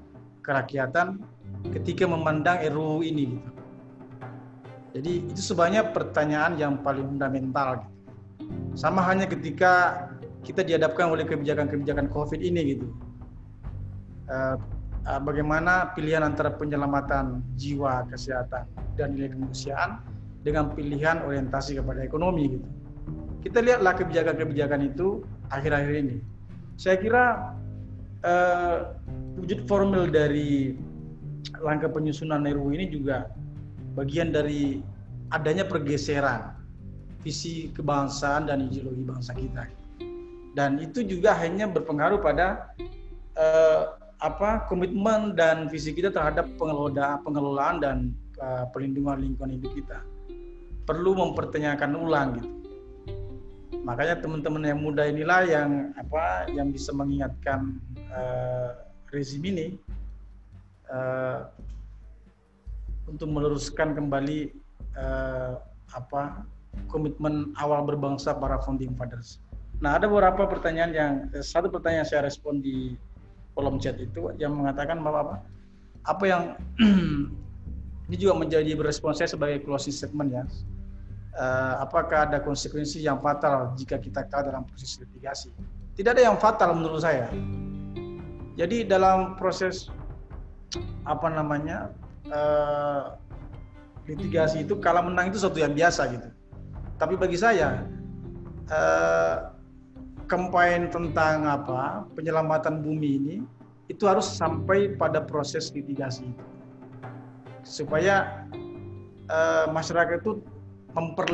kerakyatan 0.47 1.19
ketika 1.75 2.07
memandang 2.07 2.63
RUU 2.71 3.03
ini 3.03 3.35
gitu. 3.35 3.51
Jadi 4.97 5.29
itu 5.29 5.41
sebenarnya 5.53 5.93
pertanyaan 5.93 6.57
yang 6.57 6.81
paling 6.81 7.05
fundamental 7.05 7.85
gitu. 7.85 7.93
Sama 8.73 9.05
hanya 9.05 9.29
ketika 9.29 10.09
kita 10.41 10.65
dihadapkan 10.65 11.13
oleh 11.13 11.29
kebijakan-kebijakan 11.29 12.09
COVID 12.09 12.41
ini 12.41 12.77
gitu 12.77 12.87
uh, 14.31 14.57
uh, 15.05 15.21
bagaimana 15.21 15.93
pilihan 15.93 16.23
antara 16.23 16.55
penyelamatan 16.55 17.45
jiwa, 17.59 18.07
kesehatan, 18.09 18.65
dan 18.97 19.13
nilai 19.13 19.35
kemanusiaan 19.35 20.01
dengan 20.47 20.73
pilihan 20.73 21.27
orientasi 21.27 21.77
kepada 21.77 22.01
ekonomi 22.01 22.57
gitu. 22.57 22.69
Kita 23.45 23.59
lihatlah 23.63 23.95
kebijakan-kebijakan 24.01 24.81
itu 24.97 25.23
akhir-akhir 25.51 25.95
ini. 26.09 26.17
Saya 26.79 26.97
kira 26.99 27.55
uh, 28.25 28.97
wujud 29.39 29.67
formal 29.69 30.09
dari 30.09 30.79
langkah 31.63 31.91
penyusunan 31.91 32.43
RUU 32.43 32.75
ini 32.75 32.91
juga 32.91 33.31
bagian 33.97 34.31
dari 34.31 34.85
adanya 35.33 35.65
pergeseran 35.65 36.55
visi 37.25 37.73
kebangsaan 37.75 38.47
dan 38.47 38.69
ideologi 38.69 39.03
bangsa 39.03 39.33
kita. 39.35 39.67
Dan 40.55 40.79
itu 40.79 41.03
juga 41.03 41.35
hanya 41.37 41.67
berpengaruh 41.67 42.23
pada 42.23 42.71
uh, 43.37 43.99
apa 44.25 44.65
komitmen 44.73 45.37
dan 45.37 45.69
visi 45.69 45.93
kita 45.93 46.09
terhadap 46.09 46.49
pengelola 46.57 47.21
pengelolaan 47.21 47.77
dan 47.85 47.97
uh, 48.41 48.65
perlindungan 48.73 49.21
lingkungan 49.21 49.61
hidup 49.61 49.73
kita 49.77 49.99
perlu 50.89 51.13
mempertanyakan 51.13 51.93
ulang 51.93 52.29
gitu 52.41 52.51
makanya 53.85 54.17
teman-teman 54.19 54.65
yang 54.65 54.81
muda 54.81 55.05
inilah 55.05 55.45
yang 55.45 55.71
apa 56.01 56.49
yang 56.49 56.73
bisa 56.73 56.97
mengingatkan 56.97 57.77
uh, 58.09 58.73
rezim 59.13 59.45
ini 59.45 59.77
uh, 60.89 61.45
untuk 63.07 63.31
meluruskan 63.31 63.95
kembali 63.95 64.51
uh, 64.99 65.59
apa 65.95 66.43
komitmen 66.91 67.55
awal 67.57 67.87
berbangsa 67.87 68.37
para 68.37 68.61
founding 68.61 68.93
fathers. 68.99 69.41
Nah 69.81 69.97
ada 69.97 70.11
beberapa 70.11 70.45
pertanyaan 70.49 70.93
yang 70.93 71.13
satu 71.41 71.71
pertanyaan 71.71 72.05
yang 72.05 72.11
saya 72.11 72.23
respon 72.27 72.61
di 72.61 72.97
kolom 73.57 73.81
chat 73.81 73.97
itu 73.97 74.33
yang 74.37 74.53
mengatakan 74.53 75.01
bahwa 75.01 75.19
apa, 75.25 75.37
apa 76.05 76.25
yang 76.29 76.43
ini 78.07 78.17
juga 78.17 78.37
menjadi 78.37 78.77
berespon 78.77 79.17
saya 79.17 79.31
sebagai 79.31 79.65
closing 79.65 79.95
statement 79.95 80.31
ya. 80.33 80.45
Uh, 81.37 81.85
apakah 81.85 82.25
ada 82.25 82.41
konsekuensi 82.41 83.05
yang 83.05 83.21
fatal 83.21 83.77
jika 83.77 84.01
kita 84.01 84.25
kalah 84.33 84.57
dalam 84.57 84.65
proses 84.65 84.97
litigasi? 84.97 85.53
Tidak 85.93 86.17
ada 86.17 86.33
yang 86.33 86.37
fatal 86.41 86.73
menurut 86.73 87.05
saya. 87.05 87.29
Jadi 88.57 88.89
dalam 88.89 89.37
proses 89.37 89.93
apa 91.05 91.29
namanya 91.29 91.93
uh, 92.31 93.19
litigasi 94.07 94.63
itu 94.63 94.79
kalah 94.79 95.03
menang 95.03 95.31
itu 95.31 95.39
sesuatu 95.39 95.59
yang 95.59 95.75
biasa 95.75 96.07
gitu. 96.15 96.29
Tapi 96.97 97.15
bagi 97.19 97.37
saya 97.37 97.85
uh, 98.71 99.53
campaign 100.27 100.91
tentang 100.91 101.47
apa 101.47 102.07
penyelamatan 102.15 102.83
bumi 102.83 103.11
ini 103.21 103.37
itu 103.87 104.07
harus 104.11 104.27
sampai 104.27 104.99
pada 104.99 105.23
proses 105.23 105.71
litigasi 105.71 106.27
supaya 107.63 108.47
uh, 109.31 109.67
masyarakat 109.71 110.23
itu 110.23 110.43
memper 110.95 111.29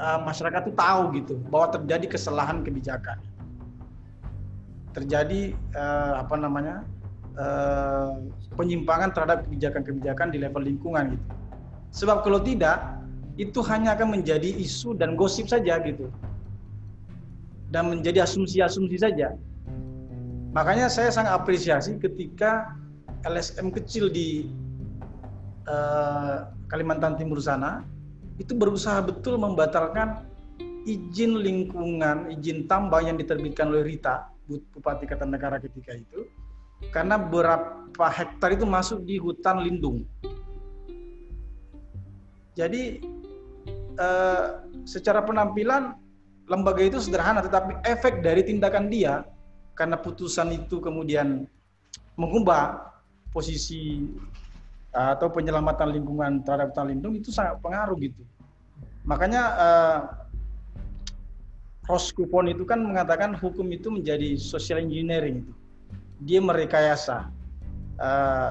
uh, 0.00 0.20
masyarakat 0.24 0.68
itu 0.68 0.72
tahu 0.76 1.02
gitu 1.16 1.34
bahwa 1.48 1.80
terjadi 1.80 2.06
kesalahan 2.16 2.60
kebijakan 2.60 3.20
terjadi 4.94 5.56
uh, 5.74 6.22
apa 6.22 6.34
namanya 6.38 6.86
uh, 7.38 8.18
penyimpangan 8.54 9.10
terhadap 9.14 9.46
kebijakan-kebijakan 9.48 10.28
di 10.34 10.38
level 10.42 10.62
lingkungan 10.62 11.14
gitu 11.14 11.26
sebab 11.94 12.26
kalau 12.26 12.42
tidak 12.42 12.98
itu 13.38 13.62
hanya 13.66 13.94
akan 13.98 14.18
menjadi 14.18 14.46
isu 14.46 14.94
dan 14.94 15.18
gosip 15.18 15.46
saja 15.50 15.78
gitu 15.82 16.10
dan 17.74 17.90
menjadi 17.90 18.22
asumsi-asumsi 18.22 19.02
saja. 19.02 19.34
Makanya 20.54 20.86
saya 20.86 21.10
sangat 21.10 21.34
apresiasi 21.34 21.98
ketika 21.98 22.70
LSM 23.26 23.74
kecil 23.74 24.06
di 24.06 24.46
uh, 25.66 26.46
Kalimantan 26.70 27.18
Timur 27.18 27.42
sana 27.42 27.82
itu 28.38 28.54
berusaha 28.54 29.02
betul 29.02 29.34
membatalkan 29.42 30.22
izin 30.86 31.42
lingkungan, 31.42 32.30
izin 32.30 32.70
tambang 32.70 33.10
yang 33.10 33.18
diterbitkan 33.18 33.74
oleh 33.74 33.82
Rita, 33.82 34.30
Bupati 34.46 35.10
Negara 35.26 35.58
ketika 35.58 35.96
itu, 35.96 36.30
karena 36.90 37.16
berapa 37.16 38.06
hektar 38.10 38.54
itu 38.54 38.66
masuk 38.66 39.02
di 39.02 39.18
hutan 39.18 39.62
lindung. 39.62 40.06
Jadi 42.54 43.02
uh, 43.98 44.62
secara 44.86 45.22
penampilan 45.26 45.98
lembaga 46.46 46.82
itu 46.84 47.02
sederhana, 47.02 47.42
tetapi 47.42 47.82
efek 47.82 48.22
dari 48.22 48.46
tindakan 48.46 48.86
dia 48.86 49.26
karena 49.74 49.98
putusan 49.98 50.54
itu 50.54 50.78
kemudian 50.78 51.50
mengubah 52.14 52.94
posisi 53.34 54.06
uh, 54.94 55.18
atau 55.18 55.26
penyelamatan 55.34 55.90
lingkungan 55.90 56.46
terhadap 56.46 56.70
hutan 56.70 56.94
lindung 56.94 57.18
itu 57.18 57.34
sangat 57.34 57.58
pengaruh 57.58 57.98
gitu. 57.98 58.22
Makanya 59.02 59.42
uh, 59.58 59.98
Ross 61.84 62.14
Kupon 62.14 62.48
itu 62.48 62.64
kan 62.64 62.80
mengatakan 62.80 63.36
hukum 63.36 63.68
itu 63.68 63.92
menjadi 63.92 64.40
social 64.40 64.80
engineering 64.80 65.44
itu. 65.44 65.52
Dia 66.24 66.40
merekayasa 66.40 67.28
uh, 68.00 68.50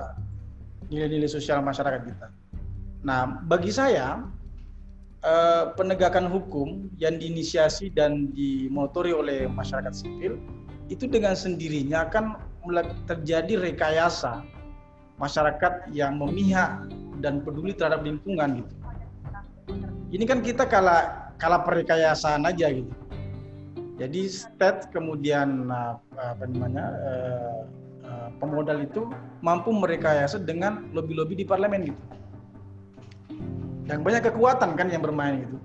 nilai-nilai 0.93 1.29
sosial 1.29 1.65
masyarakat 1.65 2.05
kita. 2.05 2.27
Nah, 3.03 3.43
bagi 3.49 3.73
saya 3.73 4.23
uh, 5.25 5.73
penegakan 5.75 6.29
hukum 6.29 6.87
yang 7.01 7.17
diinisiasi 7.17 7.91
dan 7.91 8.31
dimotori 8.31 9.11
oleh 9.11 9.49
masyarakat 9.49 9.91
sipil 9.91 10.37
itu 10.91 11.09
dengan 11.09 11.33
sendirinya 11.33 12.07
akan 12.07 12.37
terjadi 13.09 13.59
rekayasa 13.59 14.45
masyarakat 15.19 15.91
yang 15.91 16.19
memihak 16.19 16.87
dan 17.19 17.43
peduli 17.43 17.75
terhadap 17.75 18.03
lingkungan 18.03 18.63
gitu. 18.63 18.73
Ini 20.13 20.23
kan 20.29 20.39
kita 20.45 20.69
kalah 20.69 21.33
kalah 21.41 21.65
perrekayasaan 21.65 22.45
aja 22.47 22.69
gitu. 22.71 22.91
Jadi 24.03 24.27
state 24.27 24.91
kemudian 24.91 25.71
uh, 25.71 25.95
apa 26.19 26.43
namanya 26.43 26.91
uh, 27.07 27.59
uh, 28.03 28.29
pemodal 28.35 28.83
itu 28.83 29.07
mampu 29.39 29.71
merekayasa 29.71 30.43
dengan 30.43 30.91
lobby-lobby 30.91 31.39
di 31.39 31.47
parlemen 31.47 31.87
gitu. 31.87 32.01
Dan 33.87 34.03
banyak 34.03 34.27
kekuatan 34.27 34.75
kan 34.75 34.91
yang 34.91 34.99
bermain 34.99 35.47
gitu. 35.47 35.55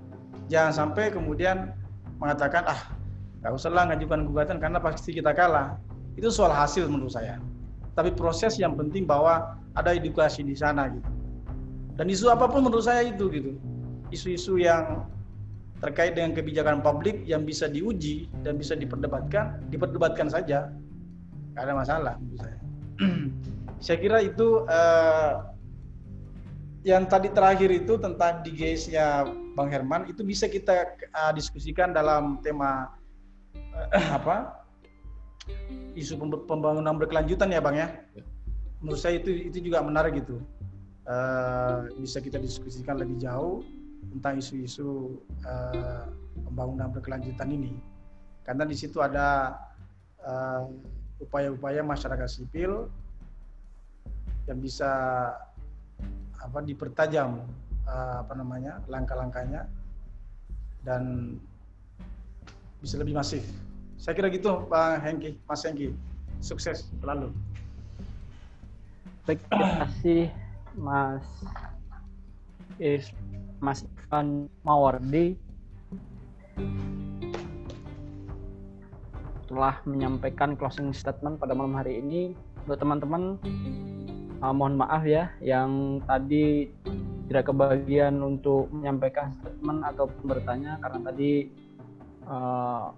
Jangan 0.47 0.71
sampai 0.71 1.11
kemudian 1.11 1.75
mengatakan 2.23 2.63
ah 2.63 2.95
nggak 3.43 3.59
usah 3.59 3.75
lah 3.75 3.91
ngajukan 3.91 4.23
gugatan 4.31 4.57
karena 4.63 4.79
pasti 4.79 5.11
kita 5.11 5.35
kalah. 5.35 5.75
Itu 6.15 6.31
soal 6.31 6.55
hasil 6.55 6.87
menurut 6.87 7.11
saya. 7.11 7.43
Tapi 7.91 8.15
proses 8.15 8.55
yang 8.55 8.79
penting 8.79 9.03
bahwa 9.03 9.59
ada 9.75 9.91
edukasi 9.91 10.47
di 10.47 10.55
sana 10.55 10.87
gitu. 10.87 11.11
Dan 11.99 12.07
isu 12.07 12.31
apa 12.31 12.47
pun 12.47 12.63
menurut 12.63 12.87
saya 12.87 13.03
itu 13.03 13.27
gitu. 13.27 13.59
Isu-isu 14.15 14.63
yang 14.63 15.03
terkait 15.79 16.11
dengan 16.11 16.35
kebijakan 16.35 16.83
publik 16.83 17.23
yang 17.23 17.47
bisa 17.47 17.71
diuji 17.71 18.27
dan 18.43 18.59
bisa 18.59 18.75
diperdebatkan, 18.75 19.63
diperdebatkan 19.71 20.27
saja, 20.27 20.67
nggak 21.55 21.63
ada 21.63 21.73
masalah 21.75 22.13
menurut 22.19 22.39
saya. 22.43 22.59
saya 23.85 23.97
kira 24.03 24.17
itu 24.19 24.67
uh, 24.67 25.55
yang 26.83 27.07
tadi 27.07 27.31
terakhir 27.31 27.71
itu 27.71 27.95
tentang 27.95 28.43
DGS-nya 28.43 29.27
Bang 29.55 29.71
Herman 29.71 30.07
itu 30.11 30.23
bisa 30.23 30.51
kita 30.51 30.99
uh, 31.15 31.31
diskusikan 31.31 31.95
dalam 31.95 32.43
tema 32.43 32.91
uh, 33.95 34.11
apa 34.19 34.67
isu 35.95 36.19
pembangunan 36.43 36.99
berkelanjutan 36.99 37.55
ya 37.55 37.63
Bang 37.63 37.79
ya. 37.79 37.87
Menurut 38.83 38.99
saya 38.99 39.19
itu 39.19 39.31
itu 39.31 39.63
juga 39.63 39.79
menarik 39.79 40.23
gitu. 40.23 40.43
Uh, 41.07 41.89
bisa 42.03 42.19
kita 42.21 42.37
diskusikan 42.37 42.99
lebih 42.99 43.17
jauh 43.17 43.65
tentang 44.07 44.39
isu-isu 44.39 45.19
uh, 45.43 46.07
pembangunan 46.47 46.89
berkelanjutan 46.89 47.49
ini. 47.51 47.75
Karena 48.43 48.65
di 48.65 48.73
situ 48.73 48.97
ada 48.97 49.53
eh, 50.25 50.63
upaya-upaya 51.21 51.85
masyarakat 51.85 52.25
sipil 52.25 52.89
yang 54.49 54.57
bisa 54.57 54.89
apa 56.41 56.59
dipertajam 56.65 57.45
uh, 57.85 58.25
apa 58.25 58.33
namanya 58.33 58.81
langkah-langkahnya 58.89 59.69
dan 60.81 61.35
bisa 62.81 62.97
lebih 62.97 63.13
masif. 63.13 63.45
Saya 64.01 64.17
kira 64.17 64.33
gitu 64.33 64.65
Pak 64.65 65.03
Hengki, 65.05 65.37
Mas 65.45 65.61
Hengki. 65.61 65.93
Sukses 66.39 66.87
selalu. 67.03 67.35
Terima 69.27 69.85
kasih 69.85 70.31
Mas 70.73 71.27
Is 72.79 73.11
Mas 73.59 73.83
Ivan 73.83 74.47
Mawardi 74.63 75.35
telah 79.49 79.81
menyampaikan 79.83 80.53
closing 80.53 80.93
statement 80.93 81.41
pada 81.41 81.57
malam 81.57 81.73
hari 81.73 81.99
ini 81.99 82.37
untuk 82.63 82.77
teman-teman 82.85 83.35
uh, 84.45 84.53
mohon 84.53 84.77
maaf 84.77 85.01
ya 85.03 85.33
yang 85.41 85.99
tadi 86.05 86.69
tidak 87.29 87.49
kebagian 87.49 88.21
untuk 88.21 88.69
menyampaikan 88.69 89.33
statement 89.41 89.85
atau 89.85 90.05
bertanya 90.25 90.77
karena 90.81 90.99
tadi 91.01 91.49
uh, 92.29 92.93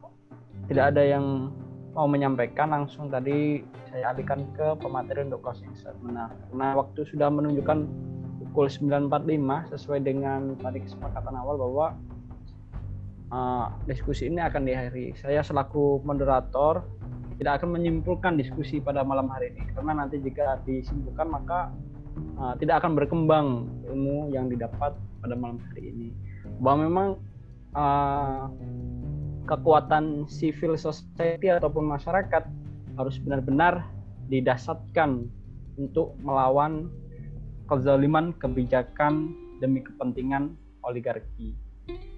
tidak 0.68 0.96
ada 0.96 1.04
yang 1.04 1.52
mau 1.92 2.08
menyampaikan 2.08 2.72
langsung 2.72 3.12
tadi 3.12 3.64
saya 3.92 4.16
alihkan 4.16 4.48
ke 4.56 4.80
pemateri 4.80 5.28
untuk 5.28 5.44
closing 5.44 5.76
statement. 5.76 6.16
Nah, 6.16 6.32
karena 6.32 6.68
waktu 6.80 7.04
sudah 7.12 7.28
menunjukkan 7.28 7.78
pukul 8.52 8.68
9.45 8.68 9.72
sesuai 9.72 10.00
dengan 10.04 10.60
tadi 10.60 10.84
kesepakatan 10.84 11.40
awal 11.40 11.56
bahwa 11.56 11.88
uh, 13.32 13.66
diskusi 13.88 14.28
ini 14.28 14.44
akan 14.44 14.68
diakhiri. 14.68 15.16
Saya 15.16 15.40
selaku 15.40 16.04
moderator 16.04 16.84
tidak 17.40 17.64
akan 17.64 17.80
menyimpulkan 17.80 18.36
diskusi 18.36 18.84
pada 18.84 19.08
malam 19.08 19.32
hari 19.32 19.56
ini 19.56 19.72
karena 19.72 20.04
nanti 20.04 20.20
jika 20.20 20.60
disimpulkan 20.68 21.32
maka 21.32 21.72
uh, 22.36 22.54
tidak 22.60 22.84
akan 22.84 23.00
berkembang 23.00 23.72
ilmu 23.88 24.36
yang 24.36 24.52
didapat 24.52 25.00
pada 25.24 25.36
malam 25.40 25.56
hari 25.72 25.96
ini. 25.96 26.10
Bahwa 26.60 26.78
memang 26.84 27.08
uh, 27.72 28.52
kekuatan 29.48 30.28
civil 30.28 30.76
society 30.76 31.48
ataupun 31.48 31.88
masyarakat 31.88 32.44
harus 33.00 33.16
benar-benar 33.24 33.88
didasarkan 34.28 35.32
untuk 35.80 36.20
melawan 36.20 36.92
kezaliman 37.72 38.36
kebijakan 38.36 39.32
demi 39.64 39.80
kepentingan 39.80 40.60
oligarki. 40.84 41.56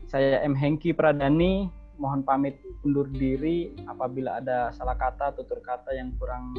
Saya 0.10 0.42
M. 0.42 0.58
Hengki 0.58 0.98
Pradani, 0.98 1.70
mohon 2.02 2.26
pamit 2.26 2.58
undur 2.82 3.06
diri 3.14 3.78
apabila 3.86 4.42
ada 4.42 4.74
salah 4.74 4.98
kata, 4.98 5.38
tutur 5.38 5.62
kata 5.62 5.94
yang 5.94 6.10
kurang 6.18 6.58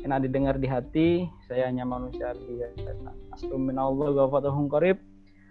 enak 0.00 0.24
didengar 0.24 0.56
di 0.56 0.64
hati. 0.64 1.08
Saya 1.44 1.68
hanya 1.68 1.84
manusia 1.84 2.32
biasa. 2.32 2.96
Astagfirullah 3.36 4.08
wa 4.16 4.40
qarib 4.72 4.96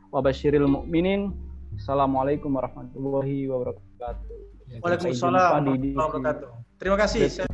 wa 0.09 0.19
basyiril 0.25 0.65
mu'minin. 0.65 1.29
Assalamualaikum 1.77 2.49
warahmatullahi 2.51 3.45
wabarakatuh. 3.47 4.35
Waalaikumsalam 4.81 5.69
warahmatullahi 5.69 5.93
wabarakatuh. 5.95 6.49
Terima 6.81 6.97
kasih. 6.97 7.45